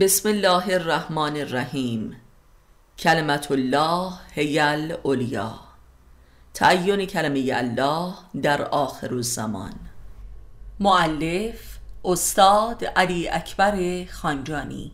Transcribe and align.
بسم 0.00 0.28
الله 0.28 0.74
الرحمن 0.74 1.36
الرحیم. 1.36 2.16
کلمت 2.98 3.50
الله 3.50 4.12
هی 4.32 4.60
اولیا 5.02 5.54
تعین 6.54 7.06
کلمه 7.06 7.50
الله 7.54 8.14
در 8.42 8.62
آخر 8.62 9.14
الزمان. 9.14 9.72
معلف 10.80 11.78
استاد 12.04 12.84
علی 12.84 13.28
اکبر 13.28 14.04
خانجانی. 14.04 14.92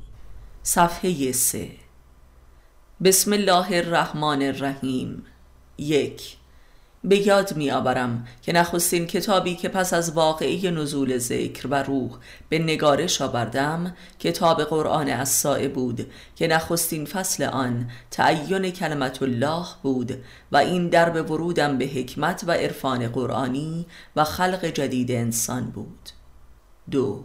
صفحه 0.62 1.32
سه. 1.32 1.70
بسم 3.04 3.32
الله 3.32 3.66
الرحمن 3.70 4.42
الرحیم. 4.42 5.24
یک. 5.78 6.36
به 7.04 7.26
یاد 7.26 7.56
می 7.56 7.70
آورم 7.70 8.26
که 8.42 8.52
نخستین 8.52 9.06
کتابی 9.06 9.56
که 9.56 9.68
پس 9.68 9.94
از 9.94 10.12
واقعی 10.12 10.70
نزول 10.70 11.18
ذکر 11.18 11.66
و 11.66 11.74
روح 11.74 12.10
به 12.48 12.58
نگارش 12.58 13.20
آوردم 13.20 13.96
کتاب 14.18 14.62
قرآن 14.62 15.10
السائه 15.10 15.68
بود 15.68 16.12
که 16.36 16.46
نخستین 16.46 17.04
فصل 17.04 17.44
آن 17.44 17.90
تعین 18.10 18.70
کلمت 18.70 19.22
الله 19.22 19.66
بود 19.82 20.24
و 20.52 20.56
این 20.56 20.88
درب 20.88 21.30
ورودم 21.30 21.78
به 21.78 21.84
حکمت 21.84 22.44
و 22.46 22.52
عرفان 22.52 23.08
قرآنی 23.08 23.86
و 24.16 24.24
خلق 24.24 24.64
جدید 24.64 25.10
انسان 25.10 25.64
بود. 25.64 26.10
دو 26.90 27.24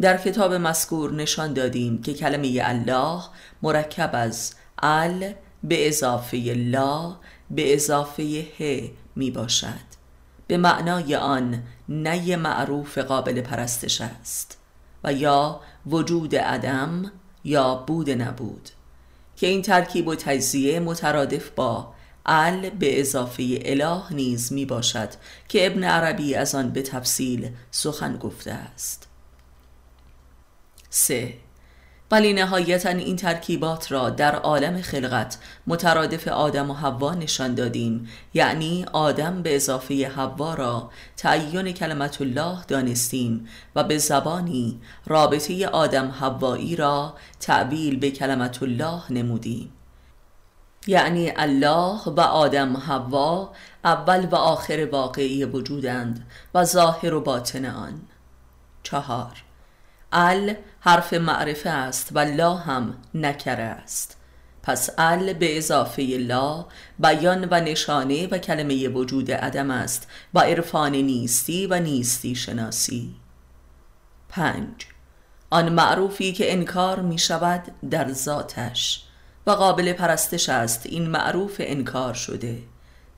در 0.00 0.16
کتاب 0.16 0.54
مذکور 0.54 1.12
نشان 1.12 1.52
دادیم 1.52 2.02
که 2.02 2.14
کلمه 2.14 2.60
الله 2.62 3.22
مرکب 3.62 4.10
از 4.12 4.54
ال 4.82 5.32
به 5.64 5.88
اضافه 5.88 6.36
لا 6.56 7.16
به 7.50 7.74
اضافه 7.74 8.46
ه 8.60 8.90
می 9.16 9.30
باشد. 9.30 10.00
به 10.46 10.56
معنای 10.56 11.16
آن 11.16 11.62
نی 11.88 12.36
معروف 12.36 12.98
قابل 12.98 13.40
پرستش 13.40 14.00
است 14.00 14.58
و 15.04 15.12
یا 15.12 15.60
وجود 15.86 16.36
عدم 16.36 17.12
یا 17.44 17.74
بود 17.74 18.10
نبود 18.10 18.70
که 19.36 19.46
این 19.46 19.62
ترکیب 19.62 20.08
و 20.08 20.14
تجزیه 20.14 20.80
مترادف 20.80 21.50
با 21.50 21.94
ال 22.26 22.70
به 22.70 23.00
اضافه 23.00 23.58
اله 23.64 24.12
نیز 24.12 24.52
می 24.52 24.64
باشد 24.64 25.08
که 25.48 25.66
ابن 25.66 25.84
عربی 25.84 26.34
از 26.34 26.54
آن 26.54 26.70
به 26.70 26.82
تفصیل 26.82 27.50
سخن 27.70 28.16
گفته 28.16 28.52
است. 28.52 29.08
سه 30.90 31.34
ولی 32.12 32.32
نهایتا 32.32 32.88
این 32.88 33.16
ترکیبات 33.16 33.92
را 33.92 34.10
در 34.10 34.34
عالم 34.34 34.82
خلقت 34.82 35.38
مترادف 35.66 36.28
آدم 36.28 36.70
و 36.70 36.74
حوا 36.74 37.14
نشان 37.14 37.54
دادیم. 37.54 38.08
یعنی 38.34 38.86
آدم 38.92 39.42
به 39.42 39.56
اضافه 39.56 40.12
حوا 40.16 40.54
را 40.54 40.90
تعین 41.16 41.72
کلمت 41.72 42.20
الله 42.20 42.64
دانستیم 42.68 43.48
و 43.76 43.84
به 43.84 43.98
زبانی 43.98 44.80
رابطه 45.06 45.66
آدم 45.66 46.10
حوایی 46.10 46.76
را 46.76 47.14
تعبیل 47.40 47.98
به 47.98 48.10
کلمت 48.10 48.62
الله 48.62 49.12
نمودیم. 49.12 49.72
یعنی 50.86 51.32
الله 51.36 52.00
و 52.06 52.20
آدم 52.20 52.76
حوا 52.76 53.52
اول 53.84 54.26
و 54.26 54.34
آخر 54.34 54.88
واقعی 54.92 55.44
وجودند 55.44 56.26
و 56.54 56.64
ظاهر 56.64 57.14
و 57.14 57.20
باطن 57.20 57.64
آن. 57.64 58.00
چهار. 58.82 59.49
ال 60.12 60.54
حرف 60.80 61.12
معرفه 61.12 61.70
است 61.70 62.08
و 62.12 62.18
لا 62.18 62.54
هم 62.54 62.94
نکره 63.14 63.62
است. 63.62 64.16
پس 64.62 64.90
ال 64.98 65.32
به 65.32 65.58
اضافه 65.58 66.02
لا 66.02 66.66
بیان 66.98 67.48
و 67.50 67.60
نشانه 67.60 68.26
و 68.26 68.38
کلمه 68.38 68.88
وجود 68.88 69.32
عدم 69.32 69.70
است 69.70 70.08
و 70.34 70.40
عرفان 70.40 70.92
نیستی 70.92 71.66
و 71.66 71.80
نیستی 71.80 72.34
شناسی. 72.34 73.14
پنج. 74.28 74.86
آن 75.50 75.68
معروفی 75.68 76.32
که 76.32 76.52
انکار 76.52 77.00
می 77.00 77.18
شود 77.18 77.62
در 77.90 78.12
ذاتش 78.12 79.04
و 79.46 79.50
قابل 79.50 79.92
پرستش 79.92 80.48
است 80.48 80.86
این 80.86 81.10
معروف 81.10 81.56
انکار 81.58 82.14
شده. 82.14 82.58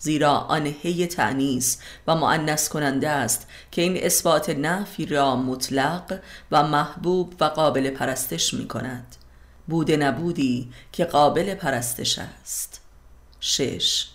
زیرا 0.03 0.33
آن 0.33 0.67
هی 0.83 1.07
تعنیس 1.07 1.79
و 2.07 2.15
معنس 2.15 2.69
کننده 2.69 3.09
است 3.09 3.47
که 3.71 3.83
این 3.83 4.05
اثبات 4.05 4.51
نفی 4.51 5.07
را 5.07 5.37
مطلق 5.37 6.21
و 6.53 6.63
محبوب 6.63 7.35
و 7.41 7.45
قابل 7.45 7.91
پرستش 7.91 8.55
می 8.55 8.69
کند. 8.69 9.17
بوده 9.69 9.97
نبودی 9.97 10.71
که 10.93 11.05
قابل 11.05 11.55
پرستش 11.55 12.19
است. 12.19 12.81
شش. 13.41 14.09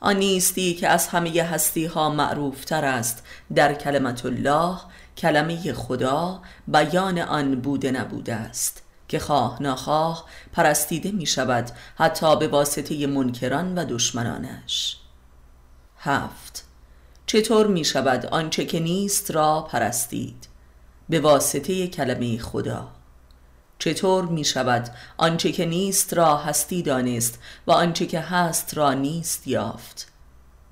آن 0.00 0.16
نیستی 0.16 0.74
که 0.74 0.88
از 0.88 1.08
همه 1.08 1.42
هستی 1.42 1.84
ها 1.84 2.10
معروف 2.10 2.64
تر 2.64 2.84
است 2.84 3.22
در 3.54 3.74
کلمت 3.74 4.26
الله 4.26 4.78
کلمه 5.16 5.72
خدا 5.72 6.42
بیان 6.68 7.18
آن 7.18 7.60
بوده 7.60 7.90
نبوده 7.90 8.34
است 8.34 8.82
که 9.08 9.18
خواه 9.18 9.62
ناخواه 9.62 10.24
پرستیده 10.52 11.12
می 11.12 11.26
شود 11.26 11.70
حتی 11.96 12.36
به 12.36 12.48
واسطه 12.48 13.06
منکران 13.06 13.78
و 13.78 13.84
دشمنانش. 13.84 15.03
هفت. 16.04 16.64
چطور 17.26 17.66
می 17.66 17.84
شود 17.84 18.26
آنچه 18.26 18.64
که 18.64 18.80
نیست 18.80 19.30
را 19.30 19.62
پرستید؟ 19.62 20.48
به 21.08 21.20
واسطه 21.20 21.86
کلمه 21.88 22.38
خدا. 22.38 22.88
چطور 23.78 24.24
می 24.24 24.44
شود 24.44 24.90
آنچه 25.16 25.52
که 25.52 25.66
نیست 25.66 26.14
را 26.14 26.36
هستی 26.36 26.82
دانست 26.82 27.38
و 27.66 27.72
آنچه 27.72 28.06
که 28.06 28.20
هست 28.20 28.74
را 28.76 28.92
نیست 28.92 29.48
یافت؟ 29.48 30.12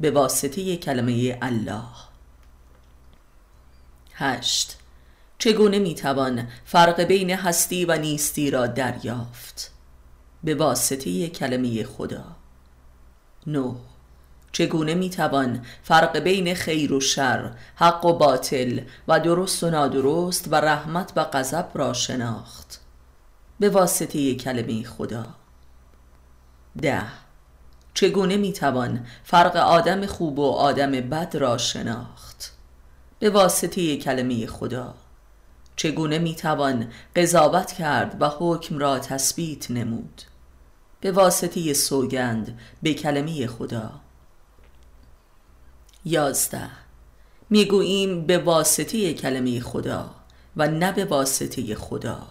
به 0.00 0.10
واسطه 0.10 0.76
کلمه 0.76 1.38
الله. 1.42 1.82
هشت. 4.15 4.76
چگونه 5.38 5.78
می 5.78 5.94
توان 5.94 6.48
فرق 6.65 7.00
بین 7.00 7.31
هستی 7.31 7.84
و 7.84 7.98
نیستی 7.98 8.50
را 8.50 8.66
دریافت؟ 8.66 9.71
به 10.44 10.54
واسطه 10.54 11.28
کلمه 11.28 11.84
خدا. 11.84 12.25
نه. 13.47 13.75
چگونه 14.53 14.95
می‌توان 14.95 15.65
فرق 15.83 16.19
بین 16.19 16.55
خیر 16.55 16.93
و 16.93 17.01
شر 17.01 17.53
حق 17.77 18.05
و 18.05 18.13
باطل 18.13 18.81
و 19.09 19.21
درست 19.21 19.65
و 19.65 19.71
نادرست 19.71 20.49
و 20.51 20.55
رحمت 20.55 21.13
و 21.17 21.25
غضب 21.25 21.69
را 21.75 21.93
شناخت؟ 21.93 22.81
به 23.61 23.69
واسطه 23.69 24.35
کلمه 24.35 24.85
خدا. 24.85 25.27
ده. 26.83 27.03
چگونه 27.95 28.37
می‌توان 28.37 29.07
فرق 29.25 29.57
آدم 29.57 30.07
خوب 30.07 30.39
و 30.39 30.51
آدم 30.51 30.91
بد 30.91 31.37
را 31.37 31.59
شناخت؟ 31.59 32.53
به 33.19 33.31
واسطه 33.31 33.97
کلمه 33.97 34.47
خدا. 34.47 34.95
چگونه 35.77 36.19
می‌توان 36.19 36.89
قضاوت 37.17 37.73
کرد 37.73 38.17
و 38.23 38.31
حکم 38.39 38.79
را 38.79 38.99
تثبیت 38.99 39.71
نمود؟ 39.71 40.23
به 41.01 41.13
واسطه 41.13 41.73
سوگند 41.73 42.59
به 42.83 42.95
کلمه 42.95 43.47
خدا. 43.47 43.91
یازده. 46.05 46.71
می‌گوییم 47.51 48.27
به 48.27 48.39
واسطه 48.39 49.15
کلمه 49.15 49.61
خدا 49.61 50.11
و 50.57 50.69
نه 50.69 50.93
به 50.93 51.05
واسطه 51.05 51.75
خدا. 51.75 52.27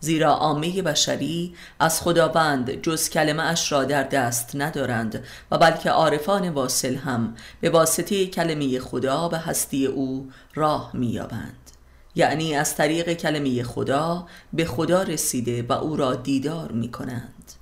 زیرا 0.00 0.30
عامه 0.32 0.82
بشری 0.82 1.54
از 1.80 2.00
خداوند 2.00 2.70
جز 2.82 3.08
کلمه 3.08 3.42
اش 3.42 3.72
را 3.72 3.84
در 3.84 4.02
دست 4.02 4.50
ندارند 4.54 5.24
و 5.50 5.58
بلکه 5.58 5.90
عارفان 5.90 6.48
واصل 6.48 6.94
هم 6.94 7.36
به 7.60 7.70
واسطه 7.70 8.26
کلمه 8.26 8.78
خدا 8.78 9.28
به 9.28 9.38
هستی 9.38 9.86
او 9.86 10.30
راه 10.54 10.90
مییابند. 10.94 11.70
یعنی 12.14 12.54
از 12.54 12.76
طریق 12.76 13.12
کلمه 13.12 13.62
خدا 13.62 14.26
به 14.52 14.64
خدا 14.64 15.02
رسیده 15.02 15.62
و 15.62 15.72
او 15.72 15.96
را 15.96 16.14
دیدار 16.14 16.72
می 16.72 16.90
کنند 16.90 17.52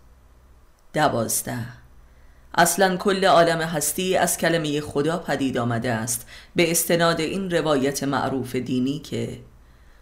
دوازده. 0.94 1.81
اصلا 2.54 2.96
کل 2.96 3.24
عالم 3.24 3.60
هستی 3.60 4.16
از 4.16 4.38
کلمه 4.38 4.80
خدا 4.80 5.18
پدید 5.18 5.58
آمده 5.58 5.92
است 5.92 6.26
به 6.56 6.70
استناد 6.70 7.20
این 7.20 7.50
روایت 7.50 8.04
معروف 8.04 8.56
دینی 8.56 8.98
که 8.98 9.40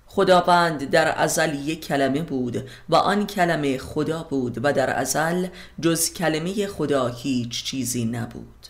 خداوند 0.07 0.91
در 0.91 1.19
ازل 1.19 1.55
یک 1.55 1.87
کلمه 1.87 2.23
بود 2.23 2.69
و 2.89 2.97
آن 2.97 3.27
کلمه 3.27 3.79
خدا 3.79 4.23
بود 4.23 4.65
و 4.65 4.73
در 4.73 4.99
ازل 4.99 5.47
جز 5.81 6.13
کلمه 6.13 6.67
خدا 6.67 7.09
هیچ 7.09 7.65
چیزی 7.65 8.05
نبود. 8.05 8.67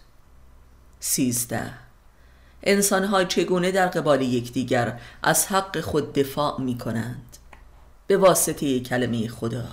سیزده. 1.01 1.71
انسانها 2.63 3.25
چگونه 3.25 3.71
در 3.71 3.87
قبال 3.87 4.23
یکدیگر 4.23 5.01
از 5.23 5.47
حق 5.47 5.81
خود 5.81 6.13
دفاع 6.13 6.61
می 6.61 6.79
کنند 6.79 7.37
به 8.07 8.17
واسطه 8.17 8.81
کلمه 8.81 9.29
خدا. 9.29 9.65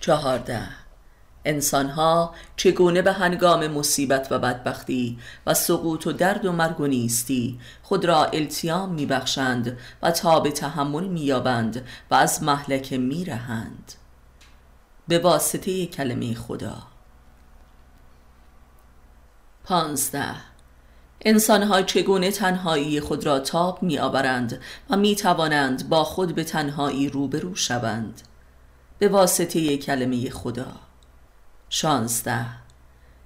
چهارده. 0.00 0.85
انسانها 1.46 2.34
چگونه 2.56 3.02
به 3.02 3.12
هنگام 3.12 3.66
مصیبت 3.66 4.28
و 4.30 4.38
بدبختی 4.38 5.18
و 5.46 5.54
سقوط 5.54 6.06
و 6.06 6.12
درد 6.12 6.44
و 6.44 6.52
مرگ 6.52 6.80
و 6.80 6.86
نیستی 6.86 7.58
خود 7.82 8.04
را 8.04 8.24
التیام 8.24 8.94
میبخشند 8.94 9.78
و 10.02 10.10
تاب 10.10 10.50
تحمل 10.50 11.04
مییابند 11.04 11.86
و 12.10 12.14
از 12.14 12.42
محلکه 12.42 12.98
میرهند. 12.98 13.92
به 15.08 15.18
واسطه 15.18 15.86
کلمه 15.86 16.34
خدا. 16.34 16.76
پانزده. 19.64 20.34
انسانها 21.20 21.82
چگونه 21.82 22.30
تنهایی 22.30 23.00
خود 23.00 23.26
را 23.26 23.38
تاب 23.38 23.82
می 23.82 23.98
آورند 23.98 24.60
و 24.90 24.96
می 24.96 25.16
توانند 25.16 25.88
با 25.88 26.04
خود 26.04 26.34
به 26.34 26.44
تنهایی 26.44 27.08
روبرو 27.08 27.54
شوند؟ 27.54 28.20
به 28.98 29.08
واسطه 29.08 29.76
کلمه 29.76 30.30
خدا. 30.30 30.85
شانزده. 31.68 32.46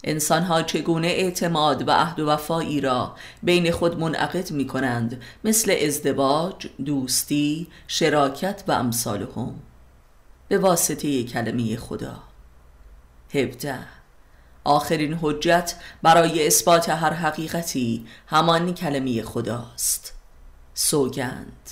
انسانها 0.05 0.63
چگونه 0.63 1.07
اعتماد 1.07 1.89
و 1.89 1.91
عهد 1.91 2.21
و 2.21 2.27
وفایی 2.27 2.81
را 2.81 3.17
بین 3.43 3.73
خود 3.73 4.01
منعقد 4.01 4.51
می 4.51 4.67
کنند 4.67 5.23
مثل 5.45 5.77
ازدواج، 5.87 6.67
دوستی، 6.85 7.69
شراکت 7.87 8.65
و 8.69 8.73
امثالهم 8.73 9.55
به 10.49 10.59
واسطه 10.59 11.25
کلمه 11.25 11.77
خدا. 11.77 12.23
هفته 13.35 13.79
آخرین 14.65 15.19
حجت 15.23 15.75
برای 16.03 16.47
اثبات 16.47 16.89
هر 16.89 17.13
حقیقتی 17.13 18.07
همان 18.27 18.75
کلمه 18.75 19.23
خداست. 19.23 20.15
سوگند. 20.75 21.71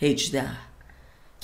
هجده. 0.00 0.50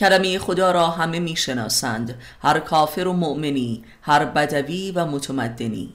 کلمه 0.00 0.38
خدا 0.38 0.70
را 0.70 0.90
همه 0.90 1.18
می‌شناسند. 1.18 2.14
هر 2.42 2.60
کافر 2.60 3.08
و 3.08 3.12
مؤمنی 3.12 3.84
هر 4.02 4.24
بدوی 4.24 4.90
و 4.90 5.06
متمدنی 5.06 5.92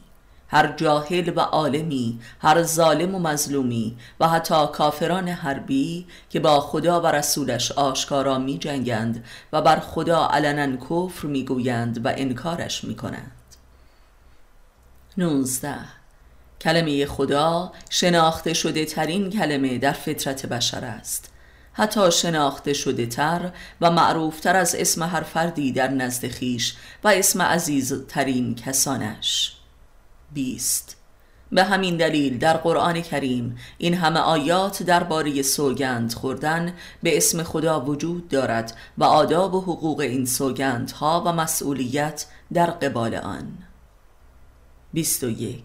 هر 0.47 0.73
جاهل 0.77 1.31
و 1.35 1.39
عالمی 1.39 2.19
هر 2.41 2.63
ظالم 2.63 3.15
و 3.15 3.19
مظلومی 3.19 3.97
و 4.19 4.27
حتی 4.27 4.67
کافران 4.73 5.27
حربی 5.27 6.07
که 6.29 6.39
با 6.39 6.61
خدا 6.61 7.01
و 7.01 7.07
رسولش 7.07 7.71
آشکارا 7.71 8.39
می 8.39 8.57
جنگند 8.57 9.25
و 9.53 9.61
بر 9.61 9.79
خدا 9.79 10.27
علنا 10.27 10.77
کفر 10.77 11.27
می 11.27 11.45
گویند 11.45 12.05
و 12.05 12.13
انکارش 12.17 12.83
می 12.83 12.95
کنند 12.95 13.31
نونزده. 15.17 15.77
کلمه 16.61 17.05
خدا 17.05 17.71
شناخته 17.89 18.53
شده 18.53 18.85
ترین 18.85 19.29
کلمه 19.29 19.77
در 19.77 19.91
فطرت 19.91 20.45
بشر 20.45 20.85
است. 20.85 21.34
حتی 21.77 22.11
شناخته 22.11 22.73
شده 22.73 23.05
تر 23.05 23.51
و 23.81 23.91
معروف 23.91 24.39
تر 24.39 24.55
از 24.55 24.75
اسم 24.75 25.03
هر 25.03 25.21
فردی 25.21 25.71
در 25.71 25.87
نزد 25.87 26.27
خیش 26.27 26.75
و 27.03 27.07
اسم 27.07 27.41
عزیز 27.41 28.05
ترین 28.07 28.55
کسانش. 28.55 29.55
بیست. 30.33 30.97
به 31.51 31.63
همین 31.63 31.97
دلیل 31.97 32.37
در 32.37 32.57
قرآن 32.57 33.01
کریم 33.01 33.57
این 33.77 33.93
همه 33.93 34.19
آیات 34.19 34.83
درباره 34.83 35.41
سوگند 35.41 36.13
خوردن 36.13 36.73
به 37.03 37.17
اسم 37.17 37.43
خدا 37.43 37.81
وجود 37.81 38.29
دارد 38.29 38.77
و 38.97 39.03
آداب 39.03 39.53
و 39.53 39.61
حقوق 39.61 39.99
این 39.99 40.25
سوگندها 40.25 41.23
و 41.25 41.33
مسئولیت 41.33 42.25
در 42.53 42.65
قبال 42.65 43.15
آن. 43.15 43.57
21 44.93 45.63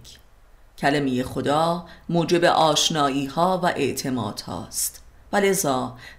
کلمه 0.78 1.22
خدا 1.22 1.86
موجب 2.08 2.44
آشنایی 2.44 3.26
ها 3.26 3.60
و 3.62 3.66
اعتماد 3.66 4.40
هاست 4.40 5.02
و 5.32 5.40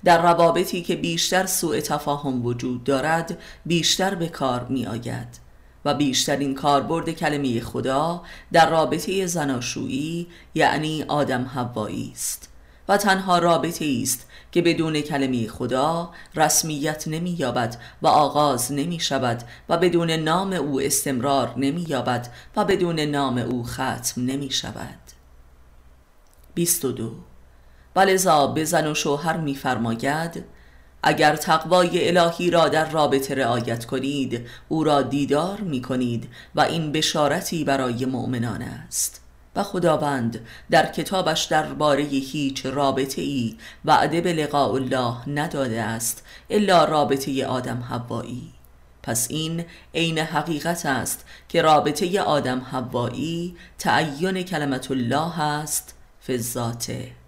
در 0.03 0.21
روابطی 0.21 0.81
که 0.81 0.95
بیشتر 0.95 1.45
سوء 1.45 1.79
تفاهم 1.79 2.45
وجود 2.45 2.83
دارد 2.83 3.37
بیشتر 3.65 4.15
به 4.15 4.27
کار 4.27 4.63
می 4.69 4.85
آید 4.85 5.39
و 5.85 5.93
بیشترین 5.93 6.55
کاربرد 6.55 7.09
کلمه 7.09 7.61
خدا 7.61 8.21
در 8.51 8.69
رابطه 8.69 9.25
زناشویی 9.25 10.27
یعنی 10.55 11.03
آدم 11.03 11.43
هوایی 11.43 12.11
است 12.13 12.49
و 12.87 12.97
تنها 12.97 13.39
رابطه 13.39 13.99
است 14.01 14.27
که 14.51 14.61
بدون 14.61 15.01
کلمه 15.01 15.47
خدا 15.47 16.09
رسمیت 16.35 17.07
نمی 17.07 17.29
یابد 17.29 17.77
و 18.01 18.07
آغاز 18.07 18.71
نمی 18.71 18.99
شود 18.99 19.43
و 19.69 19.77
بدون 19.77 20.11
نام 20.11 20.53
او 20.53 20.81
استمرار 20.81 21.53
نمی 21.57 21.85
یابد 21.87 22.27
و 22.55 22.65
بدون 22.65 22.99
نام 22.99 23.37
او 23.37 23.63
ختم 23.63 24.13
نمی 24.25 24.51
شود 24.51 24.99
22 26.53 27.30
ولذا 27.95 28.47
به 28.47 28.65
زن 28.65 28.87
و 28.91 28.95
شوهر 28.95 29.37
میفرماید 29.37 30.45
اگر 31.03 31.35
تقوای 31.35 32.17
الهی 32.17 32.49
را 32.49 32.69
در 32.69 32.89
رابطه 32.89 33.35
رعایت 33.35 33.85
کنید 33.85 34.47
او 34.69 34.83
را 34.83 35.01
دیدار 35.01 35.61
می 35.61 35.81
کنید 35.81 36.29
و 36.55 36.61
این 36.61 36.91
بشارتی 36.91 37.63
برای 37.63 38.05
مؤمنان 38.05 38.61
است. 38.61 39.21
و 39.55 39.63
خداوند 39.63 40.39
در 40.69 40.85
کتابش 40.91 41.43
درباره 41.43 42.03
هیچ 42.03 42.65
رابطه 42.65 43.21
ای 43.21 43.57
وعده 43.85 44.21
به 44.21 44.33
لقاء 44.33 44.71
الله 44.73 45.29
نداده 45.29 45.81
است 45.81 46.25
الا 46.49 46.85
رابطه 46.85 47.45
آدم 47.45 47.81
هوایی 47.81 48.51
پس 49.03 49.27
این 49.31 49.65
عین 49.95 50.19
حقیقت 50.19 50.85
است 50.85 51.25
که 51.49 51.61
رابطه 51.61 52.21
آدم 52.21 52.59
هوایی 52.59 53.55
تعین 53.79 54.43
کلمت 54.43 54.91
الله 54.91 55.39
است 55.41 55.95
فی 56.19 56.33
الذاته. 56.33 57.20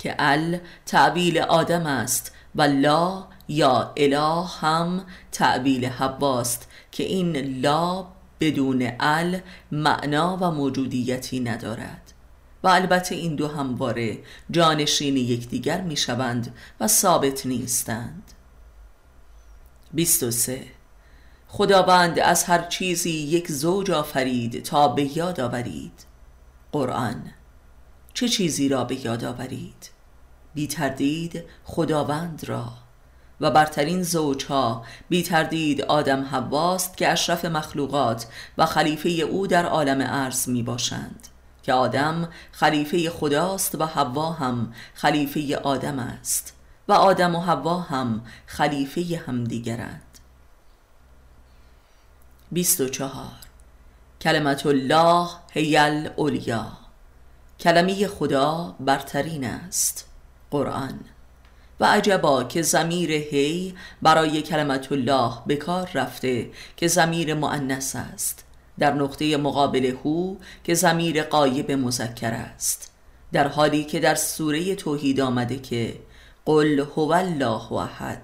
که 0.00 0.14
ال 0.18 0.58
تعبیل 0.86 1.38
آدم 1.38 1.86
است 1.86 2.32
و 2.54 2.62
لا 2.62 3.26
یا 3.48 3.92
اله 3.96 4.46
هم 4.46 5.04
تعبیل 5.32 5.86
حواست 5.86 6.68
که 6.92 7.02
این 7.02 7.36
لا 7.60 8.06
بدون 8.40 8.92
ال 9.00 9.40
معنا 9.72 10.38
و 10.40 10.50
موجودیتی 10.50 11.40
ندارد. 11.40 12.12
و 12.62 12.68
البته 12.68 13.14
این 13.14 13.34
دو 13.34 13.48
همواره 13.48 14.18
جانشین 14.50 15.16
یکدیگر 15.16 15.80
می 15.80 15.96
شوند 15.96 16.54
و 16.80 16.86
ثابت 16.86 17.46
نیستند. 17.46 18.22
23 19.94 20.64
خداوند 21.48 22.18
از 22.18 22.44
هر 22.44 22.62
چیزی 22.62 23.10
یک 23.10 23.52
زوج 23.52 23.90
آفرید 23.90 24.62
تا 24.62 24.88
به 24.88 25.16
یاد 25.16 25.40
آورید. 25.40 26.04
قرآن. 26.72 27.32
چه 28.14 28.28
چیزی 28.28 28.68
را 28.68 28.84
به 28.84 29.04
یاد 29.06 29.24
آورید؟ 29.24 29.90
بی 30.54 30.66
تردید 30.66 31.44
خداوند 31.64 32.44
را. 32.44 32.72
و 33.40 33.50
برترین 33.50 34.02
زوجها 34.02 34.84
بی 35.08 35.22
تردید 35.22 35.82
آدم 35.82 36.24
حواست 36.24 36.96
که 36.96 37.08
اشرف 37.08 37.44
مخلوقات 37.44 38.26
و 38.58 38.66
خلیفه 38.66 39.08
او 39.08 39.46
در 39.46 39.66
عالم 39.66 40.02
عرض 40.02 40.48
می 40.48 40.62
باشند. 40.62 41.28
که 41.62 41.72
آدم 41.72 42.28
خلیفه 42.52 43.10
خداست 43.10 43.74
و 43.74 43.84
حوا 43.84 44.32
هم 44.32 44.74
خلیفه 44.94 45.56
آدم 45.56 45.98
است. 45.98 46.54
و 46.88 46.92
آدم 46.92 47.34
و 47.34 47.40
حوا 47.40 47.80
هم 47.80 48.22
خلیفه 48.46 49.22
همدیگرند. 49.26 50.02
24 52.52 53.26
کلمت 54.20 54.66
الله 54.66 55.28
هیل 55.50 56.10
اولیا 56.16 56.79
کلمه 57.60 58.06
خدا 58.06 58.76
برترین 58.80 59.44
است 59.44 60.08
قرآن. 60.50 61.00
و 61.80 61.84
عجبا 61.84 62.44
که 62.44 62.62
زمیر 62.62 63.12
هی 63.12 63.74
برای 64.02 64.42
کلمت 64.42 64.92
الله 64.92 65.32
به 65.46 65.56
کار 65.56 65.90
رفته 65.94 66.50
که 66.76 66.88
زمیر 66.88 67.34
معنس 67.34 67.96
است. 67.96 68.44
در 68.78 68.94
نقطه 68.94 69.36
مقابل 69.36 69.94
هو 70.04 70.36
که 70.64 70.74
زمیر 70.74 71.22
قایب 71.22 71.72
مذکر 71.72 72.32
است. 72.32 72.90
در 73.32 73.48
حالی 73.48 73.84
که 73.84 74.00
در 74.00 74.14
سوره 74.14 74.74
توحید 74.74 75.20
آمده 75.20 75.58
که 75.58 75.96
قل 76.44 76.80
هو 76.80 77.12
الله 77.12 77.72
احد. 77.72 78.22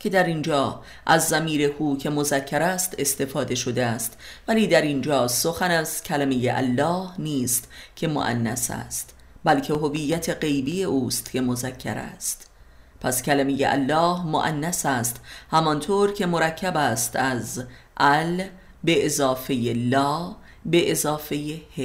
که 0.00 0.10
در 0.10 0.24
اینجا 0.24 0.80
از 1.06 1.28
زمیر 1.28 1.62
هو 1.62 1.96
که 1.98 2.10
مذکر 2.10 2.62
است 2.62 2.94
استفاده 2.98 3.54
شده 3.54 3.86
است 3.86 4.18
ولی 4.48 4.66
در 4.66 4.82
اینجا 4.82 5.28
سخن 5.28 5.70
از 5.70 6.02
کلمه 6.02 6.52
الله 6.54 7.08
نیست 7.18 7.68
که 7.96 8.08
معنس 8.08 8.70
است 8.70 9.14
بلکه 9.44 9.74
هویت 9.74 10.30
غیبی 10.30 10.84
اوست 10.84 11.30
که 11.30 11.40
مذکر 11.40 11.98
است. 11.98 12.50
پس 13.00 13.22
کلمه 13.22 13.56
الله 13.66 14.26
معنس 14.26 14.86
است 14.86 15.20
همانطور 15.50 16.12
که 16.12 16.26
مرکب 16.26 16.76
است 16.76 17.16
از 17.16 17.64
ال 17.96 18.42
به 18.84 19.06
اضافه 19.06 19.54
لا 19.76 20.36
به 20.66 20.90
اضافه 20.90 21.60
ه. 21.78 21.80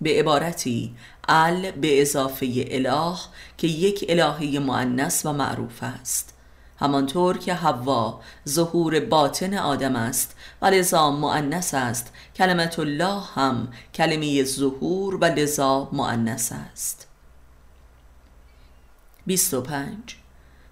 به 0.00 0.10
عبارتی 0.10 0.94
ال 1.28 1.70
به 1.70 2.02
اضافه 2.02 2.46
اله 2.70 3.16
که 3.58 3.66
یک 3.66 4.04
الهه 4.08 4.58
معنس 4.58 5.26
و 5.26 5.32
معروف 5.32 5.82
است. 5.82 6.35
همانطور 6.78 7.38
که 7.38 7.54
حوا 7.54 8.20
ظهور 8.48 9.00
باطن 9.00 9.54
آدم 9.54 9.96
است 9.96 10.34
و 10.62 10.66
لذا 10.66 11.10
معنس 11.10 11.74
است. 11.74 12.12
کلمت 12.36 12.78
الله 12.78 13.20
هم 13.34 13.68
کلمه 13.94 14.44
ظهور 14.44 15.14
و 15.14 15.24
لذا 15.24 15.88
معنس 15.92 16.52
است. 16.52 17.06
25 19.26 20.16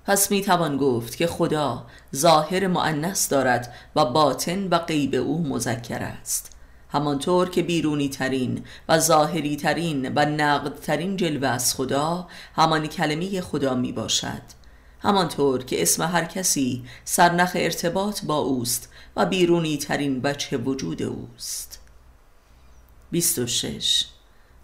پس 0.06 0.30
می 0.30 0.42
توان 0.42 0.76
گفت 0.76 1.16
که 1.16 1.26
خدا 1.26 1.86
ظاهر 2.16 2.66
معنس 2.66 3.28
دارد 3.28 3.74
و 3.96 4.04
باطن 4.04 4.68
و 4.68 4.78
غیب 4.78 5.14
او 5.14 5.42
مذکر 5.48 6.02
است. 6.02 6.50
همانطور 6.88 7.50
که 7.50 7.62
بیرونی 7.62 8.08
ترین 8.08 8.64
و 8.88 8.98
ظاهری 8.98 9.56
ترین 9.56 10.12
و 10.14 10.24
نقد 10.24 10.74
ترین 10.74 11.16
جلوه 11.16 11.48
از 11.48 11.74
خدا 11.74 12.28
همان 12.56 12.86
کلمه 12.86 13.40
خدا 13.40 13.74
می 13.74 13.92
باشد. 13.92 14.63
همانطور 15.04 15.64
که 15.64 15.82
اسم 15.82 16.02
هر 16.02 16.24
کسی 16.24 16.84
سرنخ 17.04 17.52
ارتباط 17.54 18.24
با 18.24 18.36
اوست 18.36 18.88
و 19.16 19.26
بیرونی 19.26 19.78
ترین 19.78 20.20
بچه 20.20 20.56
وجود 20.56 21.02
اوست. 21.02 21.80
26 23.10 24.04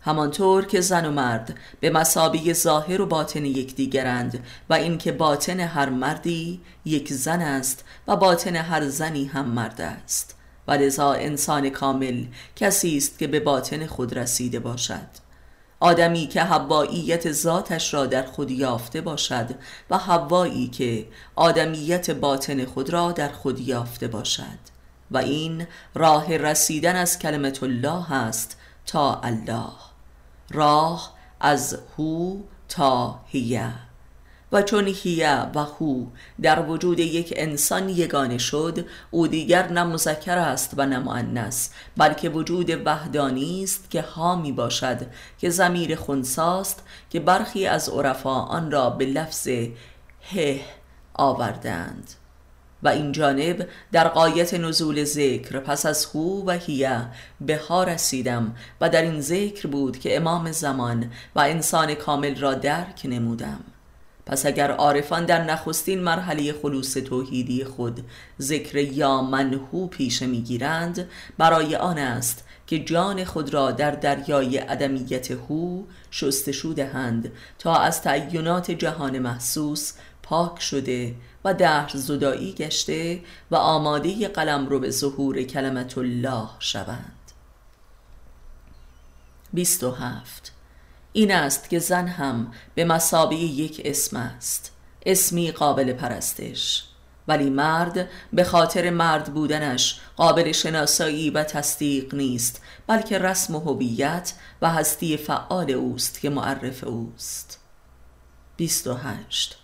همانطور 0.01 0.65
که 0.65 0.81
زن 0.81 1.07
و 1.07 1.11
مرد 1.11 1.55
به 1.81 1.91
مسابی 1.91 2.55
ظاهر 2.55 3.01
و 3.01 3.07
باطن 3.07 3.45
یکدیگرند 3.45 4.45
و 4.71 4.75
اینکه 4.75 5.13
باطن 5.13 5.61
هر 5.61 5.89
مردی 5.89 6.61
یک 6.85 7.13
زن 7.13 7.41
است 7.41 7.85
و 8.09 8.17
باطن 8.17 8.57
هر 8.57 8.89
زنی 8.89 9.25
هم 9.25 9.49
مرد 9.49 9.81
است. 9.81 10.35
و 10.69 10.73
لذا 10.73 11.13
انسان 11.13 11.71
کامل 11.71 12.25
کسی 12.57 12.97
است 12.97 13.19
که 13.19 13.27
به 13.27 13.41
باطن 13.41 13.87
خود 13.87 14.19
رسیده 14.19 14.59
باشد. 14.59 15.20
آدمی 15.81 16.27
که 16.27 16.43
حواییت 16.43 17.33
ذاتش 17.33 17.95
را 17.95 18.07
در 18.07 18.23
خود 18.27 18.51
یافته 18.51 19.01
باشد 19.01 19.51
و 19.91 19.99
حوایی 19.99 20.69
که 20.69 21.07
آدمیت 21.37 22.11
باطن 22.11 22.65
خود 22.65 22.91
را 22.91 23.13
در 23.13 23.29
خود 23.29 23.61
یافته 23.61 24.09
باشد. 24.09 24.71
و 25.11 25.19
این 25.19 25.67
راه 25.95 26.37
رسیدن 26.37 26.97
از 26.97 27.19
کلمت 27.19 27.63
الله 27.63 28.13
است 28.13 28.57
تا 28.87 29.21
الله. 29.21 29.73
راه 30.51 31.15
از 31.41 31.79
هو 31.99 32.37
تا 32.69 33.21
هیه. 33.27 33.90
و 34.53 34.63
چون 34.63 34.87
هیه 34.87 35.47
و 35.55 35.59
هو 35.59 36.07
در 36.43 36.67
وجود 36.69 36.99
یک 36.99 37.35
انسان 37.37 37.89
یگانه 37.89 38.39
شد 38.39 38.87
او 39.11 39.27
دیگر 39.27 39.69
نه 39.69 39.85
مذکر 39.85 40.39
است 40.39 40.75
و 40.77 40.87
نه 40.87 40.99
مؤنث 40.99 41.69
بلکه 41.97 42.29
وجود 42.29 42.87
وحدانی 42.87 43.65
است 43.65 43.91
که 43.91 44.03
ها 44.03 44.37
می 44.37 44.53
باشد 44.53 44.99
که 45.39 45.51
زمیر 45.51 45.97
خونساست 45.97 46.83
که 47.11 47.21
برخی 47.21 47.67
از 47.67 47.89
عرفا 47.89 48.41
آن 48.41 48.71
را 48.71 48.91
به 48.91 49.07
لفظ 49.07 49.49
هه 50.23 50.61
آوردند. 51.15 52.11
و 52.83 52.89
این 52.89 53.13
جانب 53.13 53.69
در 53.93 54.09
قایت 54.09 54.55
نزول 54.55 55.05
ذکر 55.05 55.61
پس 55.61 55.87
از 55.87 56.07
هو 56.07 56.45
و 56.47 56.51
هیه 56.51 57.07
به 57.41 57.61
ها 57.69 57.85
رسیدم 57.85 58.55
و 58.81 58.89
در 58.89 59.03
این 59.03 59.21
ذکر 59.21 59.69
بود 59.69 59.99
که 59.99 60.17
امام 60.17 60.53
زمان 60.53 61.11
و 61.35 61.41
انسان 61.41 61.95
کامل 61.95 62.41
را 62.41 62.55
درک 62.55 63.01
نمودم. 63.05 63.61
پس 64.31 64.47
اگر 64.47 64.71
عارفان 64.71 65.25
در 65.25 65.45
نخستین 65.45 66.01
مرحله 66.01 66.53
خلوص 66.53 66.93
توحیدی 66.95 67.65
خود 67.65 68.01
ذکر 68.41 68.77
یا 68.77 69.23
منهو 69.23 69.87
پیش 69.87 70.23
می‌گیرند 70.23 71.09
برای 71.39 71.77
آن 71.77 71.99
است 71.99 72.45
که 72.67 72.79
جان 72.79 73.25
خود 73.25 73.55
را 73.55 73.71
در 73.71 73.91
دریای 73.91 74.59
عدمیت 74.59 75.31
هو 75.31 75.83
شستشو 76.11 76.73
دهند 76.77 77.33
تا 77.59 77.77
از 77.77 78.03
تعینات 78.03 78.71
جهان 78.71 79.19
محسوس 79.19 79.93
پاک 80.23 80.61
شده 80.61 81.15
و 81.45 81.55
دهر 81.55 81.91
زدایی 81.95 82.53
گشته 82.53 83.21
و 83.51 83.57
آماده 83.57 84.29
قلم 84.29 84.67
رو 84.67 84.79
به 84.79 84.91
ظهور 84.91 85.43
کلمت 85.43 85.99
الله 85.99 86.49
شوند. 86.59 87.33
27 89.53 90.60
این 91.13 91.33
است 91.33 91.71
که 91.71 91.79
زن 91.79 92.07
هم 92.07 92.53
به 92.75 92.85
مسابقه 92.85 93.35
یک 93.35 93.83
اسم 93.85 94.17
است 94.17 94.73
اسمی 95.07 95.51
قابل 95.51 95.93
پرستش. 95.93 96.85
ولی 97.29 97.51
مرد 97.51 98.09
به 98.33 98.45
خاطر 98.45 98.91
مرد 98.91 99.35
بودنش 99.35 100.01
قابل 100.17 100.53
شناسایی 100.53 101.31
و 101.31 101.45
تصدیق 101.45 102.15
نیست 102.15 102.63
بلکه 102.87 103.19
رسم 103.19 103.55
و 103.55 103.61
هویت 103.61 104.33
و 104.63 104.71
هستی 104.71 105.17
فعال 105.17 105.71
اوست 105.71 106.21
که 106.21 106.31
معرف 106.31 106.85
اوست. 106.85 107.61
28 108.57 109.57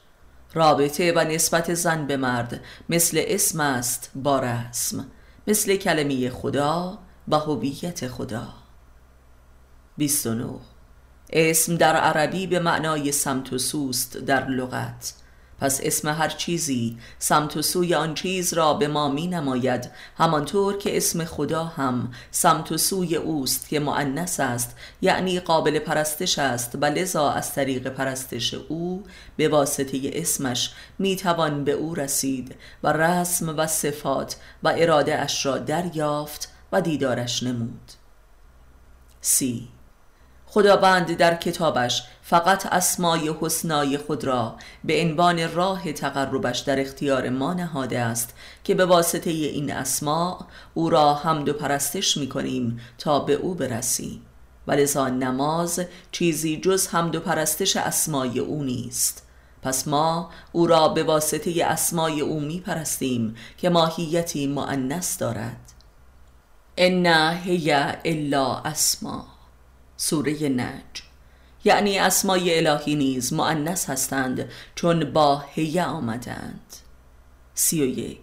رابطه 0.55 1.13
و 1.17 1.19
نسبت 1.19 1.75
زن 1.75 2.07
به 2.07 2.17
مرد 2.17 2.61
مثل 2.89 3.23
اسم 3.27 3.61
است 3.61 4.11
با 4.15 4.41
رسم 4.41 5.07
مثل 5.47 5.77
کلمه 5.77 6.31
خدا 6.31 6.99
و 7.29 7.39
هویت 7.39 8.09
خدا. 8.09 8.49
29 9.97 10.76
اسم 11.31 11.77
در 11.77 11.97
عربی 11.97 12.47
به 12.47 12.59
معنای 12.59 13.13
سمت 13.13 13.53
و 13.53 13.59
سوست 13.59 14.17
در 14.17 14.49
لغت. 14.49 15.15
پس 15.61 15.81
اسم 15.83 16.09
هر 16.09 16.29
چیزی 16.29 16.99
سمت 17.19 17.57
و 17.57 17.63
سوی 17.63 17.95
آن 17.95 18.15
چیز 18.15 18.55
را 18.55 18.75
به 18.75 18.89
ما 18.89 19.09
می 19.09 19.27
نماید. 19.27 19.91
همانطور 20.19 20.79
که 20.79 20.97
اسم 20.97 21.25
خدا 21.25 21.65
هم 21.65 22.13
سمت 22.31 22.73
و 22.73 22.79
سوی 22.79 23.17
اوست 23.17 23.69
که 23.69 23.81
معنس 23.81 24.41
است 24.41 24.77
یعنی 25.03 25.41
قابل 25.41 25.79
پرستش 25.79 26.39
است. 26.39 26.79
و 26.81 26.85
لذا 26.85 27.31
از 27.31 27.53
طریق 27.53 27.89
پرستش 27.89 28.55
او 28.55 29.05
به 29.37 29.49
واسطه 29.49 30.01
اسمش 30.05 30.73
می 30.99 31.17
توان 31.17 31.65
به 31.65 31.73
او 31.73 31.95
رسید 31.95 32.55
و 32.83 32.93
رسم 32.93 33.59
و 33.59 33.67
صفات 33.67 34.37
و 34.63 34.75
اراده 34.77 35.19
اش 35.19 35.47
را 35.47 35.59
دریافت 35.59 36.49
و 36.73 36.81
دیدارش 36.81 37.43
نمود. 37.43 37.93
سی. 39.21 39.69
خداوند 40.57 41.17
در 41.17 41.35
کتابش 41.35 42.03
فقط 42.23 42.67
اسمای 42.67 43.35
حسنای 43.41 43.99
خود 43.99 44.25
را 44.25 44.57
به 44.85 45.03
عنوان 45.03 45.53
راه 45.55 45.93
تقربش 45.93 46.59
در 46.59 46.81
اختیار 46.81 47.29
ما 47.29 47.55
نهاده 47.55 48.01
است 48.01 48.35
که 48.65 48.75
به 48.75 48.85
واسطه 48.85 49.31
این 49.31 49.73
اسما 49.73 50.47
او 50.75 50.91
را 50.91 51.15
حمد 51.15 51.49
و 51.49 51.53
پرستش 51.53 52.17
می 52.17 52.29
کنیم 52.29 52.81
تا 52.99 53.21
به 53.21 53.33
او 53.33 53.55
برسیم. 53.55 54.23
ولذا 54.67 55.09
نماز 55.09 55.81
چیزی 56.13 56.61
جز 56.61 56.89
حمد 56.89 57.15
و 57.15 57.21
پرستش 57.21 57.77
اسمای 57.77 58.39
او 58.39 58.65
نیست. 58.65 59.27
پس 59.63 59.89
ما 59.89 60.31
او 60.53 60.67
را 60.67 60.89
به 60.89 61.03
واسطه 61.03 61.65
اسمای 61.65 62.21
او 62.21 62.41
می 62.41 62.61
پرستیم 62.61 63.37
که 63.59 63.71
ماهیتی 63.71 64.47
معنس 64.47 65.19
دارد. 65.19 65.73
ان 66.77 67.07
هی 67.45 67.73
الا 68.05 68.57
اسما. 68.57 69.36
سوره 69.97 70.49
نج 70.49 71.03
یعنی 71.65 71.99
اسمای 71.99 72.67
الهی 72.67 72.95
نیز 72.95 73.33
معنس 73.33 73.91
هستند 73.91 74.49
چون 74.75 75.13
با 75.13 75.45
هیه 75.55 75.85
آمدند. 75.85 76.77
سی 77.55 77.83
و 77.83 77.85
یک. 77.85 78.19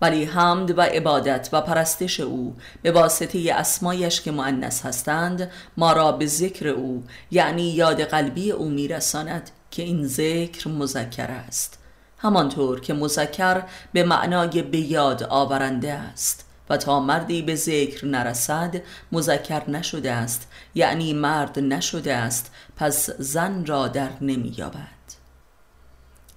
ولی 0.00 0.24
حمد 0.24 0.78
و 0.78 0.80
عبادت 0.80 1.48
و 1.52 1.60
پرستش 1.60 2.20
او 2.20 2.56
به 2.82 2.92
واسطه 2.92 3.54
اسمایش 3.54 4.20
که 4.20 4.30
معنس 4.30 4.86
هستند 4.86 5.50
ما 5.76 5.92
را 5.92 6.12
به 6.12 6.26
ذکر 6.26 6.68
او 6.68 7.04
یعنی 7.30 7.70
یاد 7.70 8.00
قلبی 8.00 8.50
او 8.50 8.68
میرساند 8.68 9.50
که 9.70 9.82
این 9.82 10.06
ذکر 10.06 10.68
مذکر 10.68 11.30
است. 11.30 11.78
همانطور 12.18 12.80
که 12.80 12.94
مذکر 12.94 13.62
به 13.92 14.04
معنای 14.04 14.62
به 14.62 14.78
یاد 14.78 15.22
آورنده 15.22 15.92
است. 15.92 16.45
و 16.70 16.76
تا 16.76 17.00
مردی 17.00 17.42
به 17.42 17.54
ذکر 17.54 18.06
نرسد 18.06 18.82
مذکر 19.12 19.70
نشده 19.70 20.12
است 20.12 20.48
یعنی 20.74 21.12
مرد 21.12 21.58
نشده 21.58 22.14
است 22.14 22.50
پس 22.76 23.10
زن 23.10 23.66
را 23.66 23.88
در 23.88 24.10
نمییابد. 24.20 24.96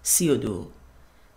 سی 0.04 0.30
و 0.30 0.36
دو. 0.36 0.68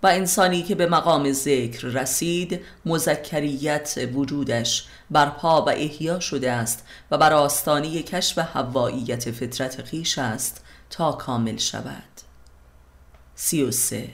و 0.03 0.07
انسانی 0.07 0.63
که 0.63 0.75
به 0.75 0.87
مقام 0.87 1.33
ذکر 1.33 1.87
رسید 1.87 2.61
مذکریت 2.87 4.09
وجودش 4.15 4.87
برپا 5.11 5.63
و 5.63 5.69
احیا 5.69 6.21
شده 6.21 6.51
است 6.53 6.87
و 7.11 7.19
بر 7.19 7.33
آستانی 7.33 8.03
کشف 8.03 8.39
هواییت 8.39 9.31
فطرت 9.31 9.83
خیش 9.83 10.19
است 10.19 10.65
تا 10.91 11.13
کامل 11.13 11.57
شود. 11.57 12.03
سی 13.35 13.63
و 13.63 13.71
سه. 13.71 14.11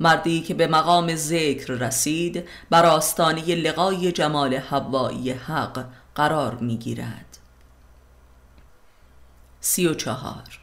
مردی 0.00 0.40
که 0.40 0.54
به 0.54 0.66
مقام 0.66 1.16
ذکر 1.16 1.72
رسید 1.72 2.48
بر 2.70 2.86
آستانه 2.86 3.54
لقای 3.54 4.12
جمال 4.12 4.54
هوایی 4.54 5.30
حق 5.30 5.84
قرار 6.14 6.54
می 6.54 6.76
گیرد 6.76 7.38
سی 9.60 9.86
و 9.86 9.94
چهار. 9.94 10.60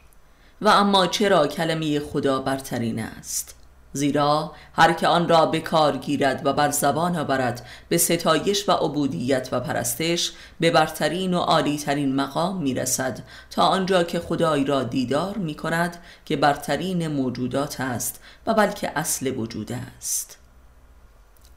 و 0.60 0.68
اما 0.68 1.06
چرا 1.06 1.46
کلمه 1.46 2.00
خدا 2.00 2.40
برترین 2.40 2.98
است؟ 2.98 3.54
زیرا 3.92 4.52
هر 4.74 4.92
که 4.92 5.08
آن 5.08 5.28
را 5.28 5.46
به 5.46 5.60
کار 5.60 5.96
گیرد 5.96 6.46
و 6.46 6.52
بر 6.52 6.70
زبان 6.70 7.16
آورد 7.16 7.66
به 7.88 7.98
ستایش 7.98 8.68
و 8.68 8.72
عبودیت 8.72 9.48
و 9.52 9.60
پرستش 9.60 10.32
به 10.60 10.70
برترین 10.70 11.34
و 11.34 11.38
عالیترین 11.38 12.14
مقام 12.14 12.62
می‌رسد 12.62 13.22
تا 13.50 13.62
آنجا 13.62 14.02
که 14.02 14.20
خدای 14.20 14.64
را 14.64 14.82
دیدار 14.82 15.38
می 15.38 15.54
کند 15.54 15.96
که 16.24 16.36
برترین 16.36 17.08
موجودات 17.08 17.80
است 17.80 18.20
و 18.46 18.54
بلکه 18.54 18.98
اصل 18.98 19.36
وجود 19.36 19.72
است. 19.72 20.38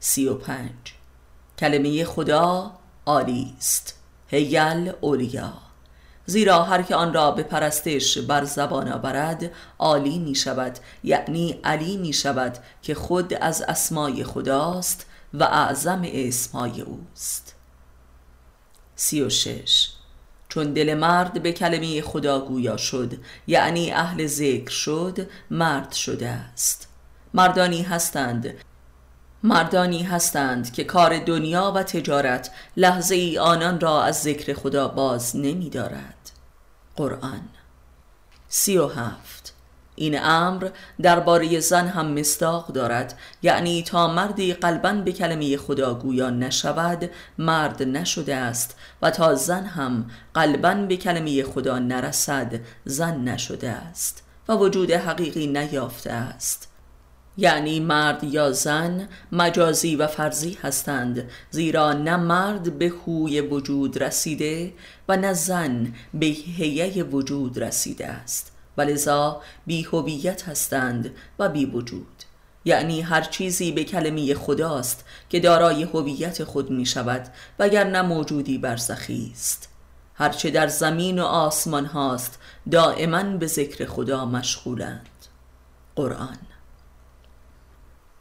سی 0.00 0.28
و 0.28 0.34
پنج. 0.34 0.94
کلمه 1.58 2.04
خدا 2.04 2.72
عالی 3.06 3.54
است. 3.58 3.98
هیل 4.28 4.92
اولیا. 5.00 5.52
زیرا 6.26 6.62
هر 6.62 6.82
که 6.82 6.94
آن 6.94 7.14
را 7.14 7.30
به 7.30 7.42
پرستش 7.42 8.18
بر 8.18 8.44
زبان 8.44 8.92
آورد 8.92 9.50
عالی 9.78 10.18
می 10.18 10.34
شود 10.34 10.78
یعنی 11.04 11.60
علی 11.64 11.96
می 11.96 12.12
شود 12.12 12.58
که 12.82 12.94
خود 12.94 13.34
از 13.34 13.62
اسمای 13.62 14.24
خداست 14.24 15.06
و 15.34 15.42
اعظم 15.42 16.02
اسمای 16.04 16.80
اوست. 16.80 17.54
سی 18.96 19.22
و 19.22 19.28
شش. 19.28 19.95
چون 20.56 20.72
دل 20.72 20.94
مرد 20.94 21.42
به 21.42 21.52
کلمه 21.52 22.02
خدا 22.02 22.40
گویا 22.40 22.76
شد 22.76 23.12
یعنی 23.46 23.92
اهل 23.92 24.26
ذکر 24.26 24.70
شد 24.70 25.28
مرد 25.50 25.92
شده 25.92 26.28
است. 26.28 26.88
مردانی 27.34 27.82
هستند 27.82 28.54
مردانی 29.42 30.02
هستند 30.02 30.72
که 30.72 30.84
کار 30.84 31.18
دنیا 31.18 31.72
و 31.76 31.82
تجارت 31.82 32.50
لحظه 32.76 33.14
ای 33.14 33.38
آنان 33.38 33.80
را 33.80 34.02
از 34.02 34.22
ذکر 34.22 34.54
خدا 34.54 34.88
باز 34.88 35.36
نمی 35.36 35.70
دارد 35.70 36.30
قرآن. 36.96 37.48
سی 38.48 38.78
و 38.78 38.86
هفت. 38.86 39.35
این 39.96 40.22
امر 40.22 40.68
درباره 41.02 41.60
زن 41.60 41.86
هم 41.86 42.12
مستاق 42.12 42.72
دارد 42.72 43.18
یعنی 43.42 43.82
تا 43.82 44.14
مردی 44.14 44.52
قلبا 44.52 44.92
به 44.92 45.12
کلمه 45.12 45.56
خدا 45.56 45.94
گویا 45.94 46.30
نشود 46.30 47.10
مرد 47.38 47.82
نشده 47.82 48.36
است 48.36 48.76
و 49.02 49.10
تا 49.10 49.34
زن 49.34 49.64
هم 49.64 50.10
قلبا 50.34 50.74
به 50.74 50.96
کلمه 50.96 51.42
خدا 51.42 51.78
نرسد 51.78 52.60
زن 52.84 53.16
نشده 53.16 53.70
است 53.70 54.22
و 54.48 54.52
وجود 54.52 54.90
حقیقی 54.90 55.46
نیافته 55.46 56.12
است. 56.12 56.72
یعنی 57.38 57.80
مرد 57.80 58.24
یا 58.24 58.52
زن 58.52 59.08
مجازی 59.32 59.96
و 59.96 60.06
فرضی 60.06 60.58
هستند 60.62 61.30
زیرا 61.50 61.92
نه 61.92 62.16
مرد 62.16 62.78
به 62.78 62.90
خوی 62.90 63.40
وجود 63.40 64.02
رسیده 64.02 64.72
و 65.08 65.16
نه 65.16 65.32
زن 65.32 65.94
به 66.14 66.26
هیه 66.26 67.02
وجود 67.04 67.58
رسیده 67.58 68.06
است. 68.06 68.55
و 68.76 68.82
لذا 68.82 69.42
بی 69.66 69.82
هویت 69.82 70.48
هستند 70.48 71.14
و 71.38 71.48
بی 71.48 71.64
وجود. 71.64 72.22
یعنی 72.64 73.00
هر 73.00 73.22
چیزی 73.22 73.72
به 73.72 73.84
کلمه 73.84 74.34
خداست 74.34 75.04
که 75.30 75.40
دارای 75.40 75.82
هویت 75.82 76.44
خود 76.44 76.70
می 76.70 76.86
شود 76.86 77.28
وگرنه 77.58 78.02
موجودی 78.02 78.58
برزخی 78.58 79.30
است. 79.32 79.68
هرچه 80.14 80.50
در 80.50 80.66
زمین 80.66 81.18
و 81.18 81.24
آسمان 81.24 81.86
هاست 81.86 82.38
دائما 82.70 83.22
به 83.22 83.46
ذکر 83.46 83.86
خدا 83.86 84.24
مشغولند. 84.24 85.08
قرآن 85.96 86.38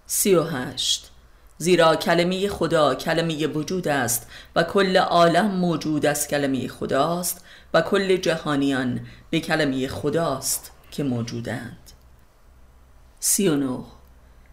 سی 0.06 0.36
و 0.36 0.44
هشت. 0.44 1.12
زیرا 1.58 1.96
کلمه 1.96 2.50
خدا 2.50 2.96
کلمه 2.96 3.48
وجود 3.48 3.88
است 3.88 4.28
و 4.56 4.64
کل 4.64 4.98
عالم 4.98 5.46
موجود 5.46 6.06
از 6.06 6.28
کلمه 6.28 6.68
خداست 6.68 7.45
و 7.76 7.82
کل 7.82 8.18
جهانیان 8.18 9.00
به 9.30 9.40
کلمه 9.40 9.88
خداست 9.88 10.72
که 10.92 11.04
موجودند. 11.04 11.92
سی 13.20 13.48
و 13.48 13.56
نو 13.56 13.84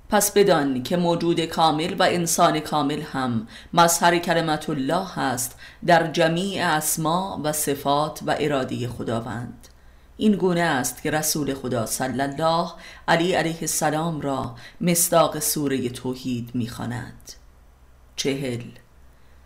پس 0.08 0.32
بدان 0.32 0.82
که 0.82 0.96
موجود 0.96 1.40
کامل 1.40 1.94
و 1.98 2.02
انسان 2.02 2.60
کامل 2.60 3.02
هم 3.02 3.48
مظهر 3.74 4.18
کلمت 4.18 4.70
الله 4.70 5.18
است 5.18 5.58
در 5.86 6.06
جمیع 6.06 6.66
اسما 6.66 7.40
و 7.44 7.52
صفات 7.52 8.20
و 8.26 8.36
ارادی 8.38 8.88
خداوند. 8.88 9.68
این 10.16 10.32
گونه 10.32 10.60
است 10.60 11.02
که 11.02 11.10
رسول 11.10 11.54
خدا 11.54 11.86
صلی 11.86 12.20
الله 12.20 12.72
علی 13.08 13.32
علیه 13.32 13.58
السلام 13.60 14.20
را 14.20 14.56
مصداق 14.80 15.38
سوره 15.38 15.88
توحید 15.88 16.50
می‌خواند. 16.54 17.32
چهل. 18.16 18.62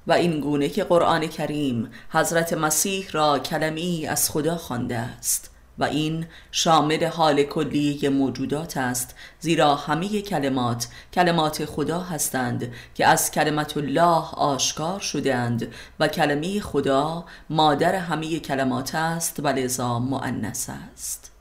و 0.07 0.13
این 0.13 0.41
گونه 0.41 0.69
که 0.69 0.85
قرآن 0.85 1.27
کریم 1.27 1.91
حضرت 2.11 2.53
مسیح 2.53 3.09
را 3.13 3.39
کلمی 3.39 4.07
از 4.07 4.31
خدا 4.31 4.57
خوانده 4.57 4.97
است 4.97 5.51
و 5.79 5.85
این 5.85 6.27
شامل 6.51 7.05
حال 7.05 7.43
کلی 7.43 8.09
موجودات 8.09 8.77
است 8.77 9.15
زیرا 9.41 9.75
همه 9.75 10.23
کلمات 10.23 10.89
کلمات 11.13 11.65
خدا 11.65 12.01
هستند 12.01 12.73
که 12.95 13.07
از 13.07 13.31
کلمت 13.31 13.77
الله 13.77 14.25
آشکار 14.33 15.01
شدند 15.01 15.73
و 16.01 16.09
کلمه 16.09 16.61
خدا 16.61 17.25
مادر 17.51 17.95
همه 17.95 18.39
کلمات 18.39 18.95
است 18.95 19.41
و 19.41 19.49
لذا 19.49 19.99
مؤنث 19.99 20.71
است. 20.71 21.33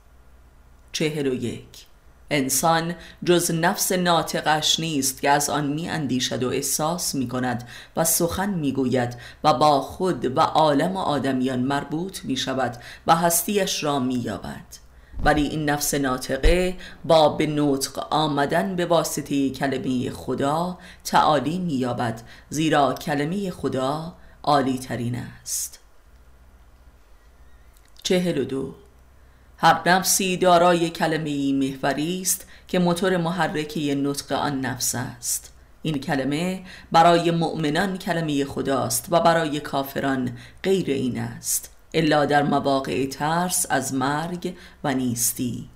چهل 0.92 1.26
و 1.26 1.34
یک 1.34 1.85
انسان 2.30 2.94
جز 3.24 3.50
نفس 3.50 3.92
ناطقش 3.92 4.80
نیست 4.80 5.20
که 5.20 5.30
از 5.30 5.50
آن 5.50 5.66
می 5.66 5.88
اندیشد 5.88 6.42
و 6.42 6.48
احساس 6.48 7.14
می 7.14 7.28
کند 7.28 7.68
و 7.96 8.04
سخن 8.04 8.50
می 8.50 8.72
گوید 8.72 9.16
و 9.44 9.54
با 9.54 9.80
خود 9.80 10.36
و 10.36 10.40
عالم 10.40 10.96
و 10.96 10.98
آدمیان 10.98 11.58
مربوط 11.58 12.24
می 12.24 12.36
شود 12.36 12.76
و 13.06 13.16
هستیش 13.16 13.84
را 13.84 13.98
می 13.98 14.14
یابد 14.14 14.86
ولی 15.24 15.42
این 15.42 15.70
نفس 15.70 15.94
ناطقه 15.94 16.76
با 17.04 17.28
به 17.28 17.46
نطق 17.46 18.06
آمدن 18.10 18.76
به 18.76 18.86
واسطه 18.86 19.50
کلمه 19.50 20.10
خدا 20.10 20.78
تعالی 21.04 21.58
می 21.58 21.74
یابد 21.74 22.22
زیرا 22.50 22.94
کلمه 22.94 23.50
خدا 23.50 24.14
عالی 24.42 24.78
ترین 24.78 25.14
است. 25.14 25.78
چهل 28.02 28.38
و 28.38 28.44
دو 28.44 28.74
هر 29.58 29.88
نفسی 29.88 30.36
دارای 30.36 30.90
کلمه 30.90 31.30
ای 31.30 31.52
محوری 31.52 32.22
است 32.22 32.46
که 32.68 32.78
موتور 32.78 33.16
محرکه 33.16 33.94
نطق 33.94 34.32
آن 34.32 34.60
نفس 34.60 34.94
است. 34.94 35.52
این 35.82 35.98
کلمه 35.98 36.62
برای 36.92 37.30
مؤمنان 37.30 37.98
کلمه 37.98 38.44
خداست 38.44 39.06
و 39.10 39.20
برای 39.20 39.60
کافران 39.60 40.36
غیر 40.62 40.90
این 40.90 41.18
است. 41.18 41.70
الا 41.94 42.24
در 42.24 42.42
مواقع 42.42 43.06
ترس 43.06 43.66
از 43.70 43.94
مرگ 43.94 44.54
و 44.84 44.94
نیستی. 44.94 45.68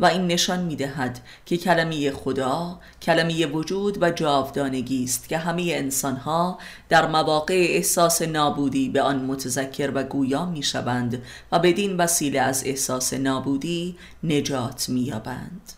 و 0.00 0.04
این 0.04 0.26
نشان 0.26 0.60
می 0.60 0.76
دهد 0.76 1.20
که 1.46 1.56
کلمه 1.56 2.10
خدا 2.10 2.80
کلمه 3.02 3.46
وجود 3.46 4.02
و 4.02 4.10
جاودانگی 4.10 5.04
است 5.04 5.28
که 5.28 5.38
همه 5.38 5.62
انسانها 5.68 6.58
در 6.88 7.06
مواقع 7.06 7.66
احساس 7.68 8.22
نابودی 8.22 8.88
به 8.88 9.02
آن 9.02 9.24
متذکر 9.24 9.92
و 9.94 10.02
گویا 10.02 10.46
می 10.46 10.62
شوند 10.62 11.22
و 11.52 11.58
بدین 11.58 11.96
وسیله 11.96 12.40
از 12.40 12.62
احساس 12.66 13.12
نابودی 13.12 13.96
نجات 14.24 14.88
می 14.88 15.00
یابند 15.00 15.72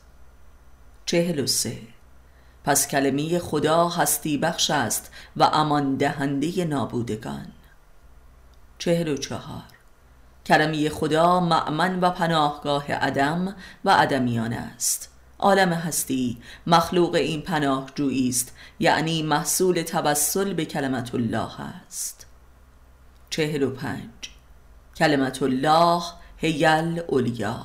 چهل 1.07 1.41
و 1.41 1.47
سه. 1.47 1.79
پس 2.65 2.89
کلمه 2.89 3.39
خدا 3.39 3.89
هستی 3.89 4.39
بخش 4.39 4.71
است 4.71 5.11
و 5.37 5.43
امان 5.43 5.97
دهنده 5.97 6.65
نابودگان. 6.65 7.47
چهل 8.79 9.09
و 9.09 9.17
چهار. 9.17 9.82
کلمه 10.47 10.89
خدا 10.89 11.41
معمن 11.41 12.01
و 12.01 12.11
پناهگاه 12.11 12.93
عدم 12.93 13.57
و 13.85 13.91
عدمیان 13.91 14.53
است. 14.53 15.09
عالم 15.39 15.73
هستی 15.73 16.39
مخلوق 16.67 17.15
این 17.15 17.43
پناه 17.43 17.87
است 18.29 18.53
یعنی 18.81 19.23
محصول 19.23 19.83
توسل 19.83 20.53
به 20.53 20.65
کلمت 20.65 21.15
الله 21.15 21.61
است. 21.61 22.27
چهل 23.31 23.63
و 23.63 23.71
پنج. 23.71 24.11
کلمت 24.97 25.43
الله 25.43 26.03
هیل 26.37 27.03
اولیا 27.09 27.61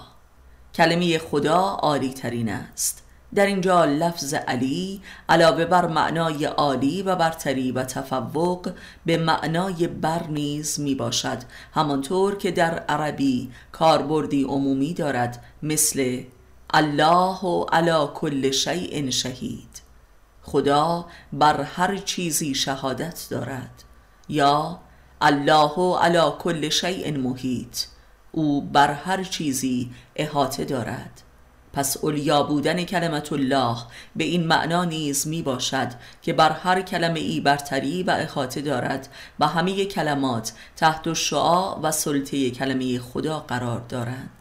کلمه 0.73 1.17
خدا 1.17 1.59
عالی 1.59 2.13
ترین 2.13 2.49
است. 2.49 3.06
در 3.35 3.45
اینجا 3.45 3.85
لفظ 3.85 4.33
علی 4.33 5.01
علاوه 5.29 5.65
بر 5.65 5.87
معنای 5.87 6.45
عالی 6.45 7.01
و 7.01 7.15
برتری 7.15 7.71
و 7.71 7.83
تفوق 7.83 8.71
به 9.05 9.17
معنای 9.17 9.87
بر 9.87 10.23
نیز 10.27 10.79
می 10.79 10.95
باشد. 10.95 11.37
همانطور 11.73 12.37
که 12.37 12.51
در 12.51 12.79
عربی 12.79 13.51
کاربردی 13.71 14.43
عمومی 14.43 14.93
دارد 14.93 15.43
مثل 15.63 16.23
الله 16.69 17.39
و 17.39 17.65
علا 17.71 18.07
کل 18.07 18.51
شیء 18.51 19.09
شهید. 19.09 19.81
خدا 20.41 21.05
بر 21.33 21.61
هر 21.61 21.97
چیزی 21.97 22.55
شهادت 22.55 23.27
دارد. 23.29 23.83
یا 24.29 24.79
الله 25.21 25.71
و 25.71 25.95
علا 25.95 26.31
کل 26.31 26.69
شیء 26.69 27.17
محیط. 27.17 27.77
او 28.31 28.61
بر 28.61 28.91
هر 28.91 29.23
چیزی 29.23 29.91
احاطه 30.15 30.65
دارد. 30.65 31.23
پس 31.77 31.97
اولیا 31.97 32.43
بودن 32.43 32.83
کلمت 32.83 33.33
الله 33.33 33.77
به 34.15 34.23
این 34.23 34.47
معنا 34.47 34.83
نیز 34.83 35.27
می 35.27 35.41
باشد 35.41 35.87
که 36.21 36.33
بر 36.33 36.49
هر 36.49 36.81
کلمه 36.81 37.19
ای 37.19 37.39
برتری 37.39 38.03
و 38.03 38.11
احاطه 38.11 38.61
دارد 38.61 39.07
و 39.39 39.47
همه 39.47 39.85
کلمات 39.85 40.53
تحت 40.75 41.13
شعا 41.13 41.81
و 41.81 41.91
سلطه 41.91 42.51
کلمه 42.51 42.99
خدا 42.99 43.39
قرار 43.39 43.79
دارند. 43.89 44.36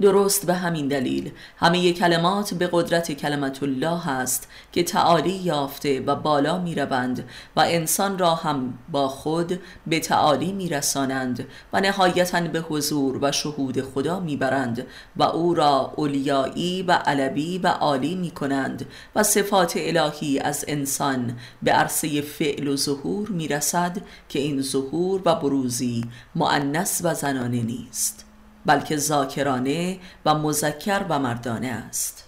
درست 0.00 0.46
به 0.46 0.54
همین 0.54 0.88
دلیل. 0.88 1.30
همه 1.56 1.92
کلمات 1.92 2.54
به 2.54 2.68
قدرت 2.72 3.12
کلمت 3.12 3.62
الله 3.62 4.08
است 4.08 4.48
که 4.72 4.82
تعالی 4.82 5.30
یافته 5.30 6.00
و 6.00 6.14
بالا 6.14 6.58
می 6.58 6.74
روند 6.74 7.28
و 7.56 7.60
انسان 7.60 8.18
را 8.18 8.34
هم 8.34 8.78
با 8.88 9.08
خود 9.08 9.60
به 9.86 10.00
تعالی 10.00 10.52
می 10.52 10.68
رسانند 10.68 11.46
و 11.72 11.80
نهایتا 11.80 12.40
به 12.40 12.60
حضور 12.60 13.18
و 13.24 13.32
شهود 13.32 13.80
خدا 13.80 14.20
می 14.20 14.36
برند 14.36 14.86
و 15.16 15.22
او 15.22 15.54
را 15.54 15.92
اولیایی 15.96 16.82
و 16.82 16.92
علبی 16.92 17.58
و 17.58 17.66
عالی 17.66 18.14
می 18.14 18.30
کنند 18.30 18.86
و 19.14 19.22
صفات 19.22 19.72
الهی 19.76 20.38
از 20.38 20.64
انسان 20.68 21.36
به 21.62 21.72
عرصه 21.72 22.20
فعل 22.20 22.68
و 22.68 22.76
ظهور 22.76 23.28
می 23.28 23.48
رسد 23.48 23.98
که 24.28 24.38
این 24.38 24.62
ظهور 24.62 25.22
و 25.24 25.34
بروزی 25.34 26.04
معنس 26.34 27.00
و 27.04 27.14
زنانه 27.14 27.62
نیست. 27.62 28.27
بلکه 28.66 28.96
ذاکرانه 28.96 29.98
و 30.24 30.34
مذکر 30.34 31.04
و 31.08 31.18
مردانه 31.18 31.68
است. 31.68 32.24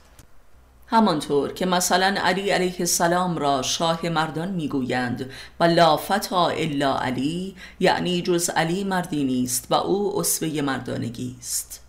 همانطور 0.87 1.53
که 1.53 1.67
مثلا 1.67 2.21
علی 2.21 2.51
علیه 2.51 2.77
السلام 2.81 3.39
را 3.39 3.63
شاه 3.63 4.09
مردان 4.09 4.51
می‌گویند 4.51 5.31
و 5.61 5.65
لا 5.65 5.97
فتا 5.97 6.49
الا 6.49 6.99
علی 6.99 7.57
یعنی 7.81 8.23
جز 8.23 8.51
علی 8.51 8.85
مردی 8.85 9.25
نیست 9.25 9.67
و 9.71 9.75
او 9.75 10.21
اسوه 10.21 10.61
مردانگی 10.61 11.37
است. 11.39 11.81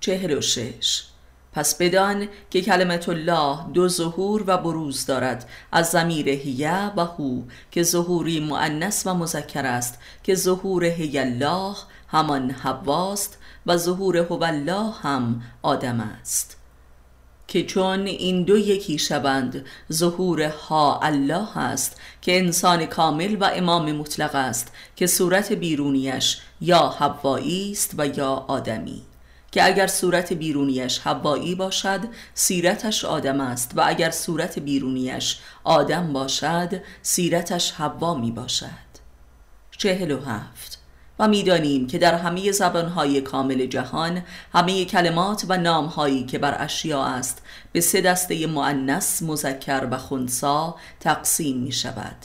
چهل 0.00 0.38
و 0.38 0.40
شش. 0.40 1.04
پس 1.52 1.74
بدان 1.74 2.28
که 2.50 2.60
کلمت 2.60 3.08
الله 3.08 3.58
دو 3.74 3.88
ظهور 3.88 4.44
و 4.46 4.58
بروز 4.58 5.06
دارد 5.06 5.48
از 5.72 5.86
زمیر 5.86 6.28
هیه 6.28 6.92
و 6.96 7.04
هو 7.04 7.42
که 7.70 7.82
ظهوری 7.82 8.40
مؤنث 8.40 9.06
و 9.06 9.14
مذکر 9.14 9.66
است 9.66 9.98
که 10.22 10.34
ظهور 10.34 10.84
هی 10.84 11.18
الله 11.18 11.74
همان 12.08 12.50
حواست 12.50 13.37
و 13.68 13.76
ظهور 13.76 14.16
هو 14.16 14.44
الله 14.44 14.90
هم 15.02 15.42
آدم 15.62 16.00
است. 16.00 16.56
که 17.48 17.64
چون 17.64 18.06
این 18.06 18.42
دو 18.42 18.58
یکی 18.58 18.98
شوند 18.98 19.66
ظهور 19.92 20.42
ها 20.42 21.00
الله 21.02 21.58
است 21.58 22.00
که 22.22 22.38
انسان 22.38 22.86
کامل 22.86 23.36
و 23.40 23.50
امام 23.54 23.92
مطلق 23.92 24.34
است 24.34 24.72
که 24.96 25.06
صورت 25.06 25.52
بیرونیش 25.52 26.38
یا 26.60 26.88
حوایی 26.88 27.72
است 27.72 27.94
و 27.98 28.06
یا 28.06 28.30
آدمی. 28.30 29.02
که 29.52 29.66
اگر 29.66 29.86
صورت 29.86 30.32
بیرونیش 30.32 30.98
حوایی 30.98 31.54
باشد 31.54 32.00
سیرتش 32.34 33.04
آدم 33.04 33.40
است 33.40 33.72
و 33.76 33.82
اگر 33.86 34.10
صورت 34.10 34.58
بیرونیش 34.58 35.38
آدم 35.64 36.12
باشد 36.12 36.80
سیرتش 37.02 37.72
حوا 37.72 38.14
می 38.14 38.30
باشد. 38.30 38.88
چهل 39.78 40.10
و 40.10 40.20
هفت. 40.20 40.67
و 41.18 41.28
می‌دانیم 41.28 41.86
که 41.86 41.98
در 41.98 42.14
همه 42.14 42.52
زبانهای 42.52 43.20
کامل 43.20 43.66
جهان 43.66 44.22
همه 44.52 44.84
کلمات 44.84 45.44
و 45.48 45.56
نامهایی 45.56 46.24
که 46.24 46.38
بر 46.38 46.56
اشیا 46.58 47.04
است 47.04 47.42
به 47.72 47.80
سه 47.80 48.00
دسته 48.00 48.46
معنس، 48.46 49.22
مذکر 49.22 49.88
و 49.90 49.98
خونسا 49.98 50.76
تقسیم 51.00 51.56
می 51.56 51.72
شود 51.72 52.16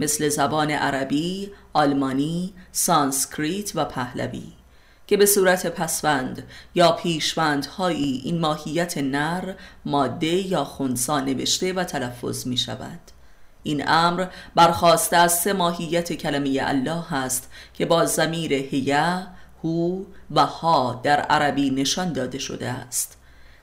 مثل 0.00 0.28
زبان 0.28 0.70
عربی، 0.70 1.50
آلمانی، 1.72 2.54
سانسکریت 2.72 3.72
و 3.74 3.84
پهلوی. 3.84 4.52
که 5.06 5.16
به 5.16 5.26
صورت 5.26 5.66
پسوند 5.66 6.42
یا 6.74 6.92
پیشوندهایی 6.92 8.22
این 8.24 8.40
ماهیت 8.40 8.98
نر 8.98 9.54
ماده 9.84 10.26
یا 10.26 10.64
خونسا 10.64 11.20
نوشته 11.20 11.72
و 11.72 11.84
تلفظ 11.84 12.46
می 12.46 12.56
شود 12.56 13.00
این 13.62 13.88
امر 13.88 14.26
برخواسته 14.54 15.16
از 15.16 15.40
سه 15.40 15.52
ماهیت 15.52 16.12
کلمه 16.12 16.60
الله 16.62 17.14
است 17.14 17.50
که 17.74 17.86
با 17.86 18.06
زمیر 18.06 18.52
هیه 18.52 19.26
هو 19.64 20.02
و 20.30 20.46
ها 20.46 21.00
در 21.02 21.20
عربی 21.20 21.70
نشان 21.70 22.12
داده 22.12 22.38
شده 22.38 22.68
است. 22.68 23.18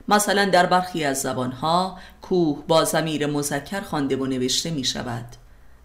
مثلا 0.08 0.44
در 0.44 0.66
برخی 0.66 1.04
از 1.04 1.22
زبانها 1.22 1.98
کوه 2.22 2.64
با 2.68 2.84
زمیر 2.84 3.26
مذکر 3.26 3.80
خوانده 3.80 4.16
و 4.16 4.26
نوشته 4.26 4.70
می 4.70 4.84
شود. 4.84 5.26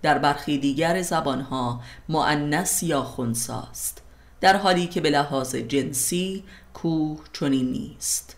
در 0.01 0.17
برخی 0.17 0.57
دیگر 0.57 1.01
زبانها 1.01 1.81
معنس 2.09 2.83
یا 2.83 3.03
خونساست 3.03 4.01
در 4.41 4.57
حالی 4.57 4.87
که 4.87 5.01
به 5.01 5.09
لحاظ 5.09 5.55
جنسی 5.55 6.43
کوه 6.73 7.19
چنین 7.33 7.71
نیست. 7.71 8.35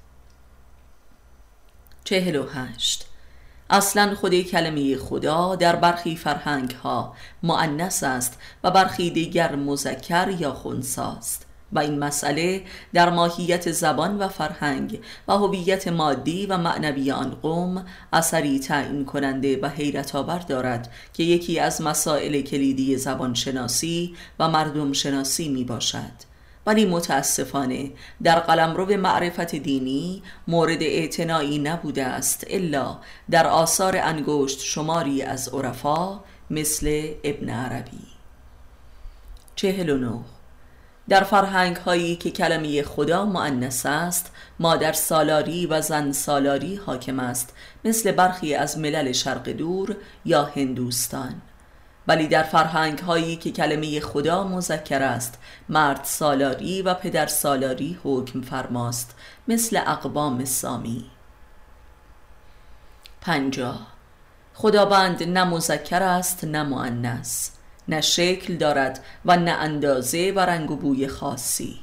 چهل 2.04 2.36
و 2.36 2.44
هشت. 2.50 3.07
اصلا 3.70 4.16
خود 4.16 4.42
کلمه 4.42 4.98
خدا 4.98 5.56
در 5.56 5.76
برخی 5.76 6.16
فرهنگ 6.16 6.72
ها 6.72 7.14
معنس 7.44 8.04
است 8.04 8.40
و 8.64 8.72
برخی 8.72 9.10
دیگر 9.10 9.56
مذکر 9.56 10.30
یا 10.40 10.54
خونساست 10.54 11.48
و 11.72 11.80
این 11.80 12.00
مسئله 12.00 12.64
در 12.94 13.10
ماهیت 13.10 13.72
زبان 13.72 14.18
و 14.18 14.28
فرهنگ 14.28 15.00
و 15.28 15.34
هویت 15.34 15.88
مادی 15.88 16.46
و 16.46 16.58
معنوی 16.58 17.12
آن 17.12 17.30
قوم 17.42 17.86
اثری 18.14 18.60
تعیین 18.60 19.06
کننده 19.06 19.60
و 19.62 19.68
حیرت 19.68 20.16
آور 20.16 20.40
دارد 20.40 20.92
که 21.14 21.24
یکی 21.24 21.60
از 21.60 21.82
مسائل 21.82 22.42
کلیدی 22.42 22.98
زبان 22.98 23.34
شناسی 23.34 24.16
و 24.40 24.50
مردم 24.50 24.94
شناسی 24.94 25.50
می 25.50 25.64
باشد 25.64 26.27
ولی 26.68 26.86
متاسفانه 26.86 27.92
در 28.24 28.40
قلمرو 28.40 28.98
معرفت 28.98 29.56
دینی 29.56 30.24
مورد 30.48 30.84
اعتنایی 30.84 31.60
نبوده 31.60 32.06
است 32.06 32.44
الا 32.50 32.98
در 33.30 33.48
آثار 33.48 33.98
انگشت 33.98 34.60
شماری 34.60 35.22
از 35.22 35.50
عرفا 35.50 36.20
مثل 36.50 37.14
ابن 37.24 37.50
عربی. 37.50 38.08
چهل 39.56 39.90
و 39.90 39.98
نو 39.98 40.22
در 41.10 41.24
فرهنگ 41.24 41.76
هایی 41.76 42.16
که 42.16 42.32
کلمه 42.32 42.84
خدا 42.84 43.26
معنس 43.26 43.86
است 43.86 44.32
مادر 44.60 44.94
سالاری 44.94 45.66
و 45.66 45.82
زن 45.82 46.12
سالاری 46.12 46.76
حاکم 46.76 47.20
است 47.20 47.54
مثل 47.86 48.12
برخی 48.12 48.56
از 48.56 48.80
ملل 48.80 49.12
شرق 49.12 49.50
دور 49.50 49.96
یا 50.26 50.46
هندوستان. 50.46 51.42
ولی 52.08 52.28
در 52.28 52.44
فرهنگ 52.44 53.00
هایی 53.00 53.36
که 53.36 53.52
کلمه 53.52 54.00
خدا 54.00 54.44
مذکر 54.44 55.02
است 55.02 55.40
مرد 55.70 56.04
سالاری 56.04 56.82
و 56.82 56.94
پدر 56.94 57.28
سالاری 57.28 58.00
حکم 58.04 58.42
فرماست 58.42 59.16
مثل 59.48 59.82
اقوام 59.88 60.46
سامی. 60.46 61.06
پنجاه. 63.22 63.88
خداوند 64.54 65.24
نه 65.24 65.44
مذکر 65.44 66.04
است 66.04 66.44
نه 66.44 66.64
معنس 66.64 67.52
نه 67.88 68.02
شکل 68.02 68.56
دارد 68.56 69.04
و 69.26 69.38
نه 69.38 69.52
اندازه 69.52 70.34
و 70.36 70.40
رنگ 70.40 70.72
و 70.72 70.76
بوی 70.76 71.08
خاصی 71.08 71.80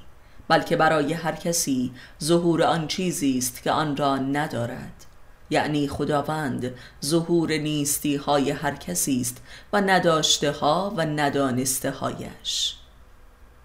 بلکه 0.48 0.76
برای 0.76 1.12
هر 1.12 1.32
کسی 1.32 1.92
ظهور 2.22 2.62
آن 2.62 2.86
چیزی 2.86 3.38
است 3.38 3.62
که 3.62 3.70
آن 3.70 3.96
را 3.96 4.16
ندارد. 4.16 5.06
یعنی 5.50 5.88
خداوند 5.88 6.74
ظهور 7.04 7.52
نیستی 7.52 8.16
های 8.16 8.50
هر 8.50 8.74
کسی 8.74 9.20
است 9.20 9.42
و 9.72 9.80
نداشته 9.80 10.52
ها 10.52 10.94
و 10.96 11.06
ندانسته 11.06 11.90
هایش 11.90 12.74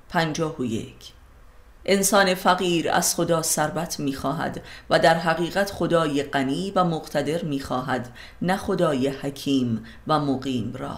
پنجاه 0.09 0.55
و 0.57 0.65
یک. 0.65 1.13
انسان 1.85 2.35
فقیر 2.35 2.91
از 2.91 3.15
خدا 3.15 3.41
ثروت 3.41 3.99
می‌خواهد 3.99 4.61
و 4.89 4.99
در 4.99 5.15
حقیقت 5.15 5.71
خدای 5.71 6.23
غنی 6.23 6.71
و 6.75 6.83
مقتدر 6.83 7.43
می‌خواهد 7.43 8.09
نه 8.41 8.57
خدای 8.57 9.07
حکیم 9.07 9.85
و 10.07 10.19
مقیم 10.19 10.73
را. 10.77 10.97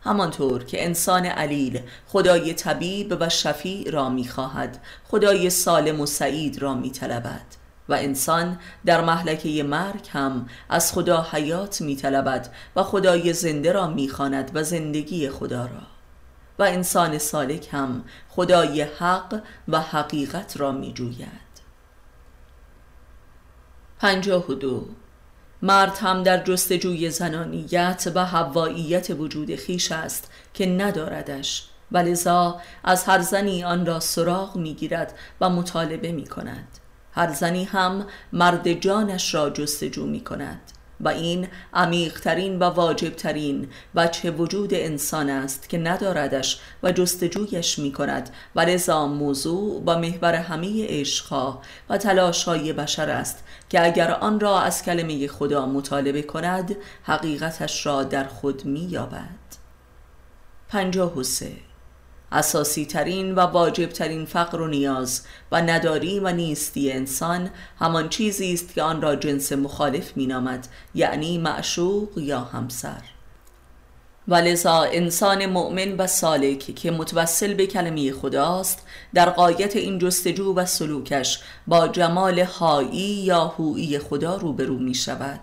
همانطور 0.00 0.64
که 0.64 0.84
انسان 0.84 1.26
علیل 1.26 1.80
خدای 2.06 2.54
طبیب 2.54 3.16
و 3.20 3.28
شفیع 3.28 3.90
را 3.90 4.08
می‌خواهد 4.08 4.78
خدای 5.04 5.50
سالم 5.50 6.00
و 6.00 6.06
سعید 6.06 6.62
را 6.62 6.74
میطلبد. 6.74 7.57
و 7.88 7.94
انسان 7.94 8.58
در 8.86 9.00
محلکه 9.00 9.62
مرگ 9.62 10.08
هم 10.12 10.48
از 10.68 10.92
خدا 10.92 11.26
حیات 11.32 11.80
میطلبد 11.80 12.54
و 12.76 12.82
خدای 12.82 13.32
زنده 13.32 13.72
را 13.72 13.86
می‌خواند 13.86 14.50
و 14.54 14.62
زندگی 14.62 15.30
خدا 15.30 15.66
را. 15.66 15.82
و 16.58 16.62
انسان 16.62 17.18
سالک 17.18 17.68
هم 17.72 18.04
خدای 18.28 18.82
حق 18.82 19.42
و 19.68 19.80
حقیقت 19.80 20.56
را 20.56 20.72
میجوید. 20.72 21.48
پنجاه 23.98 24.50
و 24.50 24.54
دو. 24.54 24.86
مرد 25.62 25.98
هم 25.98 26.22
در 26.22 26.44
جستجوی 26.44 27.10
زنانیت 27.10 28.12
و 28.14 28.26
هواییت 28.26 29.10
وجود 29.10 29.56
خیش 29.56 29.92
است 29.92 30.30
که 30.54 30.66
نداردش 30.66 31.68
و 31.92 31.98
لذا 31.98 32.60
از 32.84 33.04
هر 33.04 33.20
زنی 33.20 33.64
آن 33.64 33.86
را 33.86 34.00
سراغ 34.00 34.56
می‌گیرد 34.56 35.18
و 35.40 35.50
مطالبه 35.50 36.12
می 36.12 36.26
کند 36.26 36.77
هر 37.18 37.32
زنی 37.32 37.64
هم 37.64 38.06
مرد 38.32 38.72
جانش 38.72 39.34
را 39.34 39.50
جستجو 39.50 40.06
می 40.06 40.20
کند 40.20 40.60
و 41.00 41.08
این 41.08 41.48
عمیقترین 41.74 42.58
و 42.58 42.64
واجبترین 42.64 43.68
وجه 43.94 44.30
وجود 44.30 44.74
انسان 44.74 45.30
است 45.30 45.68
که 45.68 45.78
نداردش 45.78 46.60
و 46.82 46.92
جستجویش 46.92 47.78
می 47.78 47.92
کند 47.92 48.30
و 48.54 48.60
لذا 48.60 49.06
موضوع 49.06 49.82
با 49.82 49.98
محور 49.98 50.34
همه 50.34 50.86
عشقها 50.88 51.62
و 51.88 51.98
تلاشهای 51.98 52.72
بشر 52.72 53.10
است 53.10 53.44
که 53.68 53.84
اگر 53.84 54.10
آن 54.10 54.40
را 54.40 54.60
از 54.60 54.82
کلمه 54.82 55.28
خدا 55.28 55.66
مطالبه 55.66 56.22
کند 56.22 56.76
حقیقتش 57.02 57.86
را 57.86 58.02
در 58.02 58.24
خود 58.24 58.64
می 58.64 58.80
یابد 58.80 59.38
پنجاه 60.68 61.18
و 61.18 61.22
سه 61.22 61.52
اساسی 62.32 62.86
ترین 62.86 63.34
و 63.34 63.40
واجب 63.40 63.88
ترین 63.88 64.24
فقر 64.24 64.60
و 64.60 64.66
نیاز 64.66 65.22
و 65.52 65.62
نداری 65.62 66.20
و 66.20 66.32
نیستی 66.32 66.92
انسان 66.92 67.50
همان 67.78 68.08
چیزی 68.08 68.54
است 68.54 68.74
که 68.74 68.82
آن 68.82 69.02
را 69.02 69.16
جنس 69.16 69.52
مخالف 69.52 70.16
مینامد 70.16 70.68
یعنی 70.94 71.38
معشوق 71.38 72.18
یا 72.18 72.40
همسر. 72.40 73.02
و 74.28 74.34
لذا 74.34 74.82
انسان 74.82 75.46
مؤمن 75.46 75.96
و 75.96 76.06
سالک 76.06 76.74
که 76.74 76.90
متوسل 76.90 77.54
به 77.54 77.66
کلمه 77.66 78.12
خداست 78.12 78.86
در 79.14 79.30
قایت 79.30 79.76
این 79.76 79.98
جستجو 79.98 80.54
و 80.54 80.66
سلوکش 80.66 81.40
با 81.66 81.88
جمال 81.88 82.40
هایی 82.40 82.98
یا 82.98 83.54
هویی 83.58 83.98
خدا 83.98 84.36
روبرو 84.36 84.78
می 84.78 84.94
شود 84.94 85.40